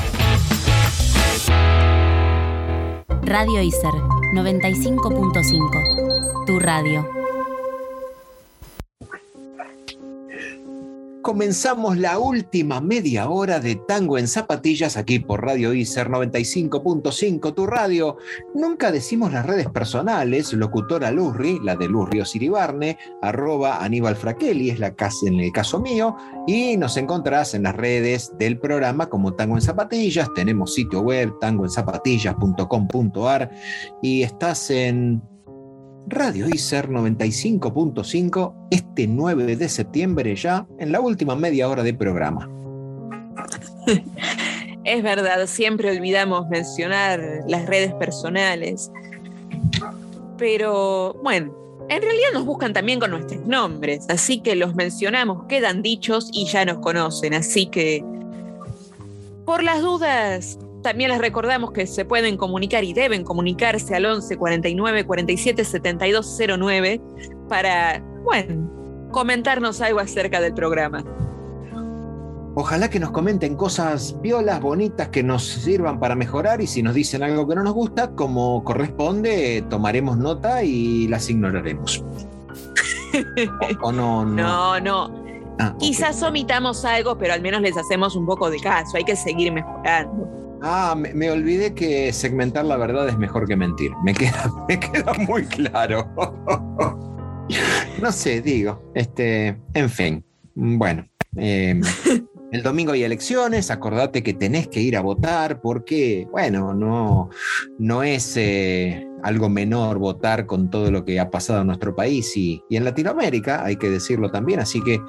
Radio 3.25 3.59
ISER 3.59 3.91
95.5. 4.33 6.45
Tu 6.45 6.59
radio. 6.59 7.14
Comenzamos 11.25 11.97
la 11.97 12.19
última 12.19 12.79
media 12.81 13.29
hora 13.29 13.59
de 13.59 13.75
Tango 13.75 14.19
en 14.19 14.27
Zapatillas 14.27 14.95
aquí 14.95 15.17
por 15.17 15.43
Radio 15.43 15.73
ICER 15.73 16.07
95.5, 16.07 17.55
tu 17.55 17.65
radio. 17.65 18.17
Nunca 18.53 18.91
decimos 18.91 19.33
las 19.33 19.43
redes 19.43 19.67
personales, 19.67 20.53
locutora 20.53 21.09
Lurri, 21.09 21.59
la 21.63 21.75
de 21.75 21.87
Lurri 21.87 22.21
Osiribarne, 22.21 22.99
arroba 23.23 23.83
Aníbal 23.83 24.15
Fraquelli, 24.15 24.69
es 24.69 24.77
la 24.77 24.93
casa 24.93 25.25
en 25.25 25.39
el 25.39 25.51
caso 25.51 25.79
mío, 25.79 26.15
y 26.45 26.77
nos 26.77 26.95
encontrás 26.95 27.55
en 27.55 27.63
las 27.63 27.75
redes 27.75 28.31
del 28.37 28.59
programa 28.59 29.09
como 29.09 29.33
Tango 29.33 29.55
en 29.55 29.63
Zapatillas, 29.63 30.31
tenemos 30.35 30.75
sitio 30.75 31.01
web 31.01 31.33
tangoenzapatillas.com.ar 31.41 33.49
y 34.03 34.21
estás 34.21 34.69
en 34.69 35.23
Radio 36.07 36.47
ICER 36.47 36.89
95.5 36.89 38.67
este 38.69 39.07
9 39.07 39.55
de 39.55 39.69
septiembre 39.69 40.35
ya 40.35 40.67
en 40.79 40.91
la 40.91 40.99
última 41.01 41.35
media 41.35 41.67
hora 41.67 41.83
de 41.83 41.93
programa. 41.93 42.49
Es 44.83 45.01
verdad, 45.01 45.47
siempre 45.47 45.89
olvidamos 45.89 46.47
mencionar 46.47 47.19
las 47.47 47.65
redes 47.65 47.91
personales. 47.95 48.91
Pero 50.37 51.15
bueno, 51.23 51.51
en 51.89 52.01
realidad 52.03 52.27
nos 52.33 52.45
buscan 52.45 52.71
también 52.71 52.99
con 52.99 53.09
nuestros 53.09 53.43
nombres, 53.47 54.05
así 54.09 54.41
que 54.41 54.55
los 54.55 54.75
mencionamos, 54.75 55.45
quedan 55.47 55.81
dichos 55.81 56.29
y 56.31 56.45
ya 56.45 56.65
nos 56.65 56.77
conocen, 56.79 57.33
así 57.33 57.65
que 57.65 58.03
por 59.43 59.63
las 59.63 59.81
dudas 59.81 60.59
también 60.85 61.09
les 61.09 61.19
recordamos 61.19 61.71
que 61.71 61.87
se 61.87 62.05
pueden 62.05 62.37
comunicar 62.37 62.83
y 62.83 62.93
deben 62.93 63.23
comunicarse 63.23 63.95
al 63.95 64.05
11 64.05 64.37
49 64.37 65.03
47 65.03 65.65
72 65.65 66.37
09 66.59 67.01
para, 67.49 68.03
bueno, 68.23 69.09
comentarnos 69.11 69.81
algo 69.81 69.99
acerca 69.99 70.39
del 70.39 70.53
programa. 70.53 71.03
Ojalá 72.53 72.87
que 72.91 72.99
nos 72.99 73.09
comenten 73.09 73.55
cosas 73.55 74.21
violas, 74.21 74.61
bonitas, 74.61 75.09
que 75.09 75.23
nos 75.23 75.43
sirvan 75.43 75.99
para 75.99 76.13
mejorar 76.13 76.61
y 76.61 76.67
si 76.67 76.83
nos 76.83 76.93
dicen 76.93 77.23
algo 77.23 77.47
que 77.47 77.55
no 77.55 77.63
nos 77.63 77.73
gusta, 77.73 78.11
como 78.11 78.63
corresponde, 78.63 79.65
tomaremos 79.67 80.19
nota 80.19 80.61
y 80.61 81.07
las 81.07 81.27
ignoraremos. 81.31 82.05
o, 83.81 83.87
o 83.87 83.91
no, 83.91 84.23
no. 84.23 84.79
No, 84.79 84.79
no. 84.79 85.25
Ah. 85.57 85.75
Quizás 85.79 86.21
omitamos 86.21 86.85
algo, 86.85 87.17
pero 87.17 87.33
al 87.33 87.41
menos 87.41 87.61
les 87.61 87.75
hacemos 87.75 88.15
un 88.15 88.27
poco 88.27 88.51
de 88.51 88.59
caso. 88.59 88.97
Hay 88.97 89.03
que 89.03 89.15
seguir 89.15 89.51
mejorando. 89.51 90.44
Ah, 90.61 90.95
me, 90.97 91.13
me 91.13 91.29
olvidé 91.31 91.73
que 91.73 92.11
segmentar 92.13 92.65
la 92.65 92.77
verdad 92.77 93.07
es 93.07 93.17
mejor 93.17 93.47
que 93.47 93.55
mentir. 93.55 93.91
Me 94.03 94.13
queda, 94.13 94.51
me 94.67 94.79
queda 94.79 95.13
muy 95.27 95.43
claro. 95.45 96.09
no 98.01 98.11
sé, 98.11 98.41
digo, 98.41 98.91
este, 98.93 99.57
en 99.73 99.89
fin. 99.89 100.25
Bueno, 100.55 101.05
eh, 101.37 101.79
el 102.51 102.63
domingo 102.63 102.93
hay 102.93 103.03
elecciones, 103.03 103.71
acordate 103.71 104.23
que 104.23 104.33
tenés 104.33 104.67
que 104.67 104.81
ir 104.81 104.95
a 104.95 105.01
votar 105.01 105.59
porque, 105.61 106.27
bueno, 106.31 106.73
no, 106.73 107.29
no 107.77 108.03
es 108.03 108.37
eh, 108.37 109.07
algo 109.23 109.49
menor 109.49 109.97
votar 109.97 110.45
con 110.45 110.69
todo 110.69 110.91
lo 110.91 111.03
que 111.03 111.19
ha 111.19 111.29
pasado 111.29 111.61
en 111.61 111.67
nuestro 111.67 111.95
país 111.95 112.35
y, 112.37 112.61
y 112.69 112.77
en 112.77 112.85
Latinoamérica, 112.85 113.63
hay 113.65 113.75
que 113.75 113.89
decirlo 113.89 114.31
también. 114.31 114.59
Así 114.59 114.81
que 114.81 115.01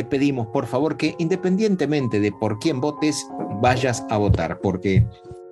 te 0.00 0.04
pedimos, 0.08 0.46
por 0.46 0.66
favor, 0.66 0.96
que 0.96 1.14
independientemente 1.18 2.20
de 2.20 2.32
por 2.32 2.58
quién 2.58 2.80
votes, 2.80 3.26
vayas 3.60 4.02
a 4.08 4.16
votar, 4.16 4.58
porque 4.60 5.04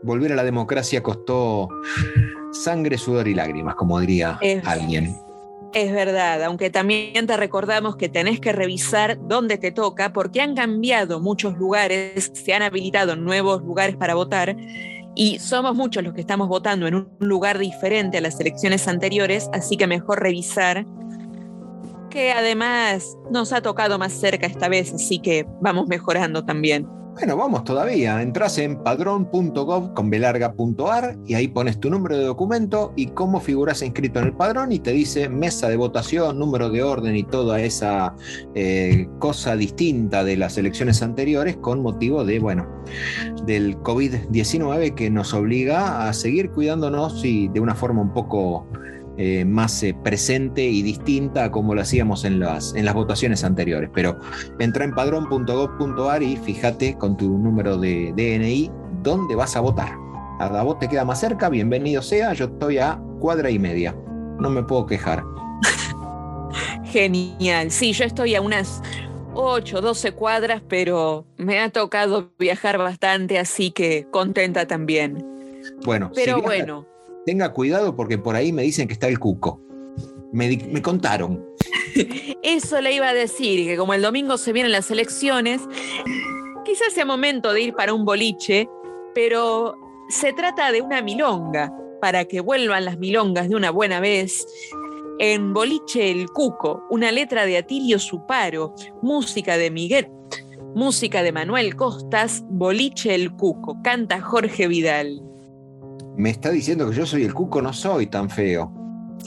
volver 0.03 0.33
a 0.33 0.37
la 0.37 0.45
democracia 0.45 1.03
costó 1.03 1.69
sangre, 2.53 2.97
sudor 2.97 3.29
y 3.29 3.35
lágrimas, 3.35 3.75
como 3.75 4.01
diría 4.01 4.39
Es- 4.41 4.67
alguien. 4.67 5.15
Es 5.75 5.93
verdad, 5.93 6.43
aunque 6.45 6.71
también 6.71 7.27
te 7.27 7.37
recordamos 7.37 7.97
que 7.97 8.09
tenés 8.09 8.41
que 8.41 8.53
revisar 8.53 9.19
dónde 9.21 9.59
te 9.59 9.71
toca, 9.71 10.15
porque 10.15 10.41
han 10.41 10.55
cambiado 10.55 11.21
muchos 11.21 11.59
lugares, 11.59 12.31
se 12.33 12.55
han 12.55 12.63
habilitado 12.63 13.17
nuevos 13.17 13.61
lugares 13.63 13.97
para 13.97 14.15
votar, 14.15 14.57
y 15.15 15.39
somos 15.41 15.77
muchos 15.77 16.03
los 16.03 16.15
que 16.15 16.23
estamos 16.23 16.49
votando 16.49 16.87
en 16.87 16.95
un 16.95 17.09
lugar 17.19 17.59
diferente 17.59 18.17
a 18.17 18.23
las 18.23 18.41
elecciones 18.41 18.89
anteriores, 18.89 19.51
así 19.53 19.77
que 19.77 19.87
mejor 19.87 20.23
revisar, 20.23 20.87
que 22.09 22.33
además 22.33 23.17
nos 23.31 23.53
ha 23.53 23.61
tocado 23.61 23.99
más 23.99 24.13
cerca 24.13 24.47
esta 24.47 24.69
vez, 24.69 24.93
así 24.93 25.19
que 25.19 25.47
vamos 25.61 25.89
mejorando 25.89 26.45
también. 26.45 26.87
Bueno, 27.19 27.37
vamos 27.37 27.65
todavía. 27.65 28.23
Entras 28.23 28.59
en 28.59 28.81
padrón.gov 28.81 29.93
con 29.93 30.09
belarga.ar 30.09 31.19
y 31.27 31.35
ahí 31.35 31.49
pones 31.49 31.81
tu 31.81 31.91
número 31.91 32.17
de 32.17 32.23
documento 32.23 32.93
y 32.95 33.07
cómo 33.07 33.41
figuras 33.41 33.83
inscrito 33.83 34.21
en 34.21 34.27
el 34.27 34.35
padrón 34.35 34.71
y 34.71 34.79
te 34.79 34.93
dice 34.93 35.29
mesa 35.29 35.69
de 35.69 35.77
votación, 35.77 36.39
número 36.39 36.71
de 36.71 36.85
orden 36.85 37.17
y 37.17 37.25
toda 37.25 37.61
esa 37.61 38.15
eh, 38.55 39.09
cosa 39.19 39.57
distinta 39.57 40.23
de 40.23 40.37
las 40.37 40.59
elecciones 40.59 41.03
anteriores 41.03 41.57
con 41.57 41.83
motivo 41.83 42.25
de, 42.25 42.39
bueno, 42.39 42.69
del 43.45 43.77
COVID-19 43.79 44.95
que 44.95 45.11
nos 45.11 45.35
obliga 45.35 46.09
a 46.09 46.13
seguir 46.13 46.53
cuidándonos 46.53 47.25
y 47.25 47.49
de 47.49 47.59
una 47.59 47.75
forma 47.75 48.01
un 48.01 48.13
poco 48.13 48.65
eh, 49.21 49.45
más 49.45 49.83
eh, 49.83 49.97
presente 50.05 50.63
y 50.63 50.81
distinta 50.81 51.45
a 51.45 51.51
como 51.51 51.75
lo 51.75 51.81
hacíamos 51.81 52.25
en 52.25 52.39
las, 52.39 52.73
en 52.77 52.85
las 52.85 52.95
votaciones 52.95 53.43
anteriores. 53.43 53.91
Pero 53.93 54.19
entra 54.61 54.85
en 54.85 54.95
padrón.gov.ar 54.95 56.23
y 56.23 56.37
fíjate 56.37 56.97
con 56.97 57.17
tu 57.17 57.37
número 57.37 57.77
de 57.77 58.13
DNI 58.17 58.71
dónde 59.03 59.35
vas 59.35 59.57
a 59.57 59.61
votar. 59.61 59.93
A 60.39 60.63
vos 60.63 60.79
te 60.79 60.89
queda 60.89 61.05
más 61.05 61.19
cerca, 61.19 61.49
bienvenido 61.49 62.01
sea, 62.01 62.33
yo 62.33 62.45
estoy 62.45 62.79
a 62.79 63.01
cuadra 63.19 63.51
y 63.51 63.59
media. 63.59 63.97
No 64.39 64.51
me 64.51 64.63
puedo 64.63 64.87
quejar. 64.87 65.25
Genial, 66.85 67.73
sí, 67.73 67.93
yo 67.93 68.05
estoy 68.05 68.37
a 68.37 68.41
unas 68.41 68.81
8, 69.35 69.81
12 69.81 70.13
cuadras, 70.13 70.63
pero 70.69 71.27
me 71.37 71.59
ha 71.59 71.71
tocado 71.71 72.31
viajar 72.39 72.79
bastante, 72.79 73.41
así 73.41 73.73
que 73.73 74.07
contenta 74.13 74.67
también. 74.67 75.27
Bueno, 75.85 76.11
si 76.15 76.23
Pero 76.23 76.41
bueno, 76.41 76.87
tenga 77.29 77.53
cuidado 77.53 77.95
porque 77.95 78.17
por 78.17 78.37
ahí 78.37 78.55
me 78.55 78.63
dicen 78.63 78.89
que 78.89 78.95
está 78.95 79.07
el 79.07 79.19
cuco. 79.19 79.61
Me, 80.33 80.49
me 80.73 80.81
contaron. 80.81 81.45
eso 82.43 82.81
le 82.81 82.95
iba 82.95 83.07
a 83.07 83.13
decir, 83.13 83.67
que 83.67 83.77
como 83.77 83.93
el 83.93 84.01
domingo 84.01 84.39
se 84.39 84.55
vienen 84.55 84.73
las 84.73 84.91
elecciones, 84.91 85.61
quizás 86.65 86.95
sea 86.95 87.05
momento 87.05 87.53
de 87.53 87.61
ir 87.61 87.75
para 87.75 87.93
un 87.93 88.07
boliche, 88.07 88.67
pero 89.15 89.75
se 90.09 90.33
trata 90.33 90.73
de 90.73 90.81
una 90.81 91.03
milonga, 91.03 91.71
para 92.01 92.25
que 92.25 92.41
vuelvan 92.41 92.87
las 92.87 92.99
milongas 92.99 93.51
de 93.51 93.57
una 93.57 93.71
buena 93.71 94.01
vez. 94.01 94.47
En 95.19 95.53
Boliche 95.53 96.11
El 96.11 96.31
Cuco, 96.31 96.87
una 96.89 97.13
letra 97.13 97.45
de 97.45 97.59
Atilio 97.59 97.99
Suparo, 97.99 98.75
música 99.03 99.59
de 99.59 99.71
Miguel, 99.71 100.09
música 100.75 101.23
de 101.23 101.33
Manuel 101.33 101.77
Costas, 101.77 102.43
Boliche 102.49 103.15
El 103.15 103.33
Cuco, 103.33 103.77
canta 103.83 104.23
Jorge 104.23 104.67
Vidal. 104.67 105.21
Me 106.19 106.31
está 106.31 106.51
diciendo 106.51 106.91
que 106.91 106.97
yo 106.97 107.07
soy 107.07 107.23
el 107.25 107.33
cuco, 107.33 107.63
no 107.63 107.73
soy 107.73 108.09
tan 108.09 108.29
feo. 108.29 108.73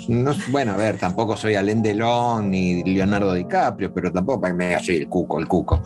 No- 0.08 0.34
bueno, 0.50 0.74
a 0.74 0.78
ver, 0.78 0.98
tampoco 0.98 1.36
soy 1.38 1.56
Alain 1.56 1.82
Delon 1.82 2.52
ni 2.52 2.84
Leonardo 2.84 3.34
DiCaprio, 3.34 3.94
pero 3.94 4.12
tampoco 4.12 4.48
me 4.54 4.78
soy 4.84 4.98
el 4.98 5.08
cuco, 5.08 5.40
el 5.40 5.48
cuco. 5.48 5.82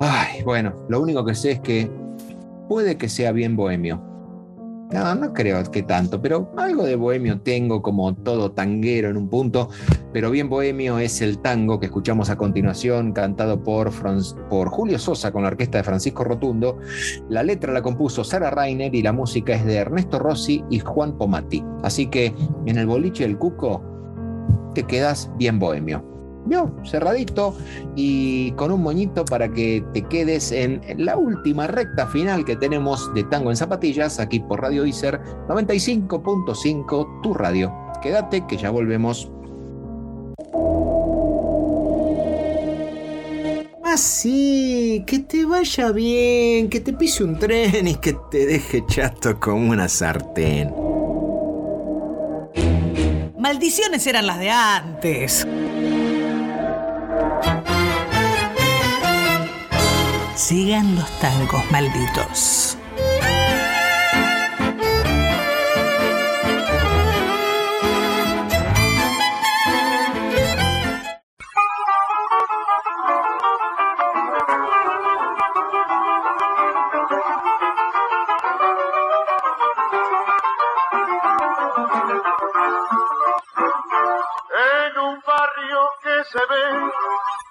Ay, 0.00 0.42
bueno, 0.42 0.74
lo 0.88 1.00
único 1.00 1.24
que 1.24 1.34
sé 1.34 1.52
es 1.52 1.60
que 1.60 1.90
puede 2.68 2.96
que 2.96 3.08
sea 3.08 3.32
bien 3.32 3.54
bohemio. 3.54 4.02
No, 4.94 5.32
creo 5.32 5.60
que 5.72 5.82
tanto, 5.82 6.22
pero 6.22 6.52
algo 6.56 6.84
de 6.84 6.94
bohemio 6.94 7.40
tengo 7.40 7.82
como 7.82 8.14
todo 8.14 8.52
tanguero 8.52 9.08
en 9.08 9.16
un 9.16 9.28
punto, 9.28 9.68
pero 10.12 10.30
bien 10.30 10.48
bohemio 10.48 11.00
es 11.00 11.20
el 11.20 11.40
tango 11.40 11.80
que 11.80 11.86
escuchamos 11.86 12.30
a 12.30 12.36
continuación, 12.36 13.12
cantado 13.12 13.60
por, 13.60 13.90
por 14.48 14.68
Julio 14.68 15.00
Sosa 15.00 15.32
con 15.32 15.42
la 15.42 15.48
orquesta 15.48 15.78
de 15.78 15.84
Francisco 15.84 16.22
Rotundo. 16.22 16.78
La 17.28 17.42
letra 17.42 17.72
la 17.72 17.82
compuso 17.82 18.22
Sara 18.22 18.50
Rainer 18.50 18.94
y 18.94 19.02
la 19.02 19.12
música 19.12 19.54
es 19.54 19.64
de 19.64 19.78
Ernesto 19.78 20.20
Rossi 20.20 20.64
y 20.70 20.78
Juan 20.78 21.18
Pomati. 21.18 21.64
Así 21.82 22.06
que 22.06 22.32
en 22.66 22.78
el 22.78 22.86
boliche 22.86 23.24
del 23.24 23.36
Cuco 23.36 23.82
te 24.76 24.84
quedas 24.84 25.28
bien 25.38 25.58
bohemio. 25.58 26.13
¿Vio? 26.46 26.70
Cerradito 26.84 27.54
y 27.96 28.52
con 28.52 28.70
un 28.70 28.82
moñito 28.82 29.24
para 29.24 29.50
que 29.50 29.82
te 29.94 30.02
quedes 30.02 30.52
en 30.52 30.82
la 30.98 31.16
última 31.16 31.66
recta 31.66 32.06
final 32.06 32.44
que 32.44 32.56
tenemos 32.56 33.12
de 33.14 33.24
Tango 33.24 33.50
en 33.50 33.56
Zapatillas 33.56 34.20
aquí 34.20 34.40
por 34.40 34.60
Radio 34.60 34.84
Iser 34.84 35.20
95.5, 35.48 37.22
tu 37.22 37.34
radio. 37.34 37.72
Quédate 38.02 38.46
que 38.46 38.56
ya 38.58 38.70
volvemos. 38.70 39.30
Así, 43.94 45.04
que 45.06 45.20
te 45.20 45.44
vaya 45.44 45.92
bien, 45.92 46.68
que 46.68 46.80
te 46.80 46.92
pise 46.92 47.22
un 47.22 47.38
tren 47.38 47.86
y 47.86 47.94
que 47.94 48.16
te 48.28 48.44
deje 48.44 48.84
chato 48.86 49.38
como 49.38 49.70
una 49.70 49.88
sartén. 49.88 50.74
Maldiciones 53.38 54.06
eran 54.06 54.26
las 54.26 54.40
de 54.40 54.50
antes. 54.50 55.46
Sigan 60.36 60.96
los 60.96 61.08
tangos 61.20 61.70
malditos. 61.70 62.76
En 84.50 84.98
un 84.98 85.22
barrio 85.24 85.80
que 86.02 86.24
se 86.24 86.38
ve 86.38 86.92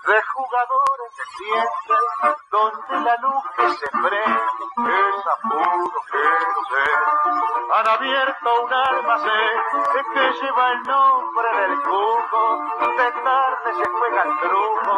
de 0.06 0.22
jugadores 0.34 1.16
que 1.16 1.26
sienten, 1.38 2.36
donde 2.52 3.06
la 3.06 3.16
luz 3.18 3.44
se 3.80 3.90
prende 3.90 4.54
es 4.78 5.28
a 5.28 5.36
puro 5.48 6.02
querer. 6.12 6.94
Han 7.76 7.88
abierto 7.88 8.64
un 8.64 8.74
almacén 8.74 9.64
que 10.14 10.32
lleva 10.42 10.72
el 10.74 10.84
nombre 10.84 11.48
del 11.58 11.82
cuco, 11.82 12.44
de 12.98 13.12
tarde 13.12 13.74
se 13.78 13.90
juega 13.90 14.24
el 14.24 14.40
truco, 14.40 14.96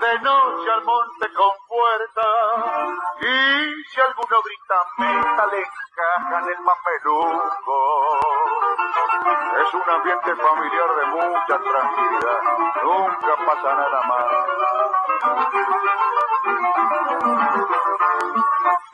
de 0.00 0.18
noche 0.20 0.70
al 0.70 0.84
monte 0.84 1.32
con 1.32 1.50
puerta, 1.68 2.26
y 3.20 3.84
si 3.84 4.00
alguno 4.00 4.42
grita 4.42 4.86
meta 4.98 5.46
le 5.46 5.64
encajan 5.92 6.44
el 6.48 6.60
mameluco. 6.60 7.78
Es 9.60 9.74
un 9.74 9.90
ambiente 9.90 10.36
familiar 10.36 10.90
de 10.96 11.06
mucha 11.06 11.58
tranquilidad, 11.58 12.40
nunca 12.82 13.36
pasa 13.46 13.74
nada 13.74 14.02
más. 14.08 14.26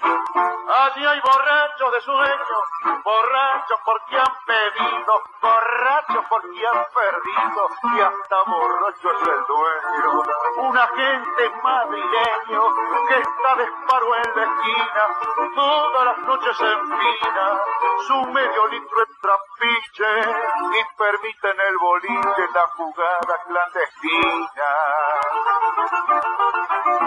Allí 0.01 1.05
hay 1.05 1.21
borrachos 1.21 1.93
de 1.93 2.01
sueño, 2.03 3.03
borrachos 3.03 3.81
porque 3.85 4.17
han 4.17 4.35
bebido, 4.47 5.23
borrachos 5.41 6.25
porque 6.29 6.67
han 6.67 6.87
perdido, 6.95 7.69
y 7.97 8.01
hasta 8.01 8.43
borracho 8.45 9.11
es 9.11 9.23
el 9.23 9.45
dueño. 9.47 10.23
Un 10.59 10.79
agente 10.79 11.51
madrileño 11.63 12.63
que 13.09 13.19
está 13.19 13.55
de 13.57 13.65
esparo 13.65 14.15
en 14.15 14.37
la 14.37 14.43
esquina, 14.45 15.07
todas 15.55 16.05
las 16.05 16.19
noches 16.19 16.61
empina 16.61 17.61
su 18.07 18.27
medio 18.27 18.67
litro 18.69 19.03
en 19.03 19.17
trapiche 19.21 20.21
y 20.21 20.97
permite 20.97 21.51
en 21.51 21.61
el 21.61 21.79
boliche 21.79 22.49
la 22.55 22.67
jugada 22.77 23.39
clandestina. 23.47 24.71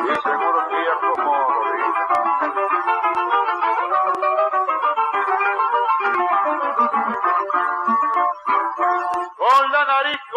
Y 0.04 0.16
seguro 0.22 0.68
que 0.68 1.91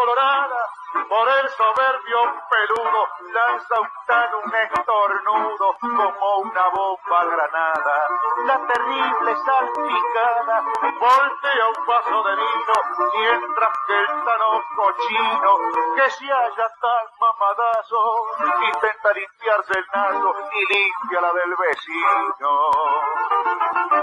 por 0.05 1.29
el 1.29 1.49
soberbio 1.49 2.19
peludo, 2.51 3.09
lanza 3.33 3.81
un 3.81 3.89
tan 4.07 4.35
un 4.35 4.55
estornudo, 4.55 5.77
como 5.81 6.39
una 6.41 6.69
bomba 6.69 7.25
granada, 7.25 8.09
la 8.45 8.67
terrible 8.67 9.37
salpicada 9.47 10.63
voltea 11.01 11.69
un 11.69 11.87
vaso 11.87 12.23
de 12.25 12.37
vino, 12.37 12.75
mientras 13.15 13.71
que 13.87 13.99
el 13.99 14.07
tano 14.25 14.63
cochino, 14.77 15.57
que 15.97 16.11
se 16.11 16.27
halla 16.27 16.69
tan 16.81 17.07
mamadazo, 17.19 18.27
intenta 18.61 19.13
limpiarse 19.15 19.79
el 19.79 19.87
naso 19.95 20.35
y 20.53 20.75
limpia 20.75 21.21
la 21.23 21.33
del 21.33 21.57
vecino. 21.57 22.71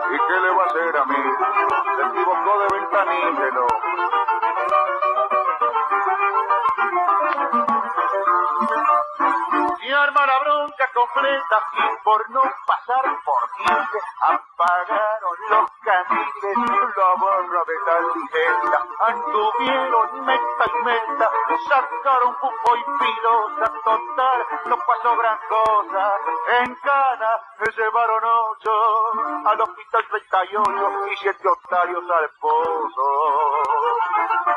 ¿Y 0.09 0.17
qué 0.17 0.39
le 0.39 0.49
va 0.49 0.63
a 0.63 0.65
hacer 0.65 0.97
a 0.97 1.05
mí? 1.05 1.23
Se 1.95 2.01
equivocó 2.07 2.59
de 2.59 2.79
ventanígelo. 2.79 3.67
La 10.13 10.39
bronca 10.39 10.89
completa 10.93 11.57
por 12.03 12.29
no 12.31 12.41
pasar 12.67 13.03
por 13.23 13.49
Gile 13.57 13.99
apagaron 14.21 15.37
los 15.49 15.71
camiles, 15.81 16.57
la 16.97 17.13
barra 17.15 17.63
de 17.65 17.77
la 17.85 17.95
ligera, 18.13 18.79
anduvieron 18.99 20.25
meta 20.25 20.65
y 20.67 20.83
meta, 20.83 21.31
sacaron 21.69 22.35
bufo 22.41 22.75
y 22.75 22.83
pilosa, 22.99 23.71
total, 23.85 24.45
no 24.65 24.77
pasó 24.85 25.15
gran 25.15 25.39
cosa, 25.47 26.17
en 26.59 26.75
cana 26.75 27.31
se 27.57 27.71
llevaron 27.71 28.23
ocho, 28.23 28.71
al 29.45 29.61
hospital 29.61 30.05
38 30.09 31.07
y 31.07 31.17
siete 31.17 31.47
otarios 31.47 32.03
al 32.11 32.29
pozo, 32.31 33.07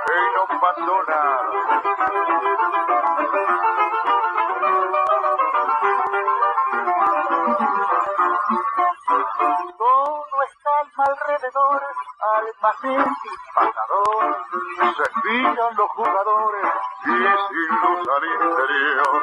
y 0.09 0.36
no 0.36 0.60
pasó 0.60 1.02
nada. 1.05 1.94
Alrededor, 11.45 11.83
almacén 12.37 13.01
y 13.01 13.55
pasador. 13.55 14.37
Se 14.97 15.07
fijan 15.23 15.77
los 15.77 15.91
jugadores 15.91 16.73
y 17.05 17.07
sin 17.07 17.71
luz 17.83 18.09
al 18.09 18.25
interior. 18.25 19.23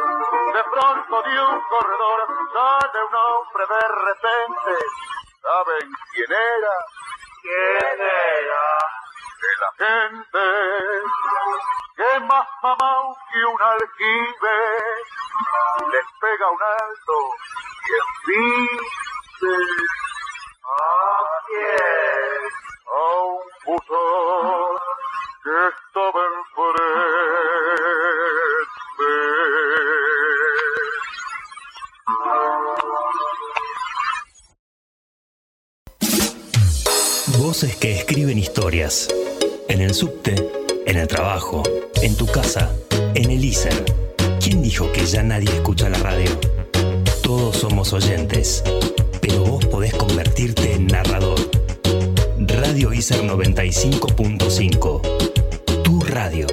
De 0.54 0.64
pronto 0.64 1.22
de 1.24 1.42
un 1.42 1.62
corredor 1.62 2.28
sale 2.54 3.04
un 3.04 3.16
hombre 3.16 3.66
de 3.68 3.88
repente. 4.06 4.86
¿Saben 5.42 5.92
quién 6.14 6.32
era? 6.32 6.76
¿Quién 7.42 8.02
era? 8.02 8.66
Que 9.40 9.52
la 9.60 9.72
gente 9.78 10.46
que 11.96 12.20
más 12.22 12.48
mamá 12.62 12.94
que 13.32 13.46
un 13.46 13.62
aljibe 13.62 14.58
les 15.92 16.06
pega 16.20 16.50
un 16.50 16.62
alto 16.62 17.16
y 17.88 17.94
empiece 18.34 18.81
en 42.02 42.18
tu 42.18 42.26
casa, 42.26 42.70
en 43.16 43.32
el 43.32 43.46
ISER. 43.46 43.86
¿Quién 44.42 44.62
dijo 44.62 44.92
que 44.92 45.06
ya 45.06 45.24
nadie 45.24 45.50
escucha 45.50 45.88
la 45.88 45.98
radio? 46.00 46.30
Todos 47.24 47.56
somos 47.56 47.94
oyentes, 47.94 48.62
pero 49.22 49.46
vos 49.46 49.66
podés 49.68 49.94
convertirte 49.94 50.74
en 50.74 50.88
narrador. 50.88 51.40
Radio 52.38 52.92
ISER 52.92 53.24
95.5. 53.24 55.84
Tu 55.84 56.02
radio. 56.02 56.48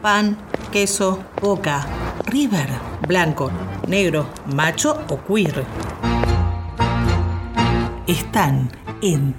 Pan, 0.00 0.38
queso, 0.72 1.18
boca, 1.42 1.86
river, 2.24 2.70
blanco, 3.06 3.50
negro, 3.88 4.26
macho 4.54 5.04
o 5.10 5.20
queer. 5.26 5.66
Están 8.06 8.70
en 9.02 9.34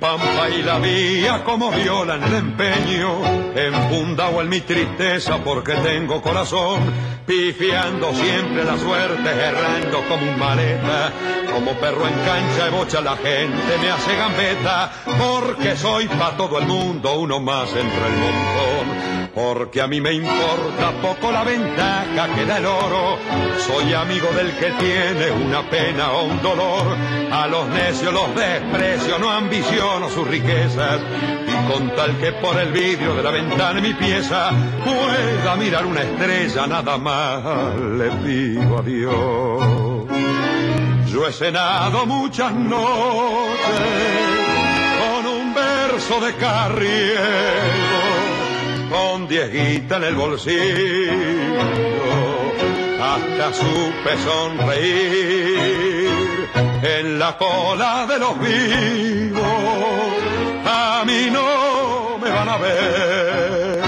Pampa 0.00 0.48
y 0.48 0.62
la 0.62 0.78
vía 0.78 1.42
como 1.44 1.70
viola 1.70 2.16
en 2.16 2.22
el 2.24 2.34
empeño, 2.34 3.20
enfundado 3.54 4.40
en 4.42 4.48
mi 4.48 4.60
tristeza 4.60 5.38
porque 5.38 5.74
tengo 5.74 6.20
corazón, 6.20 6.80
pifiando 7.26 8.12
siempre 8.14 8.64
la 8.64 8.78
suerte, 8.78 9.30
errando 9.30 10.02
como 10.08 10.30
un 10.30 10.38
maleta, 10.38 11.12
como 11.52 11.72
perro 11.74 12.06
en 12.06 12.14
cancha 12.14 12.64
de 12.64 12.70
bocha 12.70 13.00
la 13.00 13.16
gente 13.16 13.78
me 13.80 13.90
hace 13.90 14.16
gambeta, 14.16 14.92
porque 15.18 15.76
soy 15.76 16.06
pa' 16.08 16.36
todo 16.36 16.58
el 16.58 16.66
mundo 16.66 17.18
uno 17.18 17.40
más 17.40 17.68
entre 17.70 18.06
el 18.06 18.16
montón. 18.18 18.75
Porque 19.36 19.82
a 19.82 19.86
mí 19.86 20.00
me 20.00 20.14
importa 20.14 20.92
poco 21.02 21.30
la 21.30 21.44
ventaja 21.44 22.34
que 22.34 22.46
da 22.46 22.56
el 22.56 22.64
oro. 22.64 23.18
Soy 23.58 23.92
amigo 23.92 24.28
del 24.32 24.50
que 24.56 24.70
tiene 24.78 25.30
una 25.30 25.60
pena 25.68 26.10
o 26.12 26.24
un 26.24 26.40
dolor. 26.40 26.96
A 27.30 27.46
los 27.46 27.68
necios 27.68 28.14
los 28.14 28.34
desprecio, 28.34 29.18
no 29.18 29.30
ambiciono 29.30 30.08
sus 30.08 30.26
riquezas. 30.26 31.02
Y 31.46 31.70
con 31.70 31.94
tal 31.94 32.16
que 32.16 32.32
por 32.32 32.58
el 32.58 32.72
vidrio 32.72 33.14
de 33.14 33.22
la 33.22 33.30
ventana 33.30 33.78
mi 33.78 33.92
pieza 33.92 34.52
pueda 34.82 35.54
mirar 35.56 35.84
una 35.84 36.00
estrella, 36.00 36.66
nada 36.66 36.96
más 36.96 37.76
le 37.76 38.10
pido 38.24 38.78
a 38.78 38.82
Dios. 38.82 40.06
Yo 41.12 41.28
he 41.28 41.32
cenado 41.32 42.06
muchas 42.06 42.54
noches 42.54 42.80
con 44.98 45.26
un 45.26 45.54
verso 45.54 46.20
de 46.24 46.34
carriero 46.36 48.05
con 48.90 49.26
diez 49.28 49.52
guitas 49.52 49.98
en 49.98 50.04
el 50.04 50.14
bolsillo, 50.14 51.12
hasta 53.00 53.52
supe 53.52 54.16
sonreír 54.24 55.66
en 56.82 57.18
la 57.18 57.36
cola 57.36 58.06
de 58.06 58.18
los 58.18 58.38
vivos. 58.38 59.42
A 60.66 61.04
mí 61.06 61.28
no 61.30 62.18
me 62.18 62.30
van 62.30 62.48
a 62.48 62.56
ver. 62.58 63.82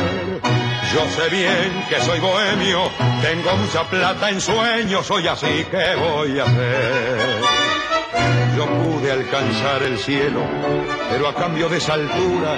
Yo 0.95 1.01
sé 1.11 1.29
bien 1.29 1.85
que 1.89 2.01
soy 2.01 2.19
bohemio, 2.19 2.91
tengo 3.23 3.57
mucha 3.57 3.85
plata 3.85 4.31
en 4.31 4.41
sueños, 4.41 5.07
soy 5.07 5.27
así 5.29 5.65
que 5.71 5.95
voy 5.97 6.39
a 6.39 6.45
hacer. 6.45 7.68
Yo 8.57 8.67
pude 8.67 9.13
alcanzar 9.13 9.83
el 9.83 9.99
cielo, 9.99 10.41
pero 11.11 11.29
a 11.29 11.35
cambio 11.35 11.69
de 11.69 11.79
esa 11.79 11.95
altura 11.95 12.57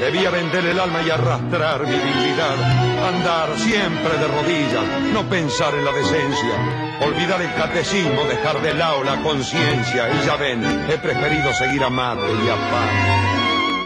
debía 0.00 0.30
vender 0.30 0.66
el 0.66 0.80
alma 0.80 1.02
y 1.02 1.10
arrastrar 1.10 1.86
mi 1.86 1.96
dignidad. 1.96 2.56
Andar 3.06 3.56
siempre 3.56 4.18
de 4.18 4.26
rodillas, 4.26 5.12
no 5.12 5.22
pensar 5.28 5.74
en 5.74 5.84
la 5.84 5.92
decencia, 5.92 6.98
olvidar 7.00 7.40
el 7.40 7.54
catecismo, 7.54 8.24
dejar 8.24 8.60
de 8.62 8.74
lado 8.74 9.04
la 9.04 9.22
conciencia. 9.22 10.08
Y 10.10 10.26
ya 10.26 10.36
ven, 10.36 10.64
he 10.90 10.98
preferido 10.98 11.52
seguir 11.54 11.84
a 11.84 11.90
mate 11.90 12.26
y 12.44 12.48
a 12.48 12.54
pan. 12.54 13.35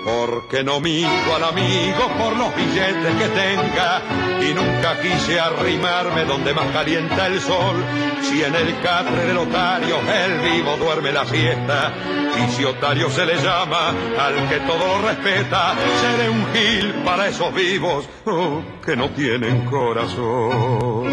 Porque 0.05 0.65
no 0.65 0.81
miento 0.81 1.35
al 1.35 1.45
amigo 1.45 2.09
por 2.19 2.37
los 2.37 2.55
billetes 2.57 3.15
que 3.17 3.29
tenga 3.29 4.03
y 4.41 4.55
nunca 4.55 5.01
quise 5.01 5.39
arrimarme 5.39 6.25
donde 6.25 6.55
más 6.55 6.67
calienta 6.73 7.27
el 7.27 7.41
sol. 7.41 7.85
Si 8.23 8.43
en 8.43 8.55
el 8.55 8.81
catre 8.81 9.27
del 9.27 9.39
otario 9.39 9.99
el 10.01 10.41
vivo 10.41 10.77
duerme 10.77 11.13
la 11.13 11.27
siesta 11.27 11.93
y 12.39 12.51
si 12.53 12.65
otario 12.65 13.11
se 13.11 13.27
le 13.27 13.37
llama 13.37 13.89
al 14.19 14.49
que 14.49 14.61
todo 14.61 14.79
lo 14.79 15.09
respeta, 15.09 15.75
seré 16.01 16.31
un 16.31 16.47
gil 16.53 16.95
para 17.05 17.29
esos 17.29 17.53
vivos 17.55 18.09
oh, 18.27 18.63
que 18.85 18.97
no 18.97 19.11
tienen 19.11 19.67
corazón. 19.67 21.11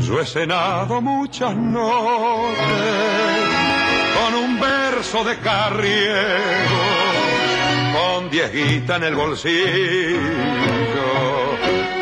Yo 0.00 0.20
he 0.20 0.26
cenado 0.26 1.00
muchas 1.00 1.54
noches 1.54 2.60
con 4.16 4.34
un 4.34 4.60
verso 4.60 5.24
de 5.24 5.38
carriego, 5.38 6.78
con 7.92 8.30
diezguita 8.30 8.96
en 8.96 9.04
el 9.04 9.14
bolsillo, 9.14 10.20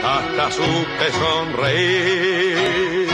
hasta 0.05 0.51
supe 0.51 1.13
sonreír 1.13 3.09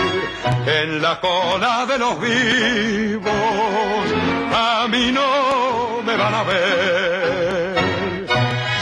en 0.67 1.03
la 1.03 1.21
cola 1.21 1.87
de 1.87 1.99
los 1.99 2.21
vivos. 2.21 3.35
A 4.53 4.87
mí 4.89 5.11
no 5.13 6.03
me 6.03 6.17
van 6.17 6.35
a 6.35 6.43
ver. 6.43 7.75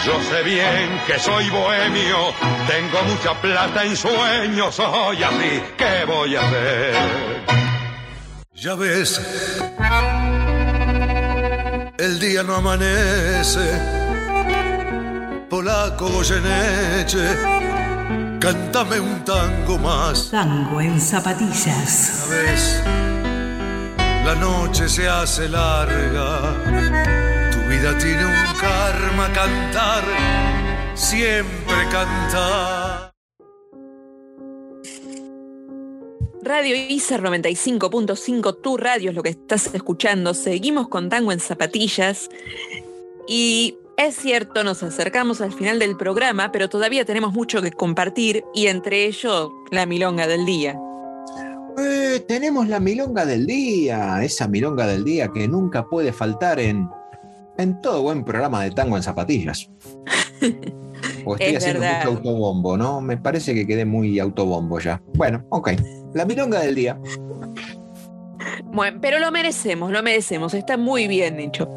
Yo 0.05 0.21
sé 0.29 0.43
bien 0.43 1.01
que 1.07 1.19
soy 1.19 1.49
bohemio, 1.51 2.35
tengo 2.67 3.03
mucha 3.05 3.41
plata 3.41 3.85
en 3.85 3.97
sueños, 3.97 4.75
soy 4.75 5.23
así, 5.23 5.63
¿qué 5.77 6.05
voy 6.07 6.35
a 6.35 6.41
hacer? 6.41 6.95
Ya 8.55 8.75
ves, 8.75 9.21
el 12.03 12.19
día 12.19 12.43
no 12.43 12.57
amanece. 12.57 13.61
Polaco 15.49 16.09
Goyeneche, 16.09 17.29
cántame 18.41 18.99
un 18.99 19.25
tango 19.25 19.79
más. 19.79 20.31
Tango 20.31 20.81
en 20.81 21.01
zapatillas. 21.01 22.27
Ya 22.29 22.35
ves, 22.35 22.83
la 24.25 24.35
noche 24.35 24.89
se 24.89 25.09
hace 25.09 25.49
larga. 25.49 26.41
Tu 27.53 27.59
vida 27.71 27.97
tiene 27.99 28.25
un 28.25 28.45
karma 28.61 29.33
cantar, 29.33 30.03
siempre 30.95 31.89
cantar. 31.93 32.82
Radio 36.45 36.75
ICER 36.75 37.23
95.5, 37.23 38.61
tu 38.61 38.77
radio 38.77 39.11
es 39.11 39.17
lo 39.17 39.23
que 39.23 39.29
estás 39.31 39.73
escuchando. 39.75 40.35
Seguimos 40.35 40.89
con 40.89 41.09
Tango 41.09 41.31
en 41.31 41.39
Zapatillas. 41.39 42.29
Y 43.29 43.77
es 43.97 44.17
cierto, 44.17 44.65
nos 44.65 44.83
acercamos 44.83 45.41
al 45.41 45.53
final 45.53 45.79
del 45.79 45.97
programa, 45.97 46.51
pero 46.51 46.69
todavía 46.69 47.05
tenemos 47.05 47.33
mucho 47.33 47.63
que 47.63 47.71
compartir 47.71 48.43
y 48.55 48.67
entre 48.67 49.07
ello 49.07 49.53
la 49.71 49.87
milonga 49.87 50.27
del 50.27 50.45
día. 50.45 50.77
Eh, 51.79 52.25
tenemos 52.27 52.67
la 52.69 52.81
milonga 52.81 53.25
del 53.25 53.47
día, 53.47 54.23
esa 54.25 54.49
milonga 54.49 54.87
del 54.87 55.05
día 55.05 55.29
que 55.29 55.47
nunca 55.47 55.85
puede 55.87 56.13
faltar 56.13 56.59
en, 56.59 56.89
en 57.57 57.81
todo 57.81 58.03
buen 58.03 58.25
programa 58.25 58.65
de 58.65 58.73
tango 58.73 58.97
en 58.97 59.03
zapatillas. 59.03 59.71
O 61.25 61.35
estoy 61.35 61.51
Es 61.55 61.59
haciendo 61.59 61.81
verdad. 61.81 61.99
mucho 62.05 62.17
autobombo, 62.17 62.77
¿no? 62.77 63.01
Me 63.01 63.17
parece 63.17 63.55
que 63.55 63.65
quedé 63.67 63.85
muy 63.85 64.19
autobombo 64.19 64.81
ya. 64.81 65.01
Bueno, 65.15 65.45
ok. 65.51 65.71
La 66.15 66.25
milonga 66.25 66.61
del 66.61 66.75
día. 66.75 66.99
Bueno, 68.65 68.99
pero 69.01 69.19
lo 69.19 69.31
merecemos, 69.31 69.91
lo 69.91 70.03
merecemos, 70.03 70.55
está 70.55 70.77
muy 70.77 71.07
bien 71.07 71.39
hecho. 71.41 71.69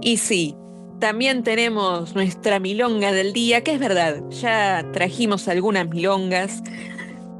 Y 0.00 0.18
sí, 0.18 0.54
también 1.00 1.42
tenemos 1.42 2.14
nuestra 2.14 2.60
milonga 2.60 3.12
del 3.12 3.32
día, 3.32 3.62
que 3.62 3.74
es 3.74 3.80
verdad, 3.80 4.22
ya 4.30 4.86
trajimos 4.92 5.48
algunas 5.48 5.88
milongas, 5.88 6.62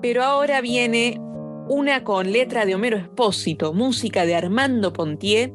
pero 0.02 0.22
ahora 0.22 0.60
viene 0.60 1.20
una 1.68 2.04
con 2.04 2.32
letra 2.32 2.66
de 2.66 2.74
Homero 2.74 2.96
Espósito, 2.96 3.72
música 3.72 4.26
de 4.26 4.34
Armando 4.34 4.92
Pontier, 4.92 5.52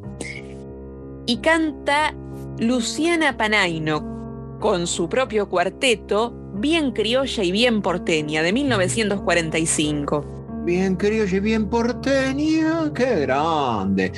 y 1.25 1.37
canta 1.37 2.15
Luciana 2.59 3.37
Panaino 3.37 4.57
con 4.59 4.87
su 4.87 5.09
propio 5.09 5.49
cuarteto, 5.49 6.33
bien 6.55 6.91
criolla 6.91 7.43
y 7.43 7.51
bien 7.51 7.81
porteña, 7.81 8.41
de 8.41 8.53
1945. 8.53 10.40
Bien 10.63 10.95
criolla 10.95 11.37
y 11.37 11.39
bien 11.39 11.67
porteña, 11.69 12.91
qué 12.93 13.21
grande. 13.21 14.11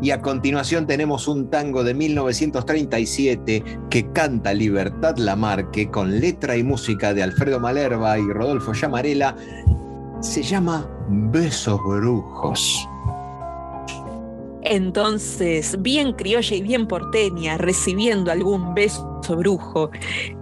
Y 0.00 0.12
a 0.12 0.22
continuación 0.22 0.86
tenemos 0.86 1.26
un 1.26 1.50
tango 1.50 1.82
de 1.82 1.94
1937 1.94 3.64
que 3.90 4.12
canta 4.12 4.54
Libertad 4.54 5.16
Lamarque 5.16 5.90
con 5.90 6.20
letra 6.20 6.56
y 6.56 6.62
música 6.62 7.12
de 7.12 7.24
Alfredo 7.24 7.58
Malerva 7.58 8.18
y 8.18 8.22
Rodolfo 8.22 8.72
Llamarela. 8.72 9.34
Se 10.20 10.42
llama 10.44 10.88
Besos 11.08 11.80
Brujos. 11.82 12.86
Entonces, 14.62 15.76
bien 15.80 16.12
criolla 16.12 16.54
y 16.54 16.62
bien 16.62 16.86
porteña, 16.86 17.58
recibiendo 17.58 18.30
algún 18.30 18.74
beso 18.74 19.20
brujo. 19.36 19.90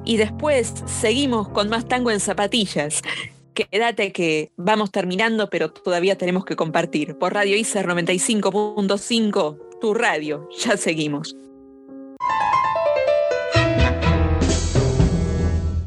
Y 0.04 0.18
después 0.18 0.74
seguimos 0.84 1.48
con 1.48 1.70
más 1.70 1.86
tango 1.86 2.10
en 2.10 2.20
zapatillas. 2.20 3.00
Quédate 3.58 4.12
que 4.12 4.52
vamos 4.56 4.92
terminando, 4.92 5.50
pero 5.50 5.72
todavía 5.72 6.16
tenemos 6.16 6.44
que 6.44 6.54
compartir. 6.54 7.18
Por 7.18 7.34
Radio 7.34 7.56
ICER 7.56 7.88
95.5, 7.88 9.80
tu 9.80 9.94
radio. 9.94 10.48
Ya 10.60 10.76
seguimos. 10.76 11.34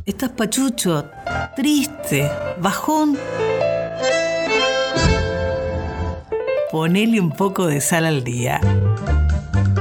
Estás 0.05 0.31
pachucho, 0.31 1.09
triste, 1.55 2.29
bajón. 2.59 3.17
Ponele 6.73 7.21
un 7.21 7.31
poco 7.31 7.67
de 7.67 7.79
sal 7.79 8.05
al 8.05 8.25
día. 8.25 8.59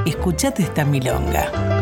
Escuchate 0.06 0.62
esta 0.62 0.84
milonga. 0.84 1.79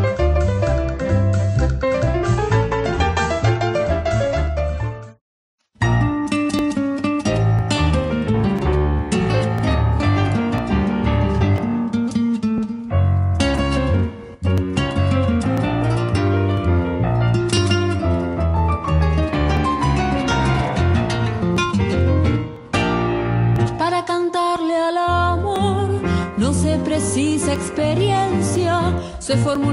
Forma 29.48 29.72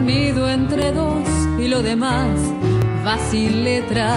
entre 0.54 0.94
dos 0.94 1.28
y 1.60 1.68
lo 1.68 1.84
demás 1.84 2.30
va 3.06 3.18
sin 3.30 3.66
letra. 3.66 4.08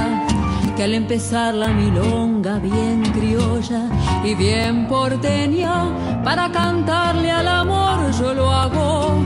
Que 0.77 0.85
al 0.85 0.95
empezar 0.95 1.53
la 1.53 1.67
milonga 1.67 2.61
bien 2.61 3.03
criolla 3.13 3.83
y 4.23 4.37
bien 4.37 4.87
porteña, 4.87 5.77
para 6.23 6.53
cantarle 6.53 7.33
al 7.33 7.49
amor 7.49 7.99
yo 8.21 8.35
lo 8.35 8.49
hago 8.53 9.17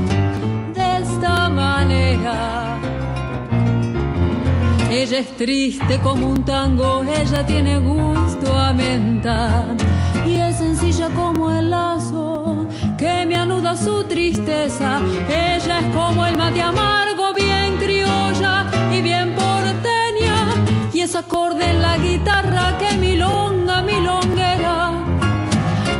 de 0.74 0.86
esta 1.02 1.50
manera. 1.50 2.78
Ella 4.90 5.18
es 5.18 5.36
triste 5.36 6.00
como 6.02 6.28
un 6.28 6.42
tango, 6.44 7.02
ella 7.02 7.44
tiene 7.44 7.78
gusto 7.78 8.56
a 8.56 8.72
menta 8.72 9.66
y 10.26 10.36
es 10.36 10.56
sencilla 10.56 11.10
como 11.10 11.50
el 11.50 11.68
lazo 11.68 12.11
su 13.76 14.04
tristeza. 14.04 15.00
Ella 15.28 15.78
es 15.78 15.86
como 15.94 16.26
el 16.26 16.36
mate 16.36 16.60
amargo, 16.60 17.32
bien 17.32 17.76
criolla 17.78 18.66
y 18.92 19.00
bien 19.00 19.34
porteña 19.34 20.54
y 20.92 21.00
es 21.00 21.14
acorde 21.14 21.70
en 21.70 21.80
la 21.80 21.96
guitarra 21.96 22.76
que 22.78 22.96
milonga, 22.98 23.82
milonguera. 23.82 24.92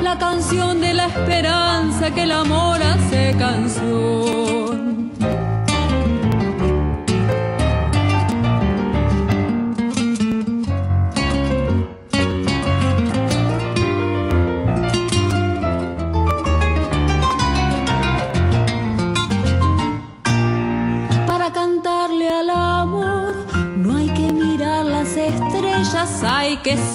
La 0.03 0.19
canción 0.19 0.81
de 0.81 0.93
la 0.93 1.07
esperanza 1.07 2.11
que 2.13 2.25
el 2.25 2.33
amor 2.33 2.83
hace 2.83 3.35
canción. 3.39 4.42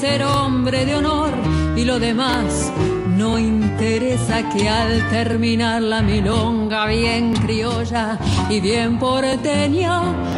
Ser 0.07 0.23
hombre 0.23 0.85
de 0.85 0.95
honor 0.95 1.31
y 1.75 1.83
lo 1.83 1.99
demás 1.99 2.71
No 3.17 3.37
interesa 3.37 4.47
que 4.51 4.69
al 4.69 4.91
terminar 5.09 5.81
la 5.81 6.01
milonga 6.01 6.85
bien 6.85 7.33
criolla 7.33 8.17
y 8.49 8.59
bien 8.59 8.99
porteña, 8.99 9.95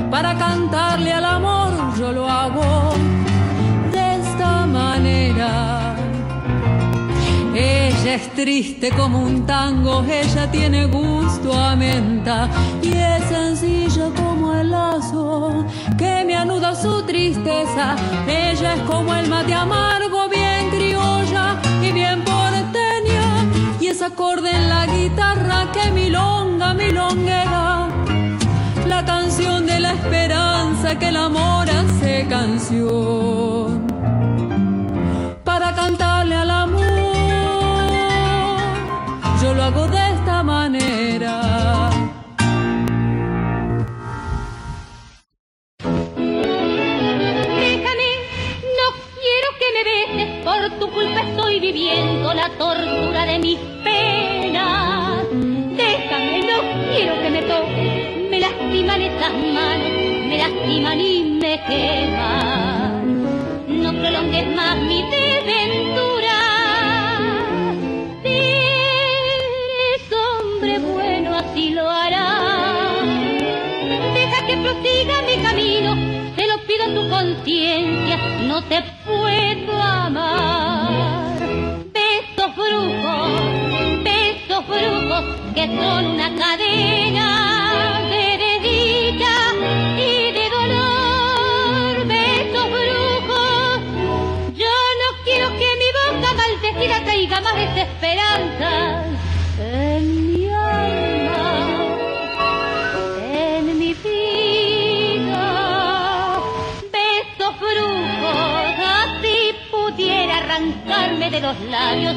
para 0.10 0.32
cantarle 0.38 1.12
al 1.12 1.26
amor 1.26 1.72
yo 2.00 2.12
lo 2.12 2.26
hago 2.28 2.94
de 3.94 4.06
esta 4.22 4.66
manera. 4.66 5.52
Ella 7.54 8.12
es 8.20 8.26
triste 8.42 8.88
como 9.00 9.18
un 9.30 9.46
tango, 9.46 10.04
ella 10.22 10.50
tiene 10.50 10.86
gusto 10.86 11.50
a 11.54 11.76
menta 11.76 12.50
y 12.82 12.92
es 12.94 13.22
sencilla 13.36 14.06
como 14.16 14.29
que 15.98 16.24
me 16.26 16.36
anuda 16.36 16.76
su 16.76 17.04
tristeza. 17.04 17.96
Ella 18.28 18.76
es 18.76 18.82
como 18.82 19.14
el 19.14 19.28
mate 19.30 19.54
amargo, 19.54 20.28
bien 20.30 20.70
criolla 20.70 21.58
y 21.82 21.92
bien 21.92 22.24
porteña 22.24 23.46
y 23.80 23.88
es 23.88 24.02
acorde 24.02 24.50
en 24.52 24.70
la 24.70 24.86
guitarra 24.88 25.72
que 25.72 25.92
milonga, 25.92 26.74
milonguera. 26.74 27.88
La 28.88 29.06
canción 29.06 29.66
de 29.66 29.80
la 29.80 29.94
esperanza 29.94 30.98
que 30.98 31.10
el 31.10 31.18
amor 31.18 31.70
hace 31.70 32.26
canción 32.28 33.88
para 35.44 35.74
cantarle 35.74 36.36
al 36.36 36.52
amor 36.52 37.00
yo 39.42 39.54
lo 39.54 39.64
hago 39.64 39.88
de 39.88 40.09
viviendo 51.60 52.34
la 52.34 52.50
tortura 52.58 53.26
de 53.26 53.40
mis 53.40 53.60
penas. 53.84 55.26
Déjame, 55.32 56.40
no 56.42 56.94
quiero 56.94 57.22
que 57.22 57.30
me 57.30 57.42
toques, 57.42 58.30
me 58.30 58.40
lastiman 58.40 59.02
estas 59.02 59.34
manos, 59.34 59.92
me 60.28 60.38
lastiman 60.38 61.00
y 61.02 61.24
me 61.42 61.60
queman. 61.68 63.24
No 63.68 63.92
prolongues 63.92 64.48
más 64.56 64.78
mi 64.78 65.04
desventura. 65.04 66.38
Eres 68.24 70.04
hombre 70.14 70.80
bueno, 70.80 71.38
así 71.38 71.72
lo 71.72 71.90
harás. 71.90 73.04
Deja 74.14 74.48
que 74.48 74.58
prosiga 74.58 75.22
mi 75.24 75.36
camino, 75.44 75.96
te 76.36 76.48
lo 76.48 76.58
pido 76.66 76.86
a 76.86 76.94
tu 76.94 77.10
conciencia, 77.10 78.18
no 78.48 78.62
te 78.64 78.84
que 85.60 85.66
son 85.66 86.06
una 86.06 86.30
cadena 86.36 87.28
de 88.10 88.26
desdicha 88.46 89.36
y 89.98 90.32
de 90.32 90.46
dolor. 90.58 92.08
Besos 92.08 92.68
brujos, 92.78 93.80
yo 94.56 94.76
no 95.02 95.10
quiero 95.26 95.48
que 95.60 95.70
mi 95.82 95.90
boca 96.00 96.30
maldecida 96.42 97.04
traiga 97.04 97.42
más 97.42 97.56
desesperanza 97.56 98.72
en 99.60 100.04
mi 100.28 100.48
alma 100.50 101.50
en 103.34 103.80
mi 103.80 103.94
vida. 103.96 105.46
Besos 106.90 107.54
brujos, 107.60 108.76
así 109.02 109.40
pudiera 109.72 110.38
arrancarme 110.38 111.30
de 111.30 111.42
los 111.42 111.60
labios 111.70 112.16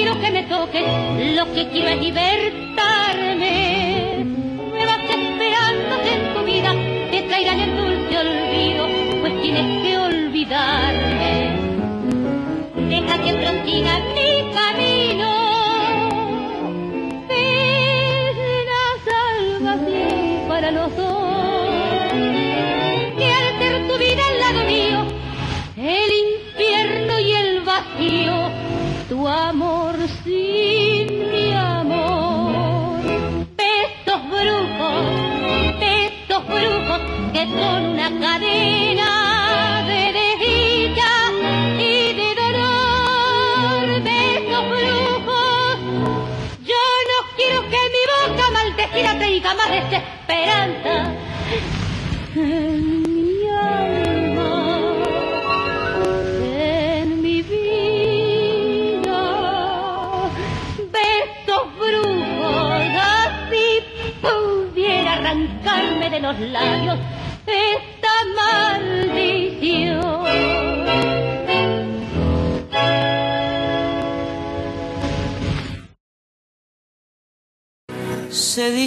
quiero 0.00 0.18
que 0.18 0.30
me 0.30 0.42
toques, 0.44 0.82
lo 1.36 1.52
que 1.52 1.68
quiero 1.68 1.90
es 1.90 2.00
libertarme. 2.00 3.54
Nuevas 4.56 5.00
esperanzas 5.10 6.06
en 6.06 6.32
tu 6.32 6.42
vida 6.42 6.74
te 7.10 7.20
traerán 7.24 7.60
el 7.60 7.76
dulce 7.76 8.16
olvido, 8.16 8.88
pues 9.20 9.42
tienes 9.42 9.82
que 9.82 9.98
olvidarme. 9.98 11.50
Deja 12.88 13.18
que 13.22 13.34
prosiga 13.34 13.98
mi 14.14 14.50
camino. 14.54 15.39
Que 37.60 37.89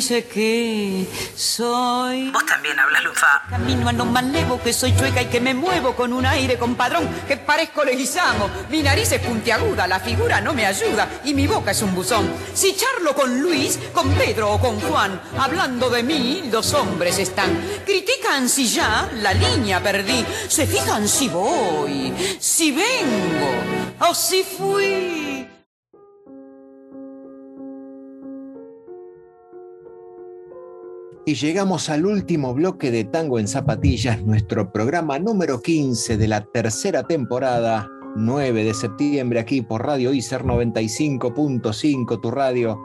dice 0.04 0.26
que 0.26 1.08
soy. 1.34 2.30
Vos 2.32 2.46
también 2.46 2.78
hablas, 2.78 3.06
Lufa. 3.06 3.44
Camino 3.50 3.88
a 3.88 3.94
lo 3.94 4.04
más 4.04 4.26
levo, 4.26 4.62
que 4.62 4.74
soy 4.74 4.94
chueca 4.98 5.22
y 5.22 5.28
que 5.28 5.40
me 5.40 5.54
muevo 5.54 5.96
con 5.96 6.12
un 6.12 6.26
aire 6.26 6.58
compadrón, 6.58 7.08
que 7.26 7.38
parezco 7.38 7.86
leguizamo. 7.86 8.50
Mi 8.70 8.84
nariz 8.84 9.14
es 9.14 9.22
puntiaguda, 9.22 9.88
la 9.88 10.02
figura 10.02 10.42
no 10.42 10.52
me 10.52 10.66
ayuda 10.66 11.08
y 11.24 11.34
mi 11.34 11.48
boca 11.48 11.72
es 11.72 11.82
un 11.82 11.96
buzón. 11.96 12.30
Si 12.54 12.76
charlo 12.76 13.16
con 13.16 13.40
Luis, 13.40 13.80
con 13.94 14.10
Pedro 14.16 14.52
o 14.52 14.60
con 14.60 14.78
Juan, 14.82 15.22
hablando 15.40 15.90
de 15.90 16.04
mí, 16.04 16.50
los 16.52 16.74
hombres 16.74 17.18
están. 17.20 17.58
Critican 17.86 18.50
si 18.50 18.68
ya 18.68 19.10
la 19.22 19.34
línea 19.34 19.82
perdí, 19.82 20.26
se 20.50 20.68
fijan 20.68 21.08
si 21.08 21.30
voy, 21.30 22.14
si 22.42 22.74
vengo 22.74 24.10
o 24.10 24.14
si 24.14 24.44
fui. 24.44 25.33
Y 31.26 31.36
llegamos 31.36 31.90
al 31.90 32.06
último 32.06 32.54
bloque 32.54 32.92
de 32.92 33.06
Tango 33.06 33.40
en 33.40 33.48
Zapatillas, 33.48 34.22
nuestro 34.26 34.74
programa 34.74 35.20
número 35.20 35.62
15 35.62 36.18
de 36.18 36.28
la 36.28 36.44
tercera 36.44 37.04
temporada, 37.04 37.88
9 38.18 38.66
de 38.66 38.74
septiembre, 38.74 39.40
aquí 39.40 39.62
por 39.62 39.86
Radio 39.86 40.14
ICER 40.14 40.44
95.5, 40.44 42.20
tu 42.20 42.30
radio. 42.30 42.84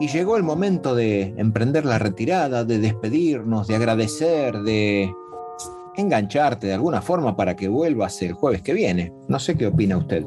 Y 0.00 0.08
llegó 0.08 0.38
el 0.38 0.42
momento 0.42 0.94
de 0.94 1.34
emprender 1.36 1.84
la 1.84 1.98
retirada, 1.98 2.64
de 2.64 2.78
despedirnos, 2.78 3.66
de 3.66 3.76
agradecer, 3.76 4.56
de 4.62 5.12
engancharte 5.96 6.68
de 6.68 6.74
alguna 6.74 7.02
forma 7.02 7.36
para 7.36 7.56
que 7.56 7.68
vuelvas 7.68 8.22
el 8.22 8.32
jueves 8.32 8.62
que 8.62 8.72
viene. 8.72 9.12
No 9.28 9.38
sé 9.38 9.54
qué 9.54 9.66
opina 9.66 9.98
usted. 9.98 10.24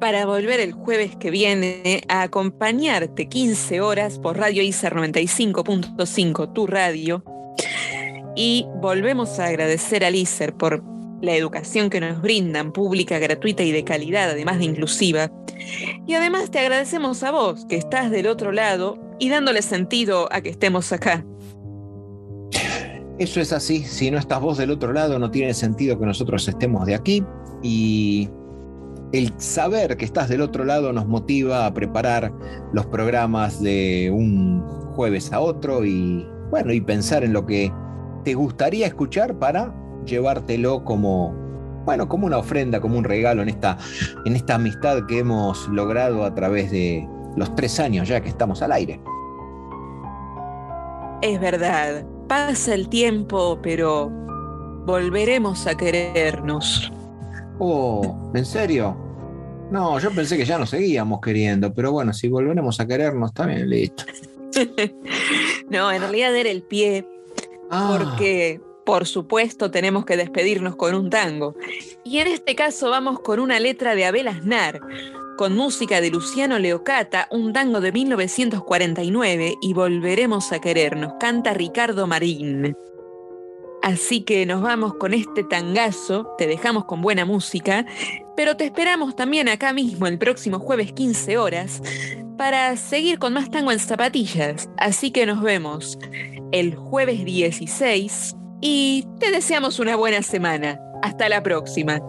Para 0.00 0.26
volver 0.26 0.60
el 0.60 0.72
jueves 0.72 1.16
que 1.16 1.30
viene 1.30 2.02
a 2.08 2.22
acompañarte 2.22 3.28
15 3.28 3.80
horas 3.80 4.18
por 4.18 4.36
Radio 4.36 4.62
ICER 4.62 4.94
95.5, 4.94 6.52
tu 6.52 6.66
radio. 6.66 7.24
Y 8.34 8.66
volvemos 8.80 9.38
a 9.38 9.46
agradecer 9.46 10.04
al 10.04 10.14
ICER 10.14 10.54
por 10.54 10.82
la 11.22 11.34
educación 11.34 11.88
que 11.88 12.00
nos 12.00 12.20
brindan, 12.20 12.72
pública, 12.72 13.18
gratuita 13.18 13.62
y 13.62 13.72
de 13.72 13.84
calidad, 13.84 14.30
además 14.30 14.58
de 14.58 14.64
inclusiva. 14.64 15.32
Y 16.06 16.14
además 16.14 16.50
te 16.50 16.58
agradecemos 16.58 17.22
a 17.22 17.30
vos, 17.30 17.64
que 17.66 17.76
estás 17.76 18.10
del 18.10 18.26
otro 18.26 18.52
lado 18.52 18.98
y 19.18 19.30
dándole 19.30 19.62
sentido 19.62 20.28
a 20.30 20.42
que 20.42 20.50
estemos 20.50 20.92
acá. 20.92 21.24
Eso 23.18 23.40
es 23.40 23.52
así, 23.52 23.82
si 23.82 24.10
no 24.10 24.18
estás 24.18 24.42
vos 24.42 24.58
del 24.58 24.70
otro 24.70 24.92
lado 24.92 25.18
no 25.18 25.30
tiene 25.30 25.54
sentido 25.54 25.98
que 25.98 26.04
nosotros 26.04 26.46
estemos 26.48 26.84
de 26.84 26.94
aquí 26.94 27.24
y 27.62 28.28
el 29.12 29.32
saber 29.38 29.96
que 29.96 30.04
estás 30.04 30.28
del 30.28 30.40
otro 30.40 30.64
lado 30.64 30.92
nos 30.92 31.06
motiva 31.06 31.66
a 31.66 31.74
preparar 31.74 32.32
los 32.72 32.86
programas 32.86 33.62
de 33.62 34.10
un 34.12 34.62
jueves 34.94 35.32
a 35.32 35.40
otro 35.40 35.84
y 35.84 36.26
bueno, 36.50 36.72
y 36.72 36.80
pensar 36.80 37.24
en 37.24 37.32
lo 37.32 37.46
que 37.46 37.72
te 38.24 38.34
gustaría 38.34 38.86
escuchar 38.86 39.38
para 39.38 39.74
llevártelo 40.04 40.84
como, 40.84 41.34
bueno, 41.84 42.08
como 42.08 42.26
una 42.26 42.38
ofrenda, 42.38 42.80
como 42.80 42.98
un 42.98 43.04
regalo 43.04 43.42
en 43.42 43.48
esta, 43.48 43.78
en 44.24 44.36
esta 44.36 44.56
amistad 44.56 45.06
que 45.06 45.18
hemos 45.18 45.68
logrado 45.68 46.24
a 46.24 46.34
través 46.34 46.70
de 46.70 47.08
los 47.36 47.54
tres 47.54 47.78
años 47.80 48.08
ya 48.08 48.20
que 48.20 48.28
estamos 48.28 48.62
al 48.62 48.72
aire. 48.72 49.00
Es 51.22 51.40
verdad, 51.40 52.04
pasa 52.28 52.74
el 52.74 52.88
tiempo, 52.88 53.58
pero 53.62 54.10
volveremos 54.86 55.66
a 55.66 55.76
querernos. 55.76 56.92
Oh, 57.58 58.30
¿en 58.34 58.44
serio? 58.44 58.96
No, 59.70 59.98
yo 59.98 60.10
pensé 60.12 60.36
que 60.36 60.44
ya 60.44 60.58
nos 60.58 60.70
seguíamos 60.70 61.20
queriendo, 61.20 61.72
pero 61.74 61.90
bueno, 61.92 62.12
si 62.12 62.28
volveremos 62.28 62.78
a 62.78 62.86
querernos, 62.86 63.30
está 63.30 63.46
bien, 63.46 63.68
listo. 63.68 64.04
no, 65.70 65.90
en 65.90 66.00
realidad 66.00 66.34
era 66.36 66.50
el 66.50 66.62
pie, 66.62 67.06
Ah. 67.70 67.96
porque 67.98 68.60
por 68.84 69.06
supuesto 69.06 69.72
tenemos 69.72 70.04
que 70.04 70.16
despedirnos 70.16 70.76
con 70.76 70.94
un 70.94 71.10
tango. 71.10 71.56
Y 72.04 72.18
en 72.18 72.28
este 72.28 72.54
caso 72.54 72.90
vamos 72.90 73.18
con 73.20 73.40
una 73.40 73.58
letra 73.58 73.96
de 73.96 74.04
Abel 74.04 74.28
Aznar, 74.28 74.80
con 75.36 75.56
música 75.56 76.00
de 76.00 76.10
Luciano 76.10 76.58
Leocata, 76.60 77.26
un 77.32 77.52
tango 77.52 77.80
de 77.80 77.90
1949 77.90 79.54
y 79.60 79.74
volveremos 79.74 80.52
a 80.52 80.60
querernos. 80.60 81.14
Canta 81.18 81.52
Ricardo 81.52 82.06
Marín. 82.06 82.76
Así 83.86 84.22
que 84.22 84.46
nos 84.46 84.62
vamos 84.62 84.94
con 84.94 85.14
este 85.14 85.44
tangazo, 85.44 86.34
te 86.38 86.48
dejamos 86.48 86.86
con 86.86 87.02
buena 87.02 87.24
música, 87.24 87.86
pero 88.36 88.56
te 88.56 88.64
esperamos 88.64 89.14
también 89.14 89.48
acá 89.48 89.72
mismo 89.72 90.08
el 90.08 90.18
próximo 90.18 90.58
jueves 90.58 90.92
15 90.92 91.38
horas 91.38 91.82
para 92.36 92.76
seguir 92.76 93.20
con 93.20 93.32
más 93.32 93.48
tango 93.48 93.70
en 93.70 93.78
zapatillas. 93.78 94.68
Así 94.76 95.12
que 95.12 95.24
nos 95.24 95.40
vemos 95.40 96.00
el 96.50 96.74
jueves 96.74 97.24
16 97.24 98.34
y 98.60 99.06
te 99.20 99.30
deseamos 99.30 99.78
una 99.78 99.94
buena 99.94 100.20
semana. 100.20 100.80
Hasta 101.04 101.28
la 101.28 101.44
próxima. 101.44 102.00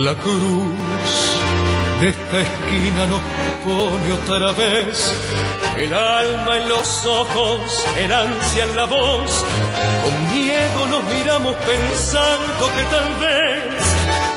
La 0.00 0.14
cruz 0.14 0.72
de 2.00 2.08
esta 2.08 2.40
esquina 2.40 3.04
nos 3.04 3.20
pone 3.62 4.12
otra 4.14 4.52
vez 4.52 5.12
el 5.76 5.92
alma 5.92 6.56
en 6.56 6.70
los 6.70 7.04
ojos, 7.04 7.84
el 7.98 8.10
ansia 8.10 8.64
en 8.64 8.76
la 8.76 8.86
voz. 8.86 9.44
Con 10.02 10.32
miedo 10.32 10.86
nos 10.86 11.04
miramos 11.04 11.54
pensando 11.54 12.70
que 12.76 12.82
tal 12.84 13.14
vez 13.20 13.74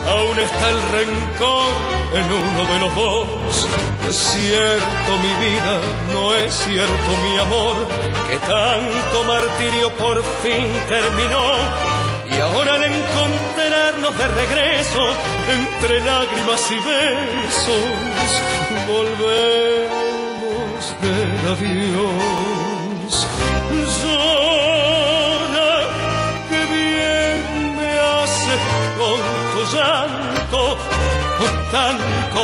aún 0.10 0.38
está 0.38 0.70
el 0.70 0.82
rencor 0.98 1.72
en 2.14 2.26
uno 2.26 2.74
de 2.74 2.80
los 2.82 2.96
dos. 2.96 3.68
Es 4.10 4.18
cierto 4.18 5.12
mi 5.22 5.46
vida, 5.46 5.80
no 6.12 6.36
es 6.36 6.54
cierto 6.54 7.10
mi 7.24 7.38
amor, 7.40 7.88
que 8.28 8.36
tanto 8.36 9.24
martirio 9.24 9.90
por 9.92 10.22
fin 10.44 10.68
terminó. 10.90 11.93
Y 12.36 12.40
ahora 12.42 12.74
al 12.76 12.84
encontrarnos 12.84 14.18
de 14.18 14.28
regreso, 14.28 15.02
entre 15.58 16.00
lágrimas 16.02 16.72
y 16.72 16.76
besos, 16.76 17.84
volvemos 18.88 20.02
del 21.02 21.48
adiós. 21.54 23.28
Zona, 24.02 25.72
que 26.50 26.62
bien 26.74 27.76
me 27.78 27.92
hace 28.00 28.54
con 28.98 29.20
tu 29.54 29.62
llanto, 29.76 30.62
o 31.40 31.48
tanto 31.72 32.42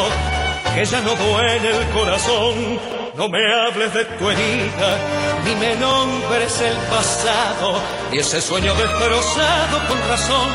que 0.76 0.82
ya 0.86 0.99
no 1.02 1.16
duele 1.16 1.70
el 1.78 1.84
corazón. 1.90 2.98
No 3.19 3.27
me 3.27 3.43
hables 3.53 3.93
de 3.93 4.05
tu 4.05 4.29
herida, 4.29 4.97
ni 5.43 5.53
me 5.55 5.75
nombres 5.75 6.61
el 6.61 6.77
pasado, 6.87 7.81
y 8.13 8.19
ese 8.19 8.39
sueño 8.39 8.73
destrozado 8.75 9.87
con 9.89 9.99
razón 10.07 10.47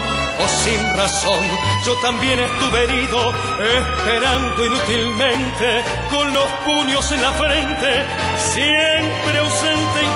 o 0.43 0.49
sin 0.49 0.97
razón. 0.97 1.45
Yo 1.85 1.95
también 1.97 2.39
estuve 2.39 2.85
herido, 2.85 3.35
esperando 3.61 4.65
inútilmente, 4.65 5.85
con 6.11 6.33
los 6.33 6.47
puños 6.65 7.13
en 7.13 7.21
la 7.21 7.33
frente, 7.33 8.03
siempre 8.39 9.39
ausente 9.41 10.01
y 10.01 10.11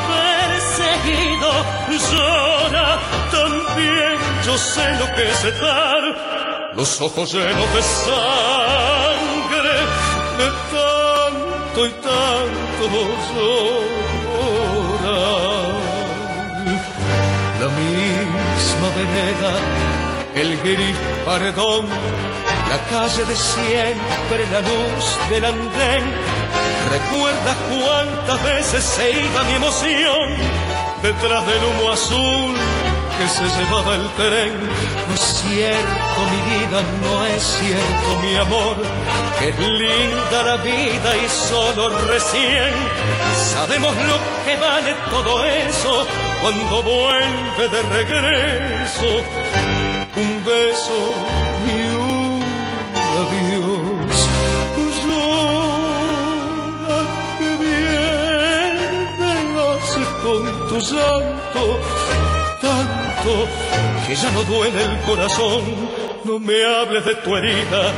perseguido. 1.04 1.52
Llora, 2.10 2.98
también 3.30 4.16
yo 4.46 4.56
sé 4.56 4.90
lo 4.98 5.14
que 5.14 5.30
es 5.30 5.44
estar, 5.44 6.72
los 6.74 6.98
ojos 7.02 7.30
llenos 7.30 7.74
de 7.74 7.82
sangre, 7.82 8.88
de 10.38 10.88
tanto 11.78 11.86
y 11.86 11.90
tanto 11.90 12.84
llorar. 13.34 13.78
La 17.60 17.68
misma 17.68 18.88
vereda, 18.96 19.52
el 20.34 20.50
gris 20.59 20.96
paredón, 21.24 21.86
la 22.68 22.78
calle 22.90 23.24
de 23.24 23.36
siempre, 23.36 24.46
la 24.50 24.60
luz 24.60 25.18
del 25.30 25.44
andén. 25.44 26.05
¿Recuerdas 26.90 27.56
cuántas 27.70 28.42
veces 28.44 28.84
se 28.84 29.10
iba 29.10 29.44
mi 29.44 29.55
emoción 29.55 30.36
detrás 31.02 31.46
del 31.46 31.62
humo 31.64 31.92
azul 31.92 32.55
que 33.18 33.28
se 33.28 33.44
llevaba 33.59 33.94
el 33.94 34.09
tren? 34.16 34.52
No 35.09 35.14
es 35.14 35.20
cierto 35.20 36.18
mi 36.32 36.40
vida, 36.50 36.82
no 37.02 37.26
es 37.26 37.42
cierto 37.42 38.20
mi 38.22 38.36
amor, 38.36 38.76
que 39.39 39.48
es 39.51 39.59
linda 39.59 40.43
la 40.43 40.56
vida 40.56 41.16
y 41.24 41.28
solo 41.28 41.89
recién 42.06 42.73
sabemos 43.52 43.94
lo 43.97 44.19
que 44.44 44.56
vale 44.56 44.94
todo 45.10 45.44
eso 45.44 46.06
cuando 46.43 46.82
vuelve 46.82 47.69
de 47.69 47.82
regreso 47.82 49.23
un 50.16 50.44
beso 50.44 50.98
y 51.66 51.78
un 51.97 52.43
adiós. 53.20 54.19
Llora 55.05 57.01
que 57.39 57.51
bien 57.65 58.77
me 59.20 59.32
haces 59.62 60.10
con 60.24 60.43
tu 60.69 60.77
llanto, 60.90 61.65
tanto 62.60 63.32
que 64.06 64.12
ya 64.15 64.31
no 64.32 64.43
duele 64.44 64.81
el 64.85 64.97
corazón. 65.02 65.62
No 66.24 66.39
me 66.39 66.65
hables 66.65 67.05
de 67.05 67.15
tu 67.15 67.36
herida, 67.36 67.93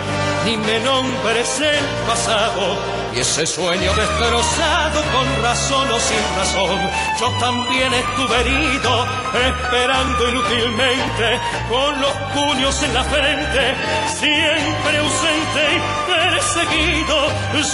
ni 0.45 0.57
me 0.57 0.81
nombres 0.81 1.61
el 1.61 1.85
pasado. 2.07 2.77
Y 3.13 3.21
ese 3.21 3.45
sueño 3.45 3.93
destrozado 3.95 5.03
con 5.13 5.43
razón 5.43 5.91
o 5.91 5.99
sin 5.99 6.37
razón, 6.37 6.79
yo 7.19 7.29
también 7.41 7.93
estuve 7.93 8.41
herido, 8.41 9.07
esperando 9.35 10.29
inútilmente, 10.29 11.41
con 11.69 12.01
los 12.01 12.13
puños 12.35 12.83
en 12.85 12.95
la 12.95 13.03
frente, 13.03 13.75
siempre 14.07 14.99
ausente 14.99 15.63
y 15.75 15.81
perseguido. 16.13 17.17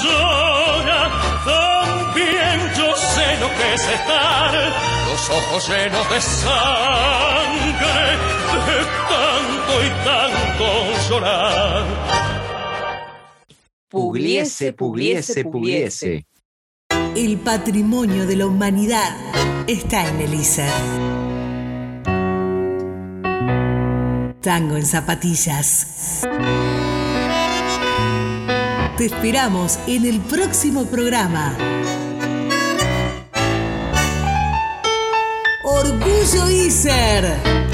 Llora, 0.03 1.11
también 1.45 2.73
yo 2.79 2.97
sé 2.97 3.37
lo 3.39 3.49
que 3.51 3.75
es 3.75 3.89
estar, 3.89 4.53
los 5.11 5.31
ojos 5.31 5.69
llenos 5.69 6.09
de 6.09 6.21
sangre, 6.23 8.07
de 8.67 8.85
tanto 9.11 9.85
y 9.85 9.91
tanto 10.03 11.09
llorar. 11.11 12.16
Pugliese, 13.89 14.73
pugliese, 14.73 15.45
pugliese. 15.45 16.27
El 17.15 17.39
patrimonio 17.39 18.27
de 18.27 18.35
la 18.35 18.47
humanidad 18.47 19.17
está 19.69 20.09
en 20.09 20.21
el 20.21 20.35
ISER. 20.35 20.73
Tango 24.41 24.77
en 24.77 24.85
zapatillas. 24.85 26.27
Te 28.99 29.05
esperamos 29.05 29.79
en 29.87 30.05
el 30.05 30.21
próximo 30.21 30.87
programa. 30.87 31.57
Orgullo 35.63 36.51
ISER. 36.51 37.66